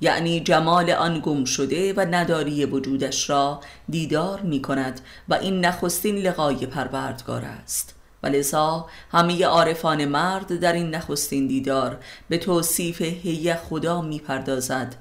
یعنی 0.00 0.40
جمال 0.40 0.90
آن 0.90 1.20
گم 1.20 1.44
شده 1.44 1.92
و 1.92 2.00
نداری 2.00 2.64
وجودش 2.64 3.30
را 3.30 3.60
دیدار 3.88 4.40
می 4.40 4.62
کند 4.62 5.00
و 5.28 5.34
این 5.34 5.64
نخستین 5.64 6.16
لقای 6.16 6.66
پروردگار 6.66 7.44
است. 7.44 7.94
و 8.22 8.26
لذا 8.26 8.86
همه 9.12 9.44
عارفان 9.44 10.04
مرد 10.04 10.60
در 10.60 10.72
این 10.72 10.90
نخستین 10.90 11.46
دیدار 11.46 11.98
به 12.28 12.38
توصیف 12.38 13.02
هی 13.02 13.54
خدا 13.54 14.02
می 14.02 14.18
پردازد 14.18 14.94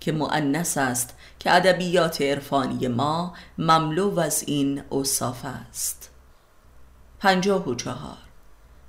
که 0.00 0.12
معنس 0.12 0.78
است 0.78 1.14
که 1.38 1.54
ادبیات 1.54 2.22
عرفانی 2.22 2.88
ما 2.88 3.34
مملو 3.58 4.20
از 4.20 4.44
این 4.46 4.82
اوصاف 4.88 5.44
است. 5.44 6.10
پنجاه 7.20 7.68
و 7.68 7.74
چهار. 7.74 8.27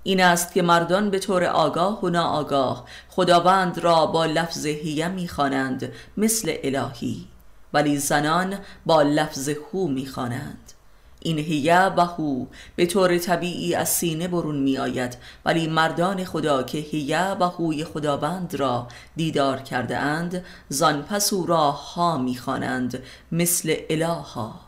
این 0.03 0.21
است 0.21 0.53
که 0.53 0.61
مردان 0.61 1.09
به 1.09 1.19
طور 1.19 1.43
آگاه 1.43 2.01
و 2.03 2.09
ناآگاه 2.09 2.85
خداوند 3.09 3.79
را 3.79 4.05
با 4.05 4.25
لفظ 4.25 4.65
هیه 4.65 5.07
می‌خوانند 5.07 5.91
مثل 6.17 6.53
الهی 6.63 7.27
ولی 7.73 7.97
زنان 7.97 8.59
با 8.85 9.01
لفظ 9.01 9.49
هو 9.49 9.87
می‌خوانند. 9.87 10.73
این 11.19 11.39
هیه 11.39 11.79
و 11.79 12.01
هو 12.01 12.45
به 12.75 12.85
طور 12.85 13.17
طبیعی 13.17 13.75
از 13.75 13.89
سینه 13.89 14.27
برون 14.27 14.59
می 14.59 14.77
آید 14.77 15.17
ولی 15.45 15.67
مردان 15.67 16.23
خدا 16.23 16.63
که 16.63 16.77
هیه 16.77 17.31
و 17.39 17.43
هوی 17.43 17.83
خداوند 17.83 18.55
را 18.55 18.87
دیدار 19.15 19.57
کرده 19.57 19.97
اند 19.97 20.45
زان 20.69 21.01
پس 21.01 21.33
او 21.33 21.45
را 21.45 21.71
ها 21.71 22.17
می 22.17 22.37
خوانند 22.37 23.03
مثل 23.31 23.75
الها 23.89 24.59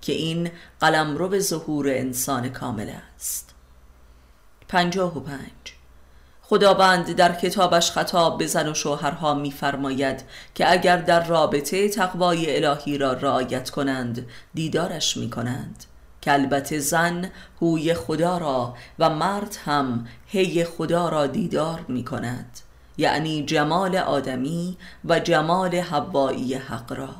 که 0.00 0.12
این 0.12 0.50
قلم 0.80 1.16
رو 1.16 1.28
به 1.28 1.40
ظهور 1.40 1.88
انسان 1.88 2.48
کامل 2.48 2.90
پنجاه 4.68 5.16
و 5.16 5.20
پنج. 5.20 5.78
خداوند 6.42 7.12
در 7.12 7.32
کتابش 7.32 7.90
خطاب 7.90 8.38
به 8.38 8.46
زن 8.46 8.68
و 8.68 8.74
شوهرها 8.74 9.34
میفرماید 9.34 10.22
که 10.54 10.72
اگر 10.72 10.96
در 10.96 11.26
رابطه 11.26 11.88
تقوای 11.88 12.64
الهی 12.64 12.98
را 12.98 13.12
رعایت 13.12 13.70
کنند 13.70 14.26
دیدارش 14.54 15.16
می 15.16 15.30
کنند 15.30 15.84
که 16.20 16.32
البته 16.32 16.78
زن 16.78 17.30
هوی 17.62 17.94
خدا 17.94 18.38
را 18.38 18.74
و 18.98 19.10
مرد 19.10 19.56
هم 19.64 20.06
هی 20.26 20.64
خدا 20.64 21.08
را 21.08 21.26
دیدار 21.26 21.84
می 21.88 22.04
کند 22.04 22.60
یعنی 22.98 23.44
جمال 23.44 23.96
آدمی 23.96 24.76
و 25.04 25.20
جمال 25.20 25.74
حوایی 25.74 26.54
حق 26.54 26.92
را. 26.92 27.14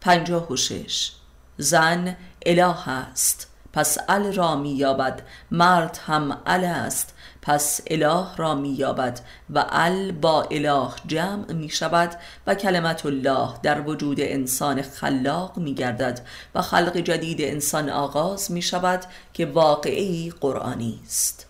پنجاه 0.00 0.52
و 0.52 0.56
شش. 0.56 1.12
زن 1.56 2.16
اله 2.46 2.88
است. 2.88 3.46
پس 3.72 3.98
ال 4.08 4.32
را 4.32 4.56
مییابد 4.56 5.22
مرد 5.50 6.00
هم 6.06 6.38
ال 6.46 6.64
است. 6.64 7.14
پس 7.42 7.80
اله 7.86 8.36
را 8.36 8.54
مییابد 8.54 9.20
و 9.50 9.64
ال 9.68 10.12
با 10.12 10.42
اله 10.42 10.88
جمع 11.06 11.52
می 11.52 11.68
شود 11.68 12.10
و 12.46 12.54
کلمت 12.54 13.06
الله 13.06 13.48
در 13.62 13.80
وجود 13.80 14.20
انسان 14.20 14.82
خلاق 14.82 15.56
می 15.56 15.74
گردد 15.74 16.26
و 16.54 16.62
خلق 16.62 16.96
جدید 16.96 17.42
انسان 17.42 17.90
آغاز 17.90 18.52
می 18.52 18.62
شود 18.62 19.04
که 19.32 19.46
واقعی 19.46 20.32
قرآنی 20.40 21.00
است. 21.04 21.46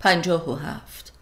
پنجاه 0.00 0.50
و 0.50 0.54
هفت. 0.54 1.12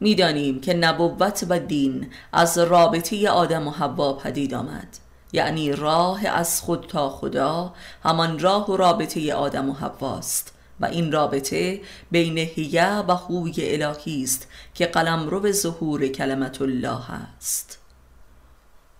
می‌دانیم 0.00 0.60
که 0.60 0.74
نبوت 0.74 1.46
و 1.48 1.60
دین 1.60 2.10
از 2.32 2.58
رابطه 2.58 3.30
آدم 3.30 3.68
و 3.68 3.70
حوا 3.70 4.12
پدید 4.12 4.54
آمد. 4.54 5.07
یعنی 5.32 5.72
راه 5.72 6.26
از 6.26 6.60
خود 6.60 6.86
تا 6.88 7.10
خدا 7.10 7.74
همان 8.04 8.38
راه 8.38 8.70
و 8.70 8.76
رابطه 8.76 9.34
آدم 9.34 9.70
و 9.70 9.72
حواست. 9.72 10.54
و 10.80 10.86
این 10.86 11.12
رابطه 11.12 11.80
بین 12.10 12.38
هیه 12.38 12.98
و 12.98 13.16
خوی 13.16 13.54
الهی 13.58 14.22
است 14.22 14.48
که 14.74 14.86
قلم 14.86 15.28
رو 15.28 15.40
به 15.40 15.52
ظهور 15.52 16.08
کلمت 16.08 16.62
الله 16.62 17.10
است. 17.10 17.78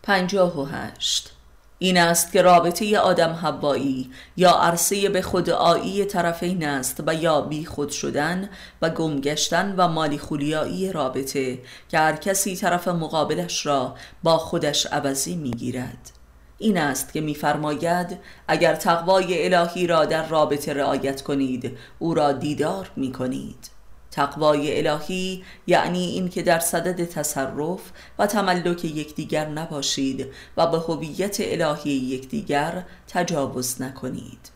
پنجاه 0.03 0.61
و 0.61 0.64
هشت. 0.64 1.33
این 1.81 1.97
است 1.97 2.33
که 2.33 2.43
رابطه 2.43 2.99
آدم 2.99 3.33
هوایی 3.33 4.11
یا 4.37 4.51
عرصه 4.51 5.09
به 5.09 5.23
خود 5.23 5.51
آیی 5.51 6.05
طرفین 6.05 6.64
است 6.67 7.03
و 7.07 7.14
یا 7.14 7.41
بی 7.41 7.67
خود 7.67 7.91
شدن 7.91 8.49
و 8.83 8.91
گمگشتن 8.91 9.75
و 9.77 9.88
مالی 9.88 10.19
خولیایی 10.19 10.93
رابطه 10.93 11.59
که 11.88 11.99
هر 11.99 12.17
کسی 12.17 12.57
طرف 12.57 12.88
مقابلش 12.88 13.67
را 13.67 13.95
با 14.23 14.38
خودش 14.38 14.87
عوضی 14.87 15.37
می 15.37 15.51
گیرد 15.51 16.17
این 16.59 16.79
است 16.79 17.12
که 17.12 17.21
میفرماید 17.21 18.18
اگر 18.49 18.75
تقوای 18.75 19.55
الهی 19.55 19.87
را 19.87 20.05
در 20.05 20.27
رابطه 20.27 20.75
رعایت 20.75 21.23
کنید 21.23 21.79
او 21.99 22.14
را 22.14 22.33
دیدار 22.33 22.90
می 22.97 23.12
کنید 23.12 23.71
تقوای 24.11 24.87
الهی 24.87 25.44
یعنی 25.66 26.05
این 26.05 26.29
که 26.29 26.42
در 26.42 26.59
صدد 26.59 27.05
تصرف 27.05 27.81
و 28.18 28.27
تملک 28.27 28.85
یکدیگر 28.85 29.49
نباشید 29.49 30.27
و 30.57 30.66
به 30.66 30.79
هویت 30.79 31.37
الهی 31.40 31.90
یکدیگر 31.90 32.85
تجاوز 33.09 33.83
نکنید. 33.83 34.51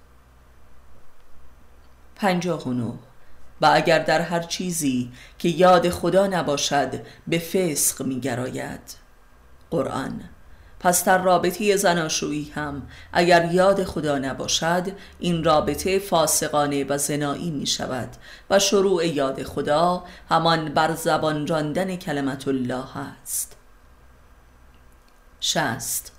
پنجاه 2.16 2.68
و 2.68 2.92
و 3.60 3.70
اگر 3.74 3.98
در 3.98 4.20
هر 4.20 4.40
چیزی 4.40 5.12
که 5.38 5.48
یاد 5.48 5.88
خدا 5.88 6.26
نباشد 6.26 7.00
به 7.26 7.38
فسق 7.38 8.02
میگراید. 8.02 8.80
قرآن 9.70 10.20
پس 10.82 11.04
در 11.04 11.22
رابطه 11.22 11.76
زناشویی 11.76 12.52
هم 12.54 12.82
اگر 13.12 13.52
یاد 13.52 13.84
خدا 13.84 14.18
نباشد 14.18 14.92
این 15.18 15.44
رابطه 15.44 15.98
فاسقانه 15.98 16.84
و 16.84 16.98
زنایی 16.98 17.50
می 17.50 17.66
شود 17.66 18.08
و 18.50 18.58
شروع 18.58 19.06
یاد 19.06 19.42
خدا 19.42 20.04
همان 20.30 20.74
بر 20.74 20.94
زبان 20.94 21.46
راندن 21.46 21.96
کلمت 21.96 22.48
الله 22.48 22.96
است. 22.96 23.56
شست 25.40 26.11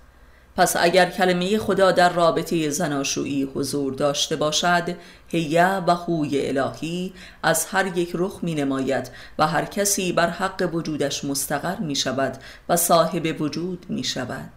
پس 0.58 0.76
اگر 0.80 1.10
کلمه 1.10 1.58
خدا 1.58 1.92
در 1.92 2.10
رابطه 2.10 2.70
زناشویی 2.70 3.44
حضور 3.44 3.94
داشته 3.94 4.36
باشد 4.36 4.96
هیه 5.28 5.68
و 5.68 5.96
خوی 5.96 6.48
الهی 6.48 7.14
از 7.44 7.66
هر 7.66 7.98
یک 7.98 8.12
رخ 8.14 8.40
می 8.42 8.56
نماید 8.56 9.10
و 9.40 9.48
هر 9.48 9.66
کسی 9.66 10.12
بر 10.14 10.30
حق 10.30 10.70
وجودش 10.74 11.26
مستقر 11.26 11.76
می 11.76 11.96
شود 11.96 12.38
و 12.70 12.76
صاحب 12.76 13.42
وجود 13.42 13.86
می 13.90 14.04
شود 14.04 14.52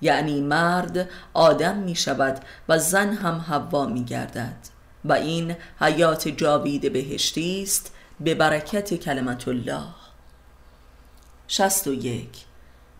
یعنی 0.00 0.40
مرد 0.40 1.08
آدم 1.34 1.76
می 1.76 1.94
شود 1.94 2.40
و 2.68 2.78
زن 2.78 3.12
هم 3.12 3.44
حوا 3.48 3.86
می 3.86 4.04
گردد 4.04 4.56
و 5.04 5.12
این 5.12 5.56
حیات 5.80 6.28
جاوید 6.28 6.92
بهشتی 6.92 7.62
است. 7.62 7.94
به 8.20 8.34
برکت 8.34 8.94
کلمت 8.94 9.48
الله. 9.48 9.84
شست 11.48 11.86
و 11.86 11.92
یک. 11.92 12.47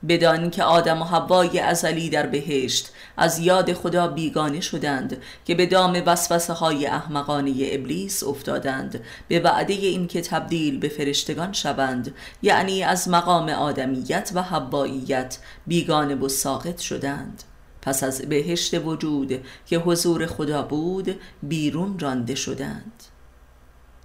بدان 0.08 0.50
که 0.50 0.62
آدم 0.62 1.02
و 1.02 1.04
حوای 1.04 1.58
ازلی 1.58 2.10
در 2.10 2.26
بهشت. 2.26 2.92
از 3.16 3.38
یاد 3.38 3.72
خدا 3.72 4.08
بیگانه 4.08 4.60
شدند 4.60 5.22
که 5.44 5.54
به 5.54 5.66
دام 5.66 6.02
وسوسه 6.06 6.52
های 6.52 6.86
احمقانه 6.86 7.54
ابلیس 7.72 8.22
افتادند. 8.22 9.00
به 9.28 9.40
وعده 9.40 9.72
این 9.72 10.06
که 10.06 10.20
تبدیل 10.20 10.78
به 10.78 10.88
فرشتگان 10.88 11.52
شوند. 11.52 12.14
یعنی 12.42 12.82
از 12.82 13.08
مقام 13.08 13.48
آدمیت 13.48 14.30
و 14.34 14.42
حواییت 14.42 15.38
بیگانه 15.66 16.14
و 16.14 16.28
ساقط 16.28 16.78
شدند. 16.78 17.42
پس 17.82 18.02
از 18.02 18.22
بهشت 18.22 18.86
وجود 18.86 19.44
که 19.66 19.78
حضور 19.78 20.26
خدا 20.26 20.62
بود 20.62 21.20
بیرون 21.42 21.98
رانده 21.98 22.34
شدند. 22.34 23.04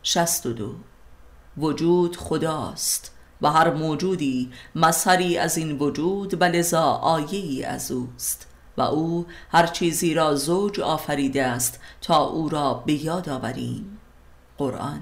شست 0.03 0.45
و 0.45 0.53
دو. 0.53 0.75
وجود 1.57 2.17
خداست. 2.17 3.12
و 3.43 3.47
هر 3.47 3.73
موجودی 3.73 4.51
مظهری 4.75 5.37
از 5.37 5.57
این 5.57 5.77
وجود 5.77 6.41
و 6.41 6.43
لذا 6.43 6.83
آیهی 6.83 7.63
از 7.63 7.91
اوست. 7.91 8.47
و 8.77 8.81
او 8.81 9.25
هر 9.51 9.67
چیزی 9.67 10.13
را 10.13 10.35
زوج 10.35 10.79
آفریده 10.79 11.43
است 11.43 11.79
تا 12.01 12.23
او 12.23 12.49
را 12.49 12.73
به 12.73 12.93
یاد 12.93 13.29
آوریم. 13.29 13.99
قرآن 14.57 15.01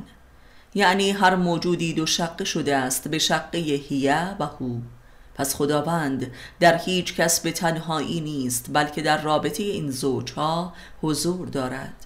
یعنی 0.74 1.12
هر 1.12 1.36
موجودی 1.36 1.94
دو 1.94 2.06
شقه 2.06 2.46
شده 2.46 2.76
است 2.76 3.08
به 3.08 3.20
شقه 3.20 3.60
هیه 3.60 4.36
و 4.40 4.46
هو. 4.46 4.80
پس 5.36 5.56
خداوند 5.56 6.32
در 6.60 6.78
هیچ 6.78 7.16
کس 7.16 7.40
به 7.40 7.52
تنهایی 7.52 8.22
نیست 8.22 8.70
بلکه 8.74 9.02
در 9.02 9.22
رابطه 9.22 9.64
این 9.64 9.92
زوجها 9.92 10.74
حضور 11.02 11.48
دارد. 11.48 12.01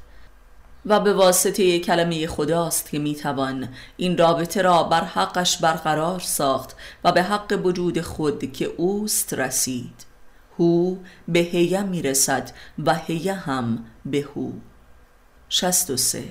و 0.85 0.99
به 0.99 1.13
واسطه 1.13 1.79
کلمه 1.79 2.27
خداست 2.27 2.89
که 2.89 2.99
می‌توان 2.99 3.69
این 3.97 4.17
رابطه 4.17 4.61
را 4.61 4.83
بر 4.83 5.03
حقش 5.03 5.57
برقرار 5.57 6.19
ساخت 6.19 6.75
و 7.03 7.11
به 7.11 7.23
حق 7.23 7.61
وجود 7.63 8.01
خود 8.01 8.53
که 8.53 8.65
اوست 8.65 9.33
رسید. 9.33 10.05
هو 10.59 10.95
به 11.27 11.39
هیه 11.39 11.83
می‌رسد 11.83 12.51
و 12.85 12.95
هیه 12.95 13.33
هم 13.33 13.85
به 14.05 14.27
هو. 14.35 14.51
شست 15.49 15.89
و 15.89 15.97
سه. 15.97 16.23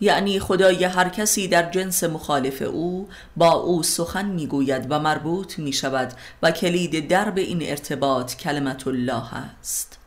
یعنی 0.00 0.40
خدای 0.40 0.84
هر 0.84 1.08
کسی 1.08 1.48
در 1.48 1.70
جنس 1.70 2.04
مخالف 2.04 2.62
او 2.62 3.08
با 3.36 3.52
او 3.52 3.82
سخن 3.82 4.26
می‌گوید 4.26 4.86
و 4.90 5.00
مربوط 5.00 5.58
می 5.58 5.72
شود 5.72 6.12
و 6.42 6.50
کلید 6.50 7.08
درب 7.08 7.38
این 7.38 7.58
ارتباط 7.62 8.34
کلمت 8.34 8.86
الله 8.86 9.34
است. 9.34 9.98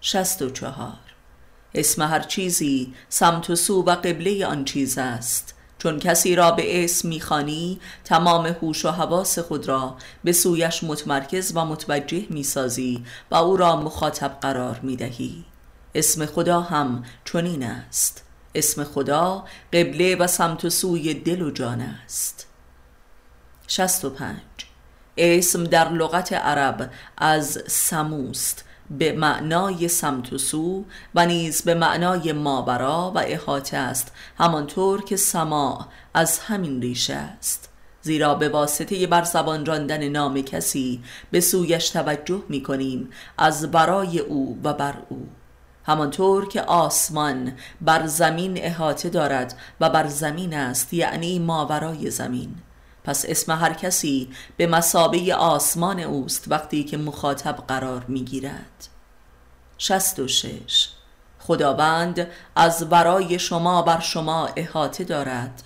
شست 0.00 0.42
و 0.42 0.50
چهار. 0.50 1.05
اسم 1.74 2.02
هر 2.02 2.20
چیزی 2.20 2.94
سمت 3.08 3.50
و 3.50 3.56
سو 3.56 3.82
و 3.82 3.90
قبله 3.90 4.46
آن 4.46 4.64
چیز 4.64 4.98
است. 4.98 5.54
چون 5.78 5.98
کسی 5.98 6.36
را 6.36 6.50
به 6.50 6.84
اسم 6.84 7.08
می‌خوانی 7.08 7.80
تمام 8.04 8.46
هوش 8.46 8.84
و 8.84 8.90
حواس 8.90 9.38
خود 9.38 9.68
را 9.68 9.96
به 10.24 10.32
سویش 10.32 10.84
متمرکز 10.84 11.52
و 11.54 11.64
متوجه 11.64 12.26
می‌سازی 12.30 13.04
و 13.30 13.34
او 13.34 13.56
را 13.56 13.76
مخاطب 13.76 14.38
قرار 14.40 14.80
می‌دهی. 14.82 15.44
اسم 15.94 16.26
خدا 16.26 16.60
هم 16.60 17.04
چنین 17.24 17.62
است. 17.62 18.22
اسم 18.54 18.84
خدا 18.84 19.44
قبله 19.72 20.16
و 20.16 20.26
سمت 20.26 20.64
و 20.64 20.70
سوی 20.70 21.14
دل 21.14 21.42
و 21.42 21.50
جان 21.50 21.80
است. 21.80 22.46
شست 23.68 24.04
و 24.04 24.10
پنج. 24.10 24.40
اسم 25.16 25.64
در 25.64 25.88
لغت 25.88 26.32
عرب 26.32 26.90
از 27.18 27.62
سموست. 27.66 28.64
به 28.90 29.12
معنای 29.12 29.88
سمت 29.88 30.32
و 30.32 30.38
سو 30.38 30.84
و 31.14 31.26
نیز 31.26 31.62
به 31.62 31.74
معنای 31.74 32.32
مابرا 32.32 33.12
و 33.14 33.18
احاطه 33.18 33.76
است 33.76 34.12
همانطور 34.38 35.02
که 35.02 35.16
سماع 35.16 35.86
از 36.14 36.38
همین 36.38 36.82
ریشه 36.82 37.14
است. 37.14 37.68
زیرا 38.02 38.34
به 38.34 38.48
واسطه 38.48 39.06
بر 39.06 39.22
زبان 39.22 39.66
راندن 39.66 40.08
نام 40.08 40.40
کسی 40.40 41.02
به 41.30 41.40
سویش 41.40 41.90
توجه 41.90 42.42
می 42.48 42.62
کنیم 42.62 43.10
از 43.38 43.70
برای 43.70 44.18
او 44.18 44.58
و 44.64 44.74
بر 44.74 44.94
او. 45.08 45.28
همانطور 45.84 46.48
که 46.48 46.62
آسمان 46.62 47.52
بر 47.80 48.06
زمین 48.06 48.58
احاطه 48.58 49.08
دارد 49.08 49.58
و 49.80 49.90
بر 49.90 50.06
زمین 50.06 50.54
است 50.54 50.94
یعنی 50.94 51.38
ماورای 51.38 52.10
زمین. 52.10 52.54
پس 53.06 53.24
اسم 53.28 53.52
هر 53.52 53.72
کسی 53.72 54.28
به 54.56 54.66
مسابه 54.66 55.34
آسمان 55.34 56.00
اوست 56.00 56.44
وقتی 56.48 56.84
که 56.84 56.96
مخاطب 56.96 57.56
قرار 57.68 58.04
می 58.08 58.24
گیرد 58.24 58.88
شش. 59.78 60.88
خداوند 61.38 62.26
از 62.56 62.88
برای 62.88 63.38
شما 63.38 63.82
بر 63.82 64.00
شما 64.00 64.48
احاطه 64.56 65.04
دارد. 65.04 65.62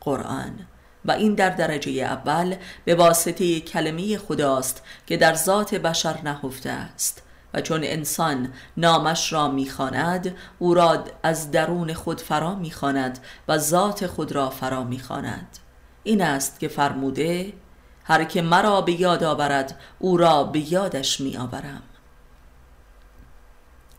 قرآن. 0.00 0.66
و 1.04 1.12
این 1.12 1.34
در 1.34 1.50
درجه 1.50 1.90
اول 1.90 2.56
به 2.84 2.94
واسطه 2.94 3.60
کلمه 3.60 4.18
خداست 4.18 4.82
که 5.06 5.16
در 5.16 5.34
ذات 5.34 5.74
بشر 5.74 6.20
نهفته 6.24 6.70
است. 6.70 7.22
و 7.54 7.60
چون 7.60 7.80
انسان 7.84 8.52
نامش 8.76 9.32
را 9.32 9.48
می‌خواند 9.48 10.36
او 10.58 10.74
را 10.74 11.04
از 11.22 11.50
درون 11.50 11.94
خود 11.94 12.20
فرا 12.20 12.54
می‌خواند 12.54 13.18
و 13.48 13.58
ذات 13.58 14.06
خود 14.06 14.32
را 14.32 14.50
فرا 14.50 14.84
می‌خواند. 14.84 15.58
این 16.04 16.22
است 16.22 16.60
که 16.60 16.68
فرموده 16.68 17.52
هر 18.04 18.24
که 18.24 18.42
مرا 18.42 18.80
به 18.80 19.00
یاد 19.00 19.24
آورد 19.24 19.80
او 19.98 20.16
را 20.16 20.44
به 20.44 20.72
یادش 20.72 21.20
می 21.20 21.36
آورم. 21.36 21.82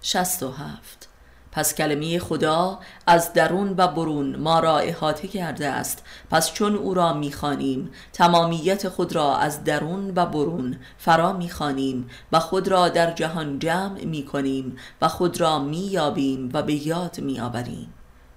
شست 0.01 0.43
و 0.43 0.51
هفت. 0.51 1.09
پس 1.51 1.75
کلمه 1.75 2.19
خدا 2.19 2.79
از 3.07 3.33
درون 3.33 3.75
و 3.77 3.87
برون 3.87 4.35
ما 4.35 4.59
را 4.59 4.79
احاطه 4.79 5.27
کرده 5.27 5.67
است. 5.67 6.03
پس 6.31 6.53
چون 6.53 6.75
او 6.75 6.93
را 6.93 7.13
می‌خوانیم 7.13 7.91
تمامیت 8.13 8.89
خود 8.89 9.15
را 9.15 9.37
از 9.37 9.63
درون 9.63 10.13
و 10.15 10.25
برون 10.25 10.79
فرا 10.97 11.33
می‌خوانیم 11.33 12.09
و 12.31 12.39
خود 12.39 12.67
را 12.67 12.89
در 12.89 13.11
جهان 13.11 13.59
جمع 13.59 14.03
می‌کنیم 14.03 14.77
و 15.01 15.07
خود 15.07 15.41
را 15.41 15.59
مییابیم 15.59 16.49
و 16.53 16.63
به 16.63 16.87
یاد 16.87 17.19
میآوریم 17.19 17.93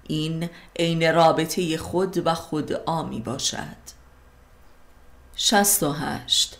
این 0.09 0.49
عین 0.79 1.13
رابطه 1.13 1.77
خود 1.77 2.27
و 2.27 2.33
خود 2.33 2.73
آمی 2.73 3.19
باشد. 3.19 3.77
شست 5.35 5.83
و 5.83 5.91
هشت. 5.91 6.57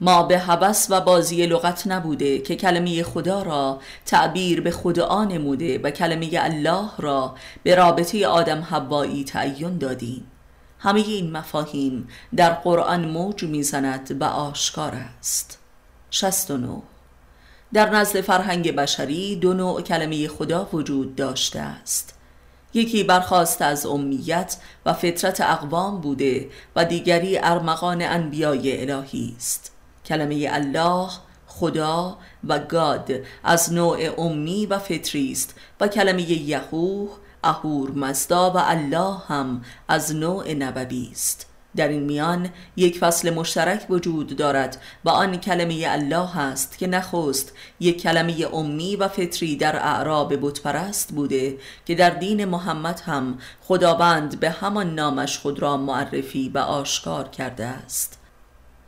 ما 0.00 0.22
به 0.22 0.38
هوس 0.38 0.86
و 0.90 1.00
بازی 1.00 1.46
لغت 1.46 1.86
نبوده 1.86 2.38
که 2.38 2.56
کلمه 2.56 3.02
خدا 3.02 3.42
را 3.42 3.80
تعبیر 4.06 4.60
به 4.60 4.70
خدا 4.70 5.24
نموده 5.24 5.78
و 5.78 5.90
کلمه 5.90 6.28
الله 6.32 6.90
را 6.98 7.34
به 7.62 7.74
رابطه 7.74 8.26
آدم 8.26 8.60
حوایی 8.60 9.24
تعین 9.24 9.78
دادیم. 9.78 10.30
همه 10.78 11.00
این 11.00 11.32
مفاهیم 11.32 12.08
در 12.36 12.50
قرآن 12.50 13.08
موج 13.08 13.44
می‌زند 13.44 14.16
و 14.20 14.24
آشکار 14.24 14.94
است. 14.94 15.58
69 16.10 16.82
در 17.72 17.90
نزد 17.90 18.20
فرهنگ 18.20 18.76
بشری 18.76 19.36
دو 19.36 19.54
نوع 19.54 19.82
کلمه 19.82 20.28
خدا 20.28 20.68
وجود 20.72 21.16
داشته 21.16 21.60
است. 21.60 22.19
یکی 22.74 23.04
برخواست 23.04 23.62
از 23.62 23.86
امیت 23.86 24.56
و 24.86 24.92
فطرت 24.92 25.40
اقوام 25.40 26.00
بوده 26.00 26.50
و 26.76 26.84
دیگری 26.84 27.38
ارمغان 27.38 28.02
انبیای 28.02 28.90
الهی 28.90 29.34
است. 29.36 29.72
کلمه 30.06 30.48
الله 30.50 31.08
خدا 31.46 32.18
و 32.44 32.58
گاد 32.58 33.10
از 33.44 33.72
نوع 33.72 34.20
امی 34.20 34.66
و 34.66 34.78
فطری 34.78 35.32
است 35.32 35.54
و 35.80 35.88
کلمه 35.88 36.30
یهوه 36.30 37.10
اهور 37.44 37.90
مزدا 37.90 38.50
و 38.50 38.58
الله 38.58 39.16
هم 39.28 39.64
از 39.88 40.16
نوع 40.16 40.52
نبوی 40.52 41.08
است. 41.12 41.49
در 41.76 41.88
این 41.88 42.02
میان 42.02 42.48
یک 42.76 42.98
فصل 42.98 43.30
مشترک 43.30 43.86
وجود 43.90 44.36
دارد 44.36 44.80
و 45.04 45.10
آن 45.10 45.36
کلمه 45.36 45.84
الله 45.88 46.38
است 46.38 46.78
که 46.78 46.86
نخست 46.86 47.52
یک 47.80 48.02
کلمه 48.02 48.46
امی 48.54 48.96
و 48.96 49.08
فطری 49.08 49.56
در 49.56 49.76
اعراب 49.76 50.46
بتپرست 50.46 51.12
بوده 51.12 51.58
که 51.86 51.94
در 51.94 52.10
دین 52.10 52.44
محمد 52.44 53.00
هم 53.00 53.38
خداوند 53.62 54.40
به 54.40 54.50
همان 54.50 54.94
نامش 54.94 55.38
خود 55.38 55.62
را 55.62 55.76
معرفی 55.76 56.48
و 56.54 56.58
آشکار 56.58 57.28
کرده 57.28 57.66
است. 57.66 58.20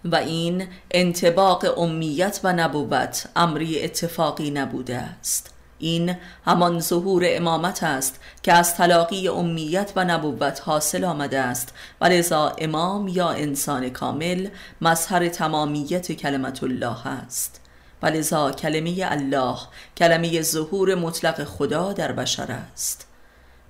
و 0.04 0.16
این 0.16 0.66
انتباق 0.90 1.78
امیت 1.78 2.40
و 2.44 2.52
نبوت 2.52 3.26
امری 3.36 3.82
اتفاقی 3.82 4.50
نبوده 4.50 4.96
است. 4.96 5.51
این 5.82 6.16
همان 6.46 6.80
ظهور 6.80 7.22
امامت 7.26 7.82
است 7.82 8.20
که 8.42 8.52
از 8.52 8.76
تلاقی 8.76 9.28
امیت 9.28 9.92
و 9.96 10.04
نبوت 10.04 10.62
حاصل 10.64 11.04
آمده 11.04 11.40
است. 11.40 11.74
و 12.00 12.04
لذا 12.04 12.52
امام 12.58 13.08
یا 13.08 13.30
انسان 13.30 13.90
کامل 13.90 14.48
مظهر 14.80 15.28
تمامیت 15.28 16.12
کلمت 16.12 16.62
الله 16.62 17.06
است. 17.06 17.60
و 18.02 18.06
لذا 18.06 18.52
کلمه 18.52 18.96
الله 19.00 19.56
کلمه 19.96 20.42
ظهور 20.42 20.94
مطلق 20.94 21.44
خدا 21.44 21.92
در 21.92 22.12
بشر 22.12 22.52
است. 22.52 23.06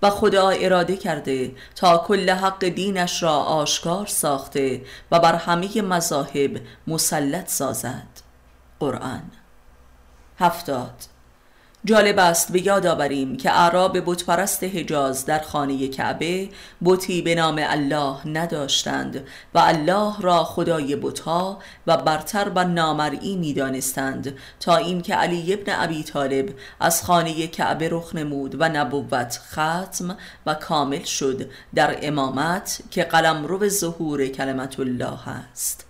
و 0.03 0.11
خدا 0.11 0.49
اراده 0.49 0.97
کرده 0.97 1.53
تا 1.77 1.99
کل 1.99 2.31
حق 2.31 2.65
دینش 2.65 3.23
را 3.23 3.37
آشکار 3.37 4.07
ساخته 4.07 4.83
و 5.11 5.21
بر 5.21 5.35
همه 5.35 5.83
مذاهب 5.83 6.61
مسلط 6.87 7.49
سازد. 7.49 8.09
قرآن. 8.81 9.31
هفتاد. 10.39 11.12
جالب 11.85 12.19
است 12.19 12.53
به 12.53 12.67
یاد 12.67 12.87
آوریم 12.87 13.37
که 13.37 13.53
اعراب 13.53 14.11
بتپرست 14.11 14.65
حجاز 14.65 15.27
در 15.27 15.39
خانه 15.39 15.89
کعبه 15.89 16.49
بتی 16.85 17.23
به 17.23 17.35
نام 17.35 17.57
الله 17.59 18.29
نداشتند 18.29 19.25
و 19.55 19.59
الله 19.59 20.21
را 20.21 20.45
خدای 20.45 20.97
بتها 20.97 21.59
و 21.87 21.97
برتر 21.97 22.51
و 22.55 22.65
نامرئی 22.65 23.37
می 23.37 23.55
دانستند 23.55 24.39
تا 24.61 24.77
اینکه 24.77 25.15
علی 25.15 25.53
ابن 25.53 25.73
ابی 25.83 26.03
طالب 26.03 26.49
از 26.81 27.05
خانه 27.05 27.47
کعبه 27.47 27.89
رخ 27.89 28.15
نمود 28.15 28.57
و 28.61 28.69
نبوت 28.69 29.41
ختم 29.53 30.17
و 30.47 30.55
کامل 30.55 31.05
شد 31.05 31.51
در 31.75 31.99
امامت 32.03 32.83
که 32.91 33.05
قلم 33.05 33.47
رو 33.47 33.69
ظهور 33.69 34.27
کلمت 34.27 34.81
الله 34.81 35.29
است. 35.29 35.87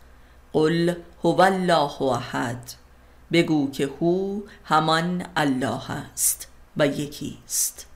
قل 0.53 0.95
هو 1.25 1.41
الله 1.41 2.03
احد. 2.03 2.82
بگو 3.33 3.71
که 3.71 3.91
هو 4.01 4.41
همان 4.65 5.27
الله 5.37 5.91
است 5.91 6.49
و 6.77 6.87
یکی 6.87 7.39
است. 7.45 7.87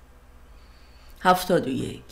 و 1.24 1.68
یک. 1.68 2.02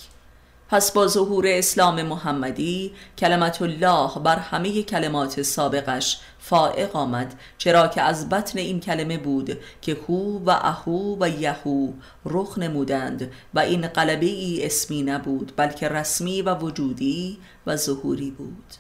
پس 0.69 0.93
با 0.93 1.07
ظهور 1.07 1.47
اسلام 1.47 2.03
محمدی 2.03 2.93
کلمت 3.19 3.63
الله 3.63 4.11
بر 4.19 4.37
همه 4.37 4.83
کلمات 4.83 5.43
سابقش 5.43 6.21
فائق 6.39 6.97
آمد 6.97 7.35
چرا 7.59 7.89
که 7.89 8.03
از 8.03 8.29
بطن 8.29 8.59
این 8.59 8.81
کلمه 8.81 9.19
بود 9.19 9.59
که 9.81 9.97
هو 10.09 10.39
و 10.39 10.51
اهو 10.51 11.17
و 11.21 11.29
یهو 11.29 11.93
رخ 12.25 12.59
نمودند 12.59 13.33
و 13.55 13.59
این 13.59 13.87
قلبه 13.87 14.27
ای 14.27 14.67
اسمی 14.67 15.03
نبود 15.03 15.53
بلکه 15.57 15.89
رسمی 15.89 16.43
و 16.43 16.55
وجودی 16.55 17.39
و 17.67 17.77
ظهوری 17.77 18.31
بود. 18.31 18.75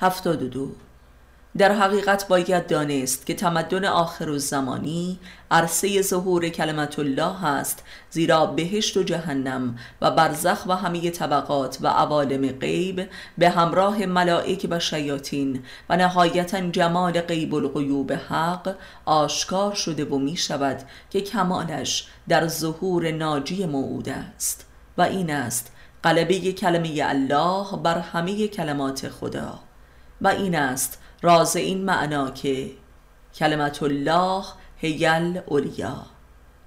هفتاد 0.00 0.42
و 0.42 0.48
دو. 0.48 0.85
در 1.58 1.72
حقیقت 1.72 2.28
باید 2.28 2.66
دانست 2.66 3.26
که 3.26 3.34
تمدن 3.34 3.84
آخر 3.84 4.28
و 4.28 4.38
زمانی 4.38 5.18
عرصه 5.50 6.02
ظهور 6.02 6.48
کلمت 6.48 6.98
الله 6.98 7.44
است 7.44 7.84
زیرا 8.10 8.46
بهشت 8.46 8.96
و 8.96 9.02
جهنم 9.02 9.78
و 10.02 10.10
برزخ 10.10 10.66
و 10.66 10.76
همه 10.76 11.10
طبقات 11.10 11.78
و 11.80 11.88
عوالم 11.88 12.48
غیب 12.48 13.08
به 13.38 13.50
همراه 13.50 14.06
ملائک 14.06 14.66
و 14.70 14.78
شیاطین 14.80 15.62
و 15.88 15.96
نهایتا 15.96 16.60
جمال 16.60 17.20
غیب 17.20 17.54
الغیوب 17.54 18.12
حق 18.12 18.74
آشکار 19.04 19.74
شده 19.74 20.04
و 20.04 20.18
می 20.18 20.36
شود 20.36 20.82
که 21.10 21.20
کمالش 21.20 22.08
در 22.28 22.48
ظهور 22.48 23.10
ناجی 23.10 23.66
موعود 23.66 24.08
است. 24.08 24.66
و 24.98 25.02
این 25.02 25.30
است 25.30 25.72
قلبه 26.02 26.52
کلمه 26.52 27.00
الله 27.02 27.76
بر 27.82 27.98
همه 27.98 28.48
کلمات 28.48 29.08
خدا. 29.08 29.58
و 30.20 30.28
این 30.28 30.54
است 30.54 30.98
راز 31.22 31.56
این 31.56 31.84
معنا 31.84 32.30
که 32.30 32.70
کلمت 33.34 33.82
الله 33.82 34.44
هیل 34.76 35.40
اولیا. 35.46 36.06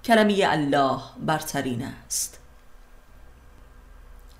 کلمه 0.03 0.37
الله 0.41 0.99
برترین 1.25 1.83
است. 2.05 2.39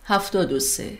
هفتاد 0.05 0.53
و 0.53 0.59
سه. 0.59 0.97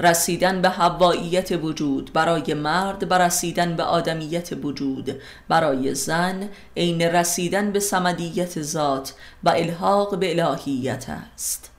رسیدن 0.00 0.62
به 0.62 0.68
هواییت 0.68 1.52
وجود 1.62 2.12
برای 2.12 2.54
مرد 2.54 3.10
و 3.10 3.14
رسیدن 3.14 3.76
به 3.76 3.82
آدمیت 3.82 4.52
وجود 4.62 5.20
برای 5.48 5.94
زن 5.94 6.48
عین 6.76 7.02
رسیدن 7.02 7.72
به 7.72 7.80
سمدیت 7.80 8.62
ذات 8.62 9.14
و 9.44 9.48
الحاق 9.48 10.18
به 10.18 10.42
الهیت 10.42 11.06
است. 11.08 11.70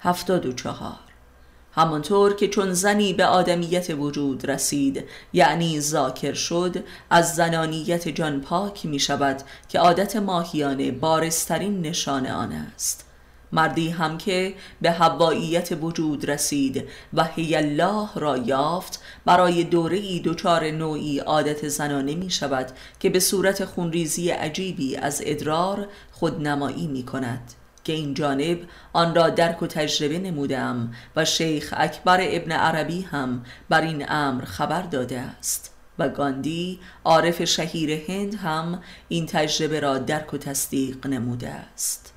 هفتاد 0.00 0.46
و 0.46 0.52
چهار. 0.52 1.05
همانطور 1.76 2.34
که 2.34 2.48
چون 2.48 2.72
زنی 2.72 3.12
به 3.12 3.26
آدمیت 3.26 3.90
وجود 3.90 4.50
رسید 4.50 5.04
یعنی 5.32 5.80
ذاکر 5.80 6.32
شد 6.32 6.84
از 7.10 7.34
زنانیت 7.34 8.08
جان 8.08 8.40
پاک 8.40 8.86
می 8.86 8.98
شود 8.98 9.42
که 9.68 9.78
عادت 9.78 10.16
ماهیانه 10.16 10.90
بارسترین 10.90 11.80
نشان 11.80 12.26
آن 12.26 12.52
است. 12.52 13.04
مردی 13.52 13.88
هم 13.88 14.18
که 14.18 14.54
به 14.80 14.90
هواییت 14.90 15.78
وجود 15.82 16.30
رسید 16.30 16.88
و 17.14 17.24
هی 17.24 17.56
الله 17.56 18.08
را 18.14 18.36
یافت 18.36 19.02
برای 19.24 19.64
دوره 19.64 19.96
ای 19.96 20.20
دچار 20.24 20.70
نوعی 20.70 21.18
عادت 21.18 21.68
زنانه 21.68 22.14
می 22.14 22.30
شود 22.30 22.66
که 23.00 23.10
به 23.10 23.20
صورت 23.20 23.64
خونریزی 23.64 24.30
عجیبی 24.30 24.96
از 24.96 25.22
ادرار 25.26 25.88
خودنمایی 26.12 26.86
می 26.86 27.02
کند. 27.02 27.52
که 27.86 27.92
این 27.92 28.14
جانب 28.14 28.58
آن 28.92 29.14
را 29.14 29.30
درک 29.30 29.62
و 29.62 29.66
تجربه 29.66 30.18
نمودم 30.18 30.94
و 31.16 31.24
شیخ 31.24 31.74
اکبر 31.76 32.18
ابن 32.22 32.52
عربی 32.52 33.02
هم 33.02 33.44
بر 33.68 33.80
این 33.80 34.04
امر 34.08 34.44
خبر 34.44 34.82
داده 34.82 35.20
است 35.20 35.74
و 35.98 36.08
گاندی 36.08 36.80
عارف 37.04 37.44
شهیر 37.44 37.90
هند 38.10 38.34
هم 38.34 38.82
این 39.08 39.26
تجربه 39.26 39.80
را 39.80 39.98
درک 39.98 40.34
و 40.34 40.38
تصدیق 40.38 41.06
نموده 41.06 41.48
است. 41.48 42.12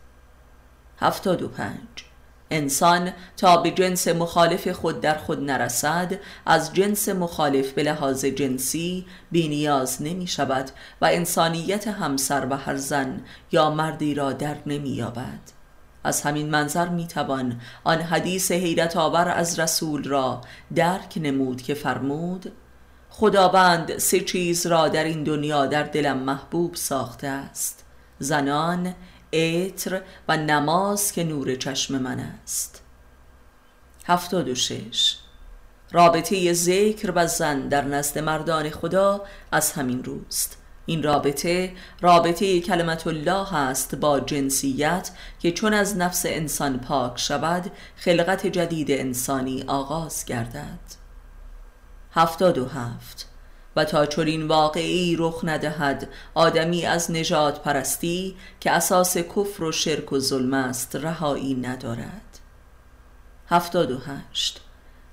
هفتاد 0.99 1.41
و 1.41 1.47
پنج. 1.47 2.09
انسان 2.51 3.11
تا 3.37 3.57
به 3.57 3.71
جنس 3.71 4.07
مخالف 4.07 4.67
خود 4.67 5.01
در 5.01 5.17
خود 5.17 5.43
نرسد 5.43 6.19
از 6.45 6.73
جنس 6.73 7.09
مخالف 7.09 7.71
به 7.71 7.83
لحاظ 7.83 8.25
جنسی 8.25 9.05
بینیاز 9.31 10.01
نمی 10.01 10.27
شود 10.27 10.71
و 11.01 11.05
انسانیت 11.05 11.87
همسر 11.87 12.47
و 12.49 12.57
هر 12.57 12.75
زن 12.75 13.21
یا 13.51 13.69
مردی 13.69 14.13
را 14.13 14.31
در 14.31 14.57
نمی 14.65 14.89
یابد. 14.89 15.58
از 16.03 16.21
همین 16.21 16.49
منظر 16.49 16.89
می 16.89 17.07
توان 17.07 17.61
آن 17.83 18.01
حدیث 18.01 18.51
حیرت 18.51 18.97
آور 18.97 19.27
از 19.27 19.59
رسول 19.59 20.03
را 20.03 20.41
درک 20.75 21.13
نمود 21.21 21.61
که 21.61 21.73
فرمود 21.73 22.51
خداوند 23.09 23.97
سه 23.97 24.19
چیز 24.19 24.67
را 24.67 24.87
در 24.87 25.03
این 25.03 25.23
دنیا 25.23 25.65
در 25.65 25.83
دلم 25.83 26.17
محبوب 26.17 26.75
ساخته 26.75 27.27
است 27.27 27.85
زنان 28.19 28.95
عطر 29.33 30.01
و 30.27 30.37
نماز 30.37 31.11
که 31.11 31.23
نور 31.23 31.55
چشم 31.55 31.97
من 31.97 32.19
است. 32.19 32.81
هفتاد 34.05 34.49
و 34.49 34.55
شش. 34.55 35.17
رابطه 35.91 36.53
ذکر 36.53 37.13
و 37.15 37.27
زن 37.27 37.67
در 37.67 37.81
نزد 37.81 38.19
مردان 38.19 38.69
خدا 38.69 39.25
از 39.51 39.71
همین 39.71 40.03
روست. 40.03 40.57
این 40.89 41.03
رابطه 41.03 41.71
رابطه 42.01 42.59
کلمت 42.59 43.07
الله 43.07 43.55
است 43.55 43.95
با 43.95 44.19
جنسیت 44.19 45.11
که 45.39 45.51
چون 45.51 45.73
از 45.73 45.97
نفس 45.97 46.25
انسان 46.25 46.79
پاک 46.79 47.19
شود 47.19 47.71
خلقت 47.95 48.47
جدید 48.47 48.91
انسانی 48.91 49.63
آغاز 49.67 50.25
گردد. 50.25 50.79
هفتاد 52.11 52.57
و 52.57 52.65
هفت. 52.65 53.29
و 53.75 53.85
تا 53.85 54.05
چنین 54.05 54.47
واقعی 54.47 55.15
رخ 55.19 55.41
ندهد 55.43 56.09
آدمی 56.33 56.85
از 56.85 57.11
نجات 57.11 57.63
پرستی 57.63 58.35
که 58.59 58.71
اساس 58.71 59.17
کفر 59.17 59.63
و 59.63 59.71
شرک 59.71 60.13
و 60.13 60.19
ظلم 60.19 60.53
است 60.53 60.95
رهایی 60.95 61.55
ندارد. 61.55 62.39
هفتاد 63.49 63.91
و 63.91 63.97
هشت. 63.97 64.61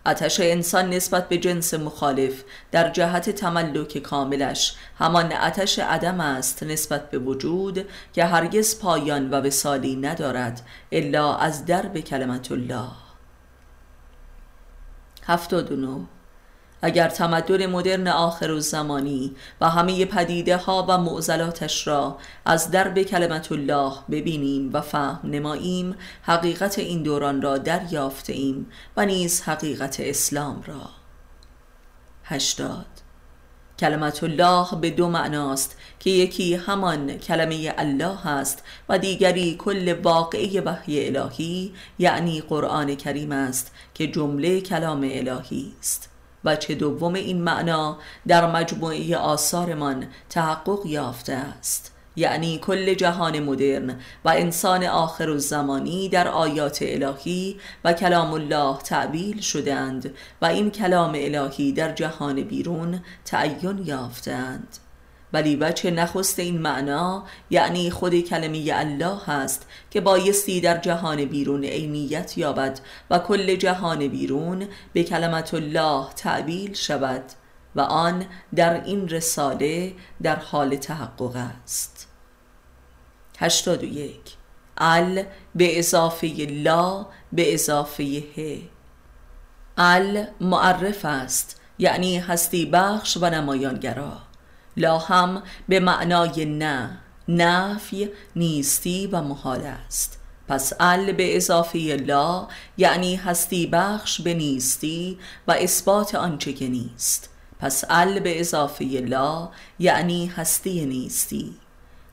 آتش 0.06 0.40
انسان 0.40 0.90
نسبت 0.90 1.28
به 1.28 1.38
جنس 1.38 1.74
مخالف 1.74 2.44
در 2.70 2.90
جهت 2.90 3.30
تملک 3.30 3.98
کاملش. 3.98 4.76
همان 4.98 5.32
آتش 5.32 5.78
عدم 5.78 6.20
است 6.20 6.62
نسبت 6.62 7.10
به 7.10 7.18
وجود 7.18 7.88
که 8.12 8.24
هرگز 8.24 8.78
پایان 8.80 9.30
و 9.30 9.34
وسالی 9.34 9.96
ندارد 9.96 10.62
الا 10.92 11.36
از 11.36 11.64
درب 11.64 12.00
کلمت 12.00 12.52
الله. 12.52 12.88
هفتاد 15.22 15.72
اگر 16.82 17.08
تمدن 17.08 17.66
مدرن 17.66 18.08
آخر 18.08 18.50
و 18.50 18.60
زمانی 18.60 19.36
و 19.60 19.70
همه 19.70 20.04
پدیده 20.04 20.56
ها 20.56 20.86
و 20.88 20.98
معضلاتش 20.98 21.86
را 21.86 22.18
از 22.44 22.70
درب 22.70 23.02
کلمت 23.02 23.52
الله 23.52 23.92
ببینیم 24.10 24.70
و 24.72 24.80
فهم 24.80 25.20
نماییم 25.24 25.96
حقیقت 26.22 26.78
این 26.78 27.02
دوران 27.02 27.42
را 27.42 27.58
دریافته 27.58 28.32
ایم 28.32 28.66
و 28.96 29.06
نیز 29.06 29.42
حقیقت 29.42 30.00
اسلام 30.00 30.62
را. 30.66 30.90
هشتاد. 32.24 32.86
کلمت 33.78 34.24
الله 34.24 34.66
به 34.80 34.90
دو 34.90 35.08
معناست 35.08 35.76
که 36.00 36.10
یکی 36.10 36.54
همان 36.54 37.18
کلمه 37.18 37.74
الله 37.78 38.26
است 38.26 38.62
و 38.88 38.98
دیگری 38.98 39.56
کل 39.56 39.92
واقعه 40.02 40.60
وحی 40.60 41.06
الهی 41.06 41.72
یعنی 41.98 42.40
قرآن 42.40 42.94
کریم 42.94 43.32
است 43.32 43.72
که 43.94 44.06
جمله 44.06 44.60
کلام 44.60 45.00
الهی 45.12 45.72
است. 45.80 46.15
چه 46.54 46.74
دوم 46.74 47.14
این 47.14 47.42
معنا 47.42 47.98
در 48.28 48.50
مجموعه 48.52 49.16
آثارمان 49.16 50.06
تحقق 50.30 50.86
یافته 50.86 51.32
است. 51.32 51.92
یعنی 52.16 52.58
کل 52.58 52.94
جهان 52.94 53.40
مدرن 53.40 54.00
و 54.24 54.28
انسان 54.28 54.84
آخر 54.84 55.28
و 55.28 55.38
زمانی 55.38 56.08
در 56.08 56.28
آیات 56.28 56.78
الهی 56.80 57.56
و 57.84 57.92
کلام 57.92 58.32
الله 58.32 58.78
تعبیل 58.78 59.40
شدند 59.40 60.14
و 60.42 60.46
این 60.46 60.70
کلام 60.70 61.12
الهی 61.16 61.72
در 61.72 61.92
جهان 61.92 62.42
بیرون 62.42 63.00
تعین 63.24 63.82
یافتند 63.86 64.76
ولی 65.36 65.56
بچه 65.56 65.90
نخست 65.90 66.38
این 66.38 66.58
معنا 66.58 67.24
یعنی 67.50 67.90
خود 67.90 68.20
کلمه 68.20 68.70
الله 68.74 69.18
هست 69.26 69.66
که 69.90 70.00
بایستی 70.00 70.60
در 70.60 70.76
جهان 70.78 71.24
بیرون 71.24 71.64
عینیت 71.64 72.38
یابد 72.38 72.80
و 73.10 73.18
کل 73.18 73.56
جهان 73.56 74.08
بیرون 74.08 74.68
به 74.92 75.02
کلمت 75.02 75.54
الله 75.54 76.06
تعبیل 76.16 76.74
شود 76.74 77.22
و 77.74 77.80
آن 77.80 78.26
در 78.54 78.84
این 78.84 79.08
رساله 79.08 79.92
در 80.22 80.36
حال 80.36 80.76
تحقق 80.76 81.36
است. 81.36 82.08
هشتاد 83.38 83.84
و 83.84 83.86
یک. 83.86 84.36
ال 84.78 85.22
به 85.54 85.78
اضافه 85.78 86.26
لا 86.50 87.06
به 87.32 87.54
اضافه 87.54 88.22
ه. 88.36 88.58
ال 89.78 90.26
معرف 90.40 91.04
است 91.04 91.60
یعنی 91.78 92.18
هستی 92.18 92.66
بخش 92.66 93.16
و 93.20 93.30
نمایانگرا. 93.30 94.25
لا 94.76 94.98
هم 94.98 95.42
به 95.68 95.80
معنای 95.80 96.44
نه. 96.44 96.98
نفی 97.28 98.08
نیستی 98.36 99.06
و 99.06 99.20
محال 99.20 99.60
است. 99.60 100.20
پس 100.48 100.72
ال 100.80 101.12
به 101.12 101.36
اضافه 101.36 101.78
لا 101.78 102.48
یعنی 102.76 103.16
هستی 103.16 103.66
بخش 103.66 104.20
به 104.20 104.34
نیستی 104.34 105.18
و 105.48 105.52
اثبات 105.52 106.14
آنچه 106.14 106.52
که 106.52 106.68
نیست. 106.68 107.30
پس 107.60 107.84
ال 107.90 108.20
به 108.20 108.40
اضافه 108.40 108.84
لا 108.84 109.50
یعنی 109.78 110.26
هستی 110.26 110.86
نیستی. 110.86 111.54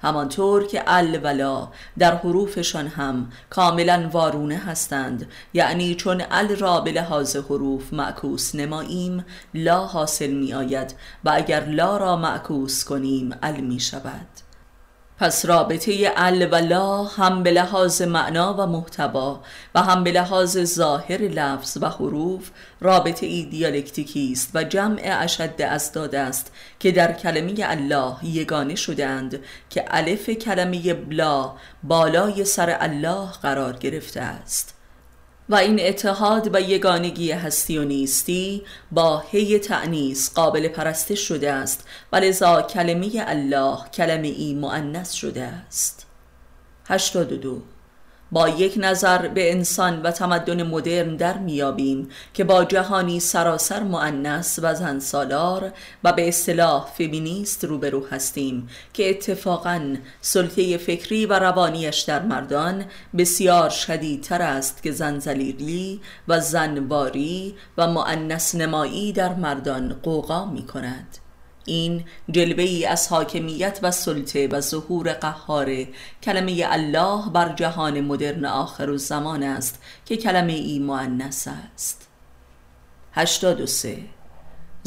همانطور 0.04 0.68
که 0.68 0.84
ال 0.88 1.20
ولا 1.24 1.68
در 1.97 2.16
حروفشان 2.16 2.88
هم 2.88 3.32
کاملا 3.49 4.10
وارونه 4.12 4.58
هستند. 4.58 5.28
یعنی 5.54 5.95
چون 5.95 6.24
ال 6.32 6.47
را 6.47 6.82
به 6.82 6.91
لحاظ 6.91 7.36
حروف 7.36 7.93
معکوس 7.93 8.56
نماییم 8.56 9.26
لا 9.54 9.86
حاصل 9.86 10.32
می 10.32 10.54
آید 10.54 10.95
و 11.24 11.32
اگر 11.36 11.66
لا 11.66 11.97
را 11.97 12.16
معکوس 12.16 12.84
کنیم 12.84 13.36
ال 13.43 13.62
می 13.62 13.80
شود 13.80 14.43
پس 15.20 15.45
رابطه 15.45 16.11
ال 16.16 16.47
و 16.51 16.55
لا 16.55 17.03
هم 17.03 17.43
به 17.43 17.51
لحاظ 17.51 18.01
معنا 18.01 18.53
و 18.53 18.68
محتوا 18.68 19.41
و 19.76 19.82
هم 19.84 20.03
به 20.03 20.11
لحاظ 20.11 20.57
ظاهر 20.64 21.22
لفظ 21.22 21.78
و 21.82 21.89
حروف 21.89 22.49
رابطه 22.82 23.26
ای 23.26 23.43
دیالکتیکی 23.43 24.32
است 24.32 24.51
و 24.53 24.64
جمع 24.64 25.01
اشد 25.03 25.61
از 25.61 25.91
داده 25.91 26.20
است 26.20 26.51
که 26.80 26.91
در 26.91 27.14
کلمه 27.14 27.53
الله 27.59 28.16
یگانه 28.24 28.76
شدند 28.76 29.39
که 29.70 29.86
الف 29.88 30.30
کلمه 30.30 30.93
بلا 30.93 31.53
بالای 31.84 32.45
سر 32.45 32.78
الله 32.80 33.28
قرار 33.41 33.74
گرفته 33.74 34.22
است. 34.22 34.72
و 35.54 35.56
این 35.56 35.80
اتحاد 35.80 36.56
و 36.56 36.62
یگانگی 36.62 37.32
هستی 37.32 37.78
و 37.78 37.84
نیستی 37.84 38.64
با 38.91 39.24
هی 39.32 39.60
تعنیس 39.60 40.34
قابل 40.34 40.68
پرستش 40.68 41.20
شده 41.28 41.51
است. 41.51 41.88
و 42.12 42.16
لذا 42.16 42.62
کلمه 42.62 43.12
الله 43.18 43.78
کلمه 43.93 44.28
ای 44.28 44.54
شده 45.14 45.41
است. 45.41 46.06
82 46.86 47.62
با 48.34 48.50
یک 48.50 48.74
نظر 48.78 49.28
به 49.28 49.52
انسان 49.52 50.02
و 50.02 50.12
تمدن 50.12 50.64
مدرن 50.64 51.16
در 51.16 51.38
میابیم 51.38 52.10
که 52.34 52.44
با 52.44 52.66
جهانی 52.66 53.20
سراسر 53.20 53.84
معنس 53.84 54.60
و 54.62 54.76
زن 54.76 55.00
سالار 55.00 55.72
و 56.04 56.14
به 56.14 56.28
اصطلاح 56.28 56.86
فمینیست 56.86 57.66
روبرو 57.66 58.08
هستیم 58.08 58.70
که 58.94 59.10
اتفاقا 59.10 59.96
سلطه 60.22 60.78
فکری 60.78 61.26
و 61.26 61.40
روانیش 61.40 62.00
در 62.00 62.22
مردان 62.22 62.86
بسیار 63.18 63.70
شدیدتر 63.70 64.42
است 64.42 64.84
که 64.84 64.92
زن 64.92 65.20
زلیلی 65.20 66.02
و 66.28 66.40
زنباری 66.40 67.56
و 67.78 67.88
معنس 67.88 68.56
نمایی 68.56 69.12
در 69.12 69.34
مردان 69.34 69.96
قوقا 70.04 70.46
می 70.46 70.66
کند 70.66 71.22
این 71.66 72.05
جلوه 72.32 72.64
ای 72.64 72.86
از 72.86 73.07
حاکمیت 73.07 73.80
و 73.82 73.91
سلطه 73.91 74.47
و 74.47 74.61
ظهور 74.61 75.14
قهار. 75.14 75.86
کلمه 76.24 76.64
الله 76.66 77.30
بر 77.30 77.55
جهان 77.55 78.01
مدرن 78.01 78.45
آخر 78.45 78.89
و 78.89 78.97
زمان 78.97 79.43
است 79.43 79.82
که 80.05 80.18
کلمه 80.18 80.53
ای 80.53 80.80
معنس 80.80 81.47
است. 81.47 82.07
83 83.11 83.97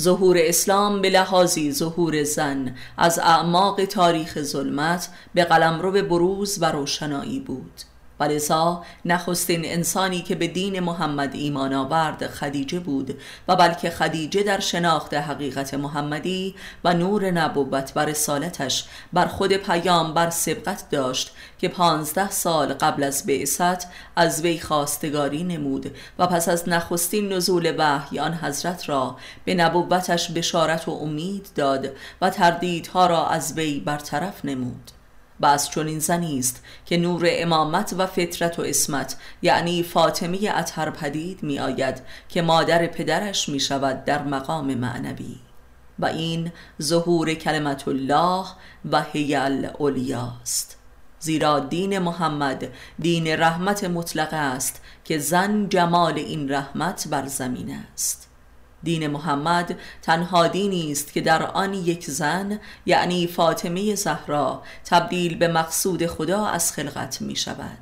ظهور 0.00 0.36
اسلام 0.40 1.02
به 1.02 1.10
لحاظی 1.10 1.72
ظهور 1.72 2.22
زن 2.22 2.76
از 2.96 3.18
اعماق 3.18 3.84
تاریخ 3.84 4.42
ظلمت 4.42 5.08
به 5.34 5.44
قلمرو 5.44 5.92
بروز 5.92 6.58
و 6.62 6.72
روشنایی 6.72 7.40
بود. 7.40 7.82
ولذا 8.20 8.84
نخستین 9.04 9.64
انسانی 9.64 10.22
که 10.22 10.34
به 10.34 10.46
دین 10.46 10.80
محمد 10.80 11.34
ایمان 11.34 11.74
آورد 11.74 12.26
خدیجه 12.26 12.80
بود 12.80 13.18
و 13.48 13.56
بلکه 13.56 13.90
خدیجه 13.90 14.42
در 14.42 14.60
شناخت 14.60 15.14
حقیقت 15.14 15.74
محمدی 15.74 16.54
و 16.84 16.94
نور 16.94 17.30
نبوت 17.30 17.92
و 17.96 18.04
رسالتش 18.04 18.84
بر 19.12 19.26
خود 19.26 19.52
پیام 19.52 20.14
بر 20.14 20.30
سبقت 20.30 20.90
داشت 20.90 21.34
که 21.58 21.68
پانزده 21.68 22.30
سال 22.30 22.72
قبل 22.72 23.02
از 23.02 23.26
بعثت 23.26 23.86
از 24.16 24.42
وی 24.42 24.58
خواستگاری 24.58 25.44
نمود 25.44 25.96
و 26.18 26.26
پس 26.26 26.48
از 26.48 26.68
نخستین 26.68 27.32
نزول 27.32 27.74
وحی 27.78 28.18
آن 28.18 28.34
حضرت 28.34 28.88
را 28.88 29.16
به 29.44 29.54
نبوتش 29.54 30.30
بشارت 30.30 30.88
و 30.88 30.90
امید 30.90 31.48
داد 31.54 31.88
و 32.20 32.30
تردیدها 32.30 33.06
را 33.06 33.26
از 33.26 33.52
وی 33.56 33.80
برطرف 33.80 34.44
نمود. 34.44 34.95
و 35.40 35.46
از 35.46 35.70
چنین 35.70 35.98
زنی 35.98 36.38
است 36.38 36.64
که 36.86 36.96
نور 36.96 37.26
امامت 37.28 37.94
و 37.98 38.06
فطرت 38.06 38.58
و 38.58 38.62
اسمت 38.62 39.16
یعنی 39.42 39.82
فاطمی 39.82 40.48
اطهر 40.48 40.90
پدید 40.90 41.42
می 41.42 41.58
آید 41.58 42.02
که 42.28 42.42
مادر 42.42 42.86
پدرش 42.86 43.48
می 43.48 43.60
شود 43.60 44.04
در 44.04 44.22
مقام 44.22 44.74
معنوی. 44.74 45.36
و 45.98 46.06
این 46.06 46.52
ظهور 46.82 47.34
کلمت 47.34 47.88
الله 47.88 48.46
و 48.92 49.02
هیل 49.02 49.68
اولیاست 49.78 50.78
زیرا 51.20 51.60
دین 51.60 51.98
محمد 51.98 52.68
دین 52.98 53.26
رحمت 53.26 53.84
مطلق 53.84 54.28
است 54.32 54.82
که 55.04 55.18
زن 55.18 55.68
جمال 55.68 56.14
این 56.18 56.52
رحمت 56.52 57.08
بر 57.10 57.26
زمین 57.26 57.80
است. 57.92 58.25
دین 58.82 59.06
محمد 59.06 59.78
تنها 60.02 60.46
دینی 60.46 60.92
است 60.92 61.12
که 61.12 61.20
در 61.20 61.42
آن 61.42 61.74
یک 61.74 62.04
زن 62.04 62.60
یعنی 62.86 63.26
فاطمه 63.26 63.94
زهرا 63.94 64.62
تبدیل 64.84 65.38
به 65.38 65.48
مقصود 65.48 66.06
خدا 66.06 66.46
از 66.46 66.72
خلقت 66.72 67.20
می 67.20 67.36
شود 67.36 67.78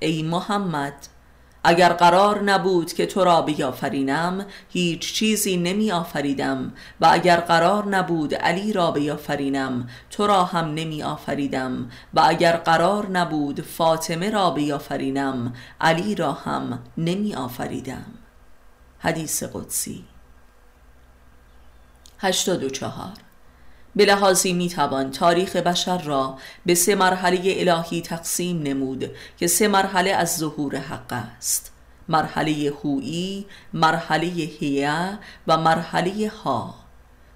ای 0.00 0.22
محمد 0.22 1.08
اگر 1.64 1.92
قرار 1.92 2.42
نبود 2.42 2.92
که 2.92 3.06
تو 3.06 3.24
را 3.24 3.42
بیافرینم 3.42 4.46
هیچ 4.68 5.12
چیزی 5.12 5.56
نمی 5.56 5.92
آفریدم 5.92 6.72
و 7.00 7.08
اگر 7.10 7.36
قرار 7.36 7.86
نبود 7.86 8.34
علی 8.34 8.72
را 8.72 8.90
بیافرینم 8.90 9.88
تو 10.10 10.26
را 10.26 10.44
هم 10.44 10.74
نمی 10.74 11.02
آفریدم 11.02 11.90
و 12.14 12.22
اگر 12.28 12.56
قرار 12.56 13.10
نبود 13.10 13.60
فاطمه 13.60 14.30
را 14.30 14.50
بیافرینم 14.50 15.52
علی 15.80 16.14
را 16.14 16.32
هم 16.32 16.78
نمی 16.98 17.34
آفریدم 17.34 18.17
حدیث 18.98 19.42
قدسی. 19.42 20.04
84 22.18 23.12
به 23.96 24.04
لحاظی 24.04 24.52
می 24.52 24.68
توان 24.68 25.10
تاریخ 25.10 25.56
بشر 25.56 25.98
را 25.98 26.38
به 26.66 26.74
سه 26.74 26.94
مرحله 26.94 27.40
الهی 27.46 28.02
تقسیم 28.02 28.62
نمود 28.62 29.10
که 29.38 29.46
سه 29.46 29.68
مرحله 29.68 30.10
از 30.10 30.36
ظهور 30.36 30.76
حق 30.76 31.12
است. 31.12 31.72
مرحله 32.08 32.72
هویی، 32.84 33.46
مرحله 33.72 34.26
هیه 34.26 35.18
و 35.46 35.56
مرحله 35.56 36.28
ها 36.44 36.74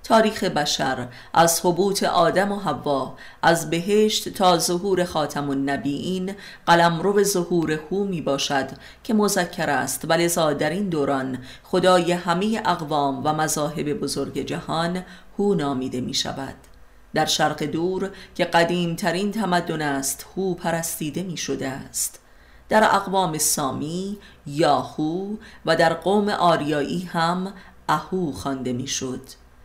تاریخ 0.05 0.45
بشر 0.45 1.09
از 1.35 1.61
حبوط 1.65 2.03
آدم 2.03 2.53
و 2.53 2.59
حوا 2.59 3.17
از 3.43 3.71
بهشت 3.71 4.29
تا 4.29 4.59
ظهور 4.59 5.05
خاتم 5.05 5.51
النبیین 5.51 6.35
قلم 6.67 7.13
به 7.13 7.25
ظهور 7.25 7.81
هو 7.91 8.05
می 8.05 8.21
باشد 8.21 8.69
که 9.05 9.15
مذکر 9.15 9.71
است. 9.71 10.05
و 10.09 10.55
در 10.55 10.71
این 10.71 10.89
دوران 10.89 11.39
خدای 11.63 12.13
همه 12.13 12.63
اقوام 12.65 13.21
و 13.25 13.33
مذاهب 13.33 13.93
بزرگ 13.93 14.39
جهان 14.39 15.05
هو 15.39 15.55
نامیده 15.55 16.01
می 16.01 16.15
شود. 16.15 16.55
در 17.15 17.27
شرق 17.27 17.63
دور 17.63 18.11
که 18.35 18.45
قدیم 18.45 18.97
ترین 18.97 19.33
تمدن 19.33 19.83
است 19.83 20.27
هو 20.37 20.55
پرستیده 20.55 21.23
می 21.23 21.37
شده 21.37 21.69
است. 21.69 22.19
در 22.69 22.85
اقوام 22.85 23.39
سامی 23.39 24.19
یاهو 24.47 25.37
و 25.67 25.77
در 25.77 25.95
قوم 25.95 26.29
آریایی 26.29 27.03
هم 27.03 27.53
اهو 27.89 28.33
خوانده 28.33 28.73
می‌شد. 28.73 29.21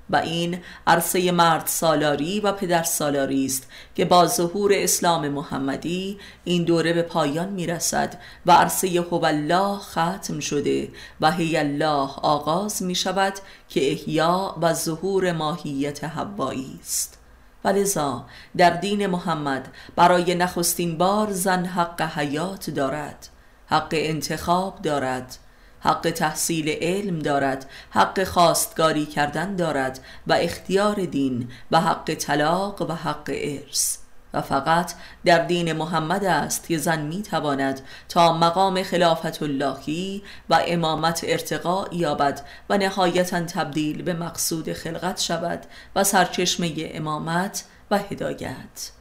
و 0.10 0.16
این 0.16 0.60
عرصه 0.88 1.32
مرد 1.32 1.68
سالاری 1.68 2.40
و 2.40 2.52
پدر 2.52 2.84
سالاری 2.84 3.46
است 3.46 3.68
که 3.96 4.06
با 4.06 4.28
ظهور 4.28 4.72
اسلام 4.76 5.28
محمدی 5.28 6.18
این 6.44 6.64
دوره 6.64 6.94
به 6.94 7.02
پایان 7.02 7.50
می 7.50 7.68
رسد 7.68 8.20
و 8.46 8.52
عرصه 8.52 8.88
هو 9.12 9.26
الله 9.26 9.78
ختم 9.78 10.40
شده 10.40 10.90
و 11.22 11.32
هی 11.32 11.58
الله 11.58 12.10
آغاز 12.16 12.84
می 12.84 12.96
شود 12.96 13.34
که 13.70 13.92
احیا 13.92 14.56
و 14.62 14.74
ظهور 14.74 15.32
ماهیت 15.32 16.04
هوایی 16.04 16.80
است. 16.82 17.18
و 17.64 17.70
لذا 17.70 18.26
در 18.58 18.70
دین 18.70 19.08
محمد 19.08 19.68
برای 19.96 20.36
نخستین 20.36 20.98
بار 20.98 21.32
زن 21.32 21.66
حق 21.66 22.02
حیات 22.02 22.70
دارد 22.70 23.28
حق 23.68 23.90
انتخاب 23.92 24.82
دارد. 24.82 25.38
حق 25.80 26.12
تحصیل 26.12 26.70
علم 26.82 27.20
دارد 27.20 27.70
حق 27.90 28.24
خواستگاری 28.24 29.06
کردن 29.06 29.56
دارد 29.56 30.00
و 30.28 30.34
اختیار 30.34 30.96
دین 30.96 31.52
و 31.72 31.82
حق 31.82 32.14
طلاق 32.14 32.82
و 32.82 32.94
حق 32.96 33.32
ارث. 33.34 33.98
و 34.34 34.42
فقط 34.42 34.94
در 35.26 35.46
دین 35.46 35.74
محمد 35.74 36.24
است 36.24 36.68
که 36.68 36.78
زن 36.78 37.02
می 37.02 37.24
تواند 37.24 37.82
تا 38.10 38.38
مقام 38.38 38.84
خلافت 38.84 39.44
اللهی 39.44 40.24
و 40.50 40.60
امامت 40.68 41.26
ارتقا 41.28 41.86
یابد 41.92 42.42
و 42.70 42.78
نهایتا 42.78 43.42
تبدیل 43.42 44.02
به 44.02 44.14
مقصود 44.14 44.74
خلقت 44.74 45.22
شود 45.22 45.66
و 45.96 46.04
سرچشمه 46.04 46.74
امامت 46.78 47.64
و 47.92 47.98
هدایت. 47.98 48.92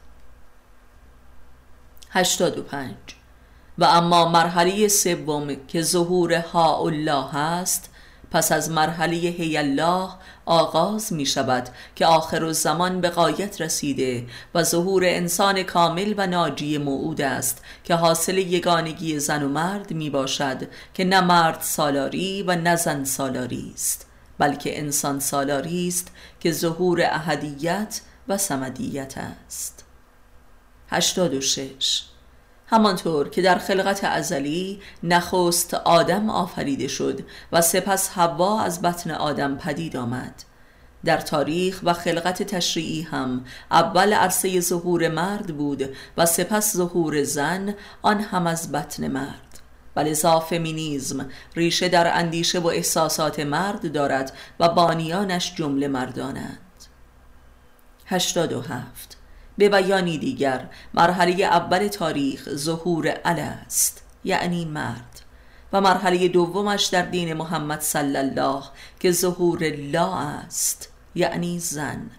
85 2.09 2.95
و 3.79 3.85
اما 3.85 4.29
مرحله 4.29 4.87
سوم 4.87 5.55
که 5.67 5.81
ظهور 5.81 6.33
ها 6.33 6.77
الله 6.77 7.35
است 7.35 7.89
پس 8.31 8.51
از 8.51 8.71
مرحله 8.71 9.15
هی 9.15 9.57
الله 9.57 10.09
آغاز 10.45 11.13
می 11.13 11.25
شود 11.25 11.69
که 11.95 12.05
آخر 12.05 12.51
زمان 12.51 13.01
به 13.01 13.09
قایت 13.09 13.61
رسیده 13.61 14.27
و 14.55 14.63
ظهور 14.63 15.03
انسان 15.05 15.63
کامل 15.63 16.13
و 16.17 16.27
ناجی 16.27 16.77
موعود 16.77 17.21
است 17.21 17.63
که 17.83 17.95
حاصل 17.95 18.37
یگانگی 18.37 19.19
زن 19.19 19.43
و 19.43 19.49
مرد 19.49 19.93
می 19.93 20.09
باشد 20.09 20.67
که 20.93 21.05
نه 21.05 21.21
مرد 21.21 21.61
سالاری 21.61 22.43
و 22.43 22.55
نه 22.55 22.75
زن 22.75 23.03
سالاری 23.03 23.71
است 23.73 24.07
بلکه 24.37 24.79
انسان 24.79 25.19
سالاری 25.19 25.87
است 25.87 26.11
که 26.39 26.51
ظهور 26.51 27.01
احدیت 27.01 28.01
و 28.27 28.37
سمدیت 28.37 29.17
است. 29.17 29.85
86 30.89 32.01
همانطور 32.69 33.29
که 33.29 33.41
در 33.41 33.57
خلقت 33.57 34.03
ازلی 34.03 34.81
نخست 35.03 35.73
آدم 35.73 36.29
آفریده 36.29 36.87
شد 36.87 37.19
و 37.51 37.61
سپس 37.61 38.09
حوا 38.09 38.61
از 38.61 38.81
بطن 38.81 39.11
آدم 39.11 39.55
پدید 39.55 39.97
آمد. 39.97 40.43
در 41.05 41.17
تاریخ 41.17 41.79
و 41.83 41.93
خلقت 41.93 42.43
تشریعی 42.43 43.01
هم 43.01 43.45
اول 43.71 44.13
عرصه 44.13 44.59
ظهور 44.59 45.07
مرد 45.07 45.57
بود 45.57 45.95
و 46.17 46.25
سپس 46.25 46.75
ظهور 46.77 47.23
زن 47.23 47.75
آن 48.01 48.21
هم 48.21 48.47
از 48.47 48.71
بطن 48.71 49.07
مرد. 49.07 49.59
ولذا 49.95 50.39
فمینیزم 50.39 51.29
ریشه 51.55 51.89
در 51.89 52.17
اندیشه 52.17 52.59
و 52.59 52.67
احساسات 52.67 53.39
مرد 53.39 53.91
دارد 53.91 54.33
و 54.59 54.69
بانیانش 54.69 55.55
جمله 55.55 55.87
مردانند. 55.87 56.59
87 58.05 59.16
به 59.57 59.69
بیانی 59.69 60.17
دیگر. 60.17 60.65
مرحله 60.93 61.43
اول 61.43 61.87
تاریخ 61.87 62.49
ظهور 62.55 63.07
ال 63.25 63.39
است 63.39 64.03
یعنی 64.23 64.65
مرد. 64.65 65.21
و 65.73 65.81
مرحله 65.81 66.27
دومش 66.27 66.85
در 66.85 67.01
دین 67.01 67.33
محمد 67.33 67.81
صلی 67.81 68.17
الله 68.17 68.63
که 68.99 69.11
ظهور 69.11 69.69
لا 69.69 70.15
است 70.15 70.89
یعنی 71.15 71.59
زن. 71.59 72.09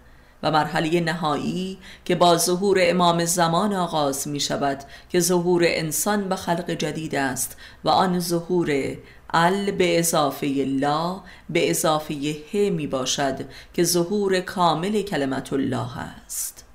و 0.43 0.51
مرحله 0.51 0.99
نهایی 0.99 1.77
که 2.05 2.15
با 2.15 2.37
ظهور 2.37 2.77
امام 2.81 3.25
زمان 3.25 3.73
آغاز 3.73 4.27
می 4.27 4.39
شود 4.39 4.83
که 5.09 5.19
ظهور 5.19 5.63
انسان 5.65 6.29
به 6.29 6.35
خلق 6.35 6.71
جدید 6.71 7.15
است 7.15 7.57
و 7.83 7.89
آن 7.89 8.19
ظهور 8.19 8.97
ال 9.33 9.71
به 9.71 9.99
اضافه 9.99 10.47
لا 10.67 11.21
به 11.49 11.69
اضافه 11.69 12.35
ه 12.53 12.69
می 12.69 12.87
باشد 12.87 13.39
که 13.73 13.83
ظهور 13.83 14.39
کامل 14.39 15.01
کلمت 15.01 15.53
الله 15.53 15.97
است. 15.97 16.65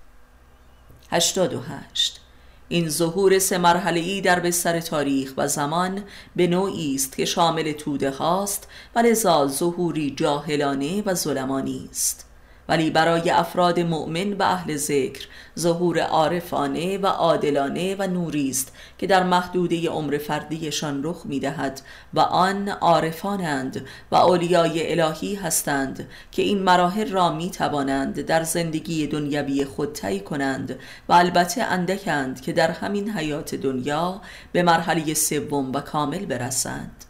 88 1.14 2.20
این 2.68 2.88
ظهور 2.88 3.38
سه 3.38 3.58
مرحله 3.58 4.00
ای 4.00 4.20
در 4.20 4.40
بستر 4.40 4.80
تاریخ 4.80 5.34
و 5.36 5.48
زمان 5.48 6.04
به 6.36 6.46
نوعی 6.46 6.94
است 6.94 7.16
که 7.16 7.24
شامل 7.24 7.72
توده 7.72 8.10
هاست 8.10 8.68
و 8.94 8.98
لذا 8.98 9.46
ظهوری 9.46 10.10
جاهلانه 10.10 11.02
و 11.06 11.14
ظلمانی 11.14 11.88
است. 11.90 12.33
ولی 12.68 12.90
برای 12.90 13.30
افراد 13.30 13.80
مؤمن 13.80 14.32
و 14.32 14.42
اهل 14.42 14.76
ذکر 14.76 15.26
ظهور 15.58 15.98
عارفانه 15.98 16.98
و 16.98 17.06
عادلانه 17.06 17.96
و 17.98 18.06
نوری 18.06 18.50
است 18.50 18.72
که 18.98 19.06
در 19.06 19.22
محدوده 19.22 19.88
عمر 19.88 20.18
فردیشان 20.18 21.00
رخ 21.04 21.22
می‌دهد 21.24 21.80
و 22.14 22.20
آن 22.20 22.68
عارفانند 22.68 23.86
و 24.10 24.14
اولیای 24.14 25.00
الهی 25.00 25.34
هستند 25.34 26.08
که 26.32 26.42
این 26.42 26.62
مراحل 26.62 27.10
را 27.10 27.32
می 27.32 27.50
توانند 27.50 28.20
در 28.20 28.42
زندگی 28.42 29.06
دنیوی 29.06 29.64
خود 29.64 29.92
طی 29.92 30.20
کنند 30.20 30.78
و 31.08 31.12
البته 31.12 31.62
اندکند 31.62 32.40
که 32.40 32.52
در 32.52 32.70
همین 32.70 33.10
حیات 33.10 33.54
دنیا 33.54 34.20
به 34.52 34.62
مرحله 34.62 35.14
سوم 35.14 35.72
و 35.72 35.80
کامل 35.80 36.26
برسند. 36.26 37.04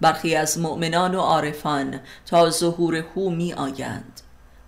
برخی 0.00 0.34
از 0.34 0.58
مؤمنان 0.58 1.14
و 1.14 1.20
عارفان 1.20 2.00
تا 2.26 2.50
ظهور 2.50 2.94
هو 2.96 3.30
می 3.30 3.52
آیند 3.52 4.19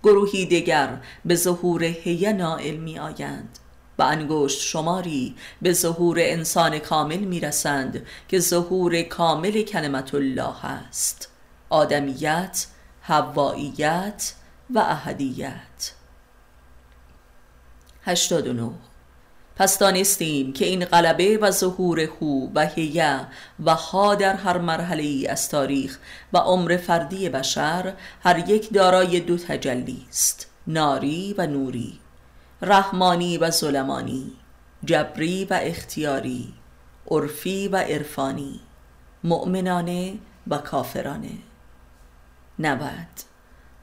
گروهی 0.03 0.45
دیگر 0.45 1.01
به 1.25 1.35
ظهور 1.35 1.83
هیه 1.83 2.33
نائل 2.33 2.75
می 2.75 2.99
آیند 2.99 3.59
و 3.97 4.03
انگشت 4.03 4.61
شماری 4.61 5.35
به 5.61 5.73
ظهور 5.73 6.17
انسان 6.21 6.79
کامل 6.79 7.19
می 7.19 7.39
رسند 7.39 8.05
که 8.27 8.39
ظهور 8.39 9.01
کامل 9.01 9.61
کلمت 9.61 10.15
الله 10.15 10.65
است 10.65 11.29
آدمیت، 11.69 12.65
هواییت 13.01 14.33
و 14.69 14.79
احدیت. 14.79 15.91
89 18.01 18.71
پس 19.55 19.79
دانستیم 19.79 20.53
که 20.53 20.65
این 20.65 20.85
غلبه 20.85 21.37
و 21.37 21.51
ظهور 21.51 21.99
هو 21.99 22.49
و 22.55 22.67
هیه 22.67 23.19
و 23.65 23.75
ها 23.75 24.15
در 24.15 24.33
هر 24.33 24.57
مرحله 24.57 25.03
ای 25.03 25.27
از 25.27 25.49
تاریخ 25.49 25.99
و 26.33 26.37
عمر 26.37 26.77
فردی 26.77 27.29
بشر 27.29 27.93
هر 28.23 28.49
یک 28.49 28.73
دارای 28.73 29.19
دو 29.19 29.37
تجلی 29.37 30.05
است 30.09 30.47
ناری 30.67 31.35
و 31.37 31.47
نوری 31.47 31.99
رحمانی 32.61 33.37
و 33.37 33.49
ظلمانی 33.49 34.31
جبری 34.85 35.45
و 35.45 35.59
اختیاری 35.61 36.53
عرفی 37.11 37.67
و 37.67 37.77
عرفانی 37.77 38.59
مؤمنانه 39.23 40.17
و 40.47 40.57
کافرانه. 40.57 41.37
نبد 42.59 43.32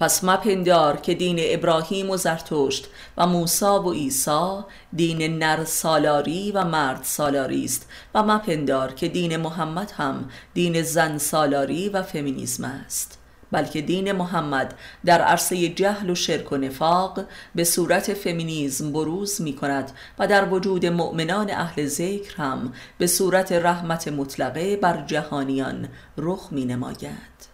پس 0.01 0.25
مپندار 0.25 0.97
که 0.97 1.15
دین 1.15 1.37
ابراهیم 1.41 2.11
و 2.11 2.17
زرتشت 2.17 2.89
و 3.17 3.27
موسا 3.27 3.83
و 3.83 3.93
عیسی 3.93 4.65
دین 4.93 5.39
نر 5.39 5.65
سالاری 5.65 6.53
و 6.53 6.65
مرد 6.65 7.01
سالاری 7.03 7.65
است 7.65 7.89
و 8.15 8.23
مپندار 8.23 8.93
که 8.93 9.09
دین 9.09 9.37
محمد 9.37 9.93
هم 9.97 10.29
دین 10.55 10.83
زن 10.83 11.19
سالاری 11.19 11.89
و 11.89 12.03
فمینیسم 12.03 12.65
است. 12.65 13.19
بلکه 13.53 13.81
دین 13.81 14.13
محمد 14.13 14.75
در 15.05 15.23
عرصه 15.23 15.69
جهل 15.69 16.11
و 16.11 16.15
شرک 16.15 16.53
و 16.53 16.57
نفاق 16.57 17.21
به 17.55 17.65
صورت 17.65 18.15
فمینیزم 18.15 18.93
بروز 18.93 19.41
می 19.41 19.57
کند 19.57 19.93
و 20.19 20.27
در 20.27 20.49
وجود 20.49 20.87
مؤمنان 20.87 21.51
اهل 21.51 21.87
ذکر 21.87 22.37
هم 22.37 22.73
به 22.99 23.07
صورت 23.07 23.53
رحمت 23.53 24.09
مطلقه 24.09 24.77
بر 24.77 25.05
جهانیان 25.07 25.89
رخ 26.19 26.49
می 26.51 26.65
نماید 26.65 27.51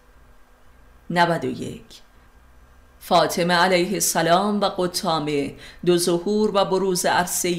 91 1.09 2.06
فاطمه 3.07 3.53
علیه 3.53 3.93
السلام 3.93 4.61
و 4.61 4.65
قطامه 4.65 5.53
دو 5.85 5.97
ظهور 5.97 6.51
و 6.53 6.65
بروز 6.65 7.05
عرصه 7.05 7.49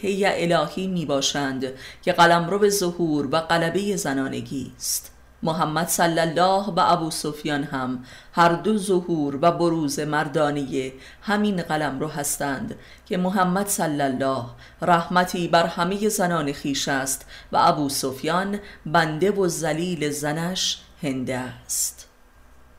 هی 0.00 0.26
الهی 0.26 0.86
می 0.86 1.06
باشند 1.06 1.64
که 2.02 2.12
قلمرو 2.12 2.58
به 2.58 2.70
ظهور 2.70 3.26
و 3.26 3.36
قلبه 3.36 3.96
زنانگی 3.96 4.72
است. 4.76 5.12
محمد 5.42 5.88
صلی 5.88 6.20
الله 6.20 6.64
و 6.64 6.84
ابو 6.86 7.10
سفیان 7.10 7.64
هم 7.64 8.04
هر 8.32 8.48
دو 8.48 8.78
ظهور 8.78 9.38
و 9.42 9.52
بروز 9.52 10.00
مردانی 10.00 10.92
همین 11.22 11.62
قلم 11.62 12.00
رو 12.00 12.08
هستند 12.08 12.76
که 13.06 13.16
محمد 13.16 13.66
صلی 13.66 14.02
الله 14.02 14.44
رحمتی 14.82 15.48
بر 15.48 15.66
همه 15.66 16.08
زنان 16.08 16.52
خیش 16.52 16.88
است 16.88 17.26
و 17.52 17.56
ابو 17.60 17.88
سفیان 17.88 18.58
بنده 18.86 19.30
و 19.30 19.48
زلیل 19.48 20.10
زنش 20.10 20.78
هنده 21.02 21.36
است. 21.36 22.08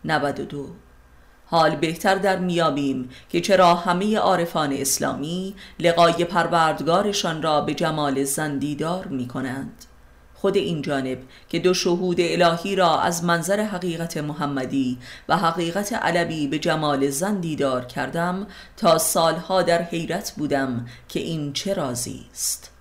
92 0.05 0.88
حال 1.52 1.76
بهتر 1.76 2.16
در 2.16 2.39
میابیم 2.39 3.10
که 3.30 3.41
چرا 3.41 3.76
همه 3.76 4.18
عارفان 4.18 4.74
اسلامی 4.74 5.56
لقای 5.80 6.26
پروردگارشان 6.26 7.41
را 7.41 7.62
به 7.62 7.74
جمال 7.74 8.24
زندیدار 8.24 9.08
می 9.08 9.28
کنند 9.28 9.86
خود 10.36 10.58
این 10.58 10.82
جانب 10.82 11.20
که 11.50 11.60
دو 11.60 11.74
شهود 11.74 12.18
الهی 12.20 12.76
را 12.76 13.00
از 13.00 13.24
منظر 13.24 13.62
حقیقت 13.62 14.18
محمدی 14.18 14.97
و 15.30 15.38
حقیقت 15.38 15.93
علوی 15.93 16.47
به 16.47 16.60
جمال 16.60 17.10
زن 17.10 17.39
دیدار 17.39 17.86
کردم 17.86 18.47
تا 18.78 18.97
سالها 18.97 19.62
در 19.62 19.82
حیرت 19.82 20.34
بودم 20.38 20.86
که 21.10 21.20
این 21.20 21.54
چه 21.54 21.74
رازی 21.74 22.26
است. 22.32 22.72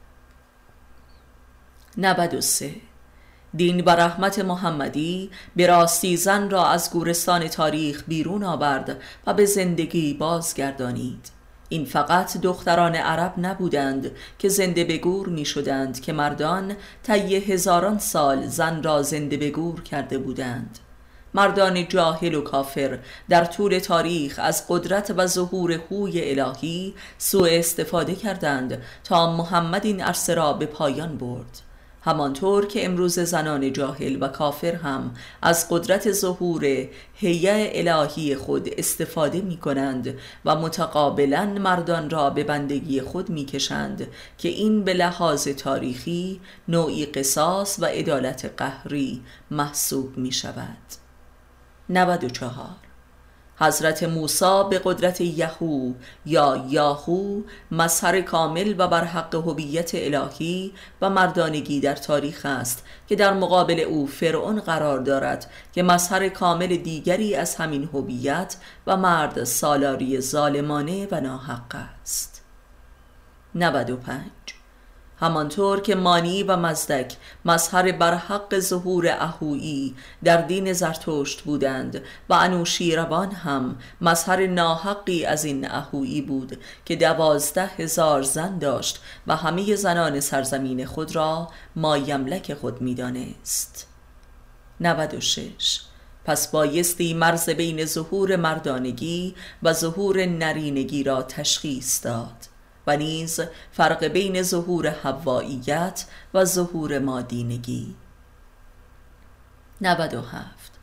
93 1.96 2.87
دین 3.58 3.80
و 3.80 3.90
رحمت 3.90 4.38
محمدی 4.38 5.30
به 5.56 5.66
راستی 5.66 6.16
زن 6.16 6.50
را 6.50 6.66
از 6.66 6.90
گورستان 6.90 7.48
تاریخ 7.48 8.04
بیرون 8.08 8.44
آورد 8.44 9.00
و 9.26 9.34
به 9.34 9.44
زندگی 9.44 10.14
بازگردانید. 10.14 11.30
این 11.68 11.84
فقط 11.84 12.36
دختران 12.36 12.94
عرب 12.94 13.34
نبودند 13.38 14.10
که 14.38 14.48
زنده 14.48 14.84
به 14.84 14.98
گور 14.98 15.28
می 15.28 15.44
شدند 15.44 16.00
که 16.00 16.12
مردان 16.12 16.76
طی 17.02 17.36
هزاران 17.36 17.98
سال 17.98 18.46
زن 18.46 18.82
را 18.82 19.02
زنده 19.02 19.36
به 19.36 19.50
گور 19.50 19.82
کرده 19.82 20.18
بودند. 20.18 20.78
مردان 21.34 21.88
جاهل 21.88 22.34
و 22.34 22.40
کافر 22.40 22.98
در 23.28 23.44
طول 23.44 23.78
تاریخ 23.78 24.40
از 24.42 24.64
قدرت 24.68 25.14
و 25.16 25.26
ظهور 25.26 25.78
خوی 25.88 26.30
الهی 26.30 26.94
سوء 27.18 27.48
استفاده 27.58 28.14
کردند 28.14 28.82
تا 29.04 29.36
محمد 29.36 29.86
این 29.86 30.00
عرصه 30.00 30.34
را 30.34 30.52
به 30.52 30.66
پایان 30.66 31.18
برد. 31.18 31.67
همانطور 32.08 32.66
که 32.66 32.84
امروز 32.84 33.18
زنان 33.18 33.72
جاهل 33.72 34.22
و 34.22 34.28
کافر 34.28 34.74
هم 34.74 35.14
از 35.42 35.66
قدرت 35.70 36.12
ظهور 36.12 36.64
هیه 37.14 37.70
الهی 37.74 38.36
خود 38.36 38.68
استفاده 38.78 39.40
می 39.40 39.56
کنند 39.56 40.14
و 40.44 40.56
متقابلا 40.56 41.46
مردان 41.46 42.10
را 42.10 42.30
به 42.30 42.44
بندگی 42.44 43.00
خود 43.00 43.30
می 43.30 43.44
کشند 43.44 44.06
که 44.38 44.48
این 44.48 44.84
به 44.84 44.94
لحاظ 44.94 45.48
تاریخی 45.48 46.40
نوعی 46.68 47.06
قصاص 47.06 47.78
و 47.78 47.84
عدالت 47.84 48.52
قهری 48.56 49.22
محسوب 49.50 50.18
می 50.18 50.32
شود 50.32 50.76
94 51.88 52.87
حضرت 53.60 54.02
موسی 54.02 54.62
به 54.70 54.80
قدرت 54.84 55.20
یهو 55.20 55.92
یا 56.26 56.66
یاهو 56.68 57.42
مظهر 57.70 58.20
کامل 58.20 58.74
و 58.78 58.88
بر 58.88 59.04
حق 59.04 59.34
هویت 59.34 59.90
الهی 59.94 60.72
و 61.00 61.10
مردانگی 61.10 61.80
در 61.80 61.94
تاریخ 61.94 62.46
است 62.46 62.84
که 63.08 63.16
در 63.16 63.32
مقابل 63.32 63.80
او 63.80 64.06
فرعون 64.06 64.60
قرار 64.60 64.98
دارد 64.98 65.50
که 65.72 65.82
مظهر 65.82 66.28
کامل 66.28 66.76
دیگری 66.76 67.34
از 67.34 67.56
همین 67.56 67.88
هویت 67.92 68.56
و 68.86 68.96
مرد 68.96 69.44
سالاری 69.44 70.20
ظالمانه 70.20 71.08
و 71.10 71.20
ناحق 71.20 71.74
است. 72.02 72.42
95 73.54 74.57
همانطور 75.20 75.80
که 75.80 75.94
مانی 75.94 76.42
و 76.42 76.56
مزدک 76.56 77.16
مظهر 77.44 77.92
بر 77.92 78.14
حق 78.14 78.58
ظهور 78.58 79.08
اهویی 79.20 79.94
در 80.24 80.42
دین 80.42 80.72
زرتشت 80.72 81.42
بودند 81.42 82.02
و 82.28 82.34
انوشیروان 82.34 83.30
هم 83.30 83.76
مظهر 84.00 84.46
ناحقی 84.46 85.24
از 85.24 85.44
این 85.44 85.70
اهویی 85.70 86.20
بود 86.20 86.60
که 86.84 86.96
دوازده 86.96 87.66
هزار 87.66 88.22
زن 88.22 88.58
داشت 88.58 89.00
و 89.26 89.36
همه 89.36 89.74
زنان 89.74 90.20
سرزمین 90.20 90.86
خود 90.86 91.16
را 91.16 91.48
مایملک 91.76 92.54
خود 92.54 92.80
می‌دانست. 92.80 93.86
96 94.80 95.80
پس 96.24 96.50
بایستی 96.50 97.14
مرز 97.14 97.50
بین 97.50 97.84
ظهور 97.84 98.36
مردانگی 98.36 99.34
و 99.62 99.72
ظهور 99.72 100.26
نرینگی 100.26 101.02
را 101.02 101.22
تشخیص 101.22 102.04
داد. 102.04 102.57
و 102.88 102.96
نیز 102.96 103.40
فرق 103.72 104.04
بین 104.04 104.42
ظهور 104.42 104.86
هواییت 104.86 106.04
و 106.34 106.44
ظهور 106.44 106.98
مادینگی. 106.98 107.94
97 109.80 110.78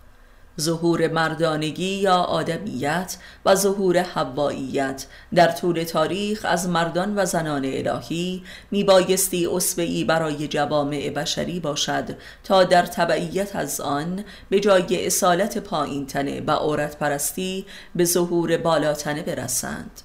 ظهور 0.61 1.07
مردانگی 1.07 1.95
یا 1.95 2.15
آدمیت 2.15 3.17
و 3.45 3.55
ظهور 3.55 3.97
هواییت 3.97 5.05
در 5.35 5.51
طول 5.51 5.83
تاریخ 5.83 6.41
از 6.43 6.69
مردان 6.69 7.19
و 7.19 7.25
زنان 7.25 7.65
الهی 7.65 8.43
می 8.71 8.83
بایستی 8.83 9.45
اصبعی 9.45 10.03
برای 10.03 10.47
جوامع 10.47 11.09
بشری 11.09 11.59
باشد 11.59 12.05
تا 12.43 12.63
در 12.63 12.85
تبعیت 12.85 13.55
از 13.55 13.81
آن 13.81 14.23
به 14.49 14.59
جای 14.59 15.07
اصالت 15.07 15.57
پایین 15.57 16.07
تنه 16.07 16.41
و 16.41 16.51
عورت 16.51 16.97
پرستی 16.97 17.65
به 17.95 18.05
ظهور 18.05 18.57
بالاتنه 18.57 19.23
برسند. 19.23 20.01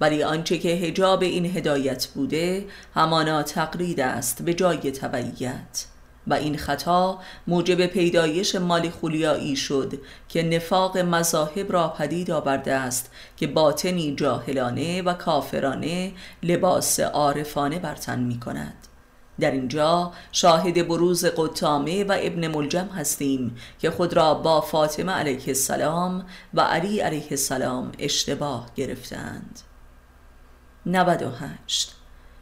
ولی 0.00 0.22
آنچه 0.22 0.58
که 0.58 0.68
هجاب 0.68 1.22
این 1.22 1.56
هدایت 1.56 2.06
بوده 2.06 2.64
همانا 2.94 3.42
تقلید 3.42 4.00
است 4.00 4.42
به 4.42 4.54
جای 4.54 4.90
تبعیت. 4.90 5.86
و 6.26 6.34
این 6.34 6.56
خطا 6.56 7.18
موجب 7.46 7.86
پیدایش 7.86 8.54
مالی 8.54 8.90
خولیایی 8.90 9.56
شد 9.56 9.92
که 10.28 10.42
نفاق 10.42 10.98
مذاهب 10.98 11.72
را 11.72 11.88
پدید 11.88 12.30
آورده 12.30 12.74
است 12.74 13.10
که 13.36 13.46
باطنی 13.46 14.14
جاهلانه 14.14 15.02
و 15.02 15.14
کافرانه 15.14 16.12
لباس 16.42 17.00
عارفانه 17.00 17.78
برتن 17.78 18.18
می 18.18 18.40
کند. 18.40 18.74
در 19.40 19.50
اینجا 19.50 20.12
شاهد 20.32 20.88
بروز 20.88 21.24
قطامه 21.24 22.04
و 22.04 22.16
ابن 22.20 22.48
ملجم 22.48 22.86
هستیم 22.86 23.56
که 23.78 23.90
خود 23.90 24.12
را 24.12 24.34
با 24.34 24.60
فاطمه 24.60 25.12
علیه 25.12 25.48
السلام 25.48 26.26
و 26.54 26.60
علی 26.60 27.00
علیه 27.00 27.26
السلام 27.30 27.92
اشتباه 27.98 28.70
گرفتند. 28.76 29.60
98 30.86 31.94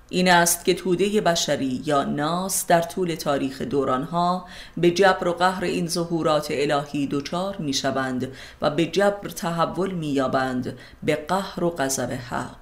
این 0.08 0.30
است 0.30 0.64
که 0.64 0.74
توده 0.74 1.20
بشری 1.20 1.82
یا 1.84 2.04
ناس 2.04 2.66
در 2.66 2.82
طول 2.82 3.14
تاریخ 3.14 3.62
دورانها 3.62 4.46
به 4.76 4.90
جبر 4.90 5.28
و 5.28 5.32
قهر 5.32 5.64
این 5.64 5.86
ظهورات 5.86 6.46
الهی 6.50 7.06
دچار 7.06 7.56
می 7.56 7.72
شوند 7.72 8.32
و 8.62 8.70
به 8.70 8.86
جبر 8.86 9.28
تحول 9.28 9.90
می 9.90 10.06
یابند 10.06 10.78
به 11.02 11.16
قهر 11.16 11.64
و 11.64 11.70
غضب 11.70 12.12
حق. 12.12 12.56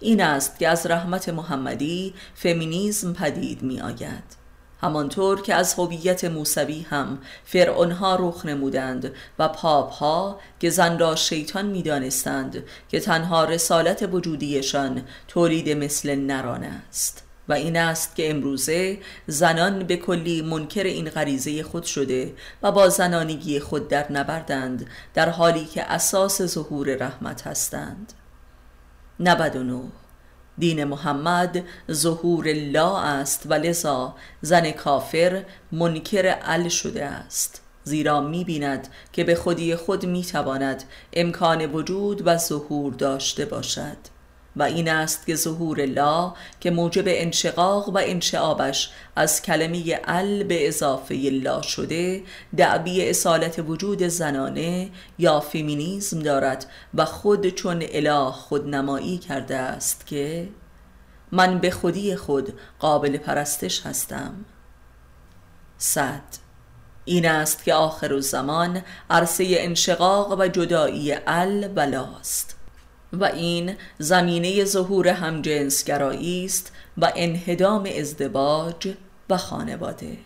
این 0.00 0.22
است 0.22 0.58
که 0.58 0.68
از 0.68 0.86
رحمت 0.86 1.28
محمدی 1.28 2.14
فمینیزم 2.34 3.12
پدید 3.12 3.62
می 3.62 3.80
آید 3.80 4.45
همانطور 4.86 5.42
که 5.42 5.54
از 5.54 5.74
هویت 5.74 6.24
موسوی 6.24 6.86
هم 6.90 7.18
فرعونها 7.44 8.16
رخ 8.20 8.46
نمودند 8.46 9.12
و 9.38 9.48
پاپها 9.48 10.40
که 10.60 10.70
را 10.98 11.16
شیطان 11.16 11.66
می‌دانستند 11.66 12.64
که 12.88 13.00
تنها 13.00 13.44
رسالت 13.44 14.08
وجودیشان 14.12 15.02
تولید 15.28 15.68
مثل 15.68 16.14
نران 16.14 16.64
است. 16.64 17.22
و 17.48 17.52
این 17.52 17.76
است 17.76 18.16
که 18.16 18.30
امروزه 18.30 18.98
زنان 19.26 19.84
به 19.84 19.96
کلی 19.96 20.42
منکر 20.42 20.82
این 20.82 21.08
غریزه 21.08 21.62
خود 21.62 21.82
شده 21.82 22.34
و 22.62 22.72
با 22.72 22.88
زنانگی 22.88 23.60
خود 23.60 23.88
در 23.88 24.12
نبردند 24.12 24.86
در 25.14 25.28
حالی 25.28 25.64
که 25.64 25.82
اساس 25.82 26.42
ظهور 26.42 26.94
رحمت 26.94 27.46
هستند. 27.46 28.12
99 29.20 29.82
دین 30.58 30.84
محمد 30.84 31.64
ظهور 31.92 32.52
لا 32.52 32.98
است 32.98 33.42
و 33.46 33.54
لذا 33.54 34.14
زن 34.40 34.70
کافر 34.70 35.44
منکر 35.72 36.38
ال 36.42 36.68
شده 36.68 37.04
است. 37.04 37.62
زیرا 37.84 38.20
می 38.20 38.44
بیند 38.44 38.88
که 39.12 39.24
به 39.24 39.34
خودی 39.34 39.76
خود 39.76 40.06
می 40.06 40.24
تواند 40.24 40.84
امکان 41.12 41.66
وجود 41.66 42.22
و 42.26 42.36
ظهور 42.36 42.92
داشته 42.92 43.44
باشد. 43.44 44.15
و 44.56 44.62
این 44.62 44.88
است 44.88 45.26
که 45.26 45.34
ظهور 45.34 45.86
لا 45.86 46.34
که 46.60 46.70
موجب 46.70 47.04
انشقاق 47.06 47.88
و 47.88 47.98
انشعابش 48.02 48.90
از 49.16 49.42
کلمه 49.42 50.00
ال 50.04 50.42
به 50.42 50.68
اضافه 50.68 51.14
لا 51.14 51.62
شده 51.62 52.22
دعبی 52.56 53.10
اصالت 53.10 53.58
وجود 53.58 54.02
زنانه 54.02 54.90
یا 55.18 55.40
فیمینیزم 55.40 56.20
دارد 56.20 56.66
و 56.94 57.04
خود 57.04 57.48
چون 57.48 57.82
اله 57.90 58.30
خودنمایی 58.30 59.18
کرده 59.18 59.56
است 59.56 60.06
که 60.06 60.48
من 61.32 61.58
به 61.58 61.70
خودی 61.70 62.16
خود 62.16 62.52
قابل 62.78 63.16
پرستش 63.16 63.86
هستم. 63.86 64.34
صد. 65.78 66.22
این 67.04 67.26
است 67.26 67.64
که 67.64 67.74
آخر 67.74 68.20
زمان 68.20 68.82
عرصه 69.10 69.46
انشقاق 69.48 70.40
و 70.40 70.48
جدایی 70.48 71.14
ال 71.26 71.72
و 71.76 71.80
لاست 71.80 72.55
و 73.12 73.24
این 73.24 73.74
زمینه 73.98 74.64
ظهور 74.64 75.08
همجنسگرایی 75.08 76.44
است 76.44 76.72
و 76.98 77.12
انهدام 77.16 77.88
ازدواج 77.98 78.94
و 79.30 79.36
خانواده. 79.36 80.16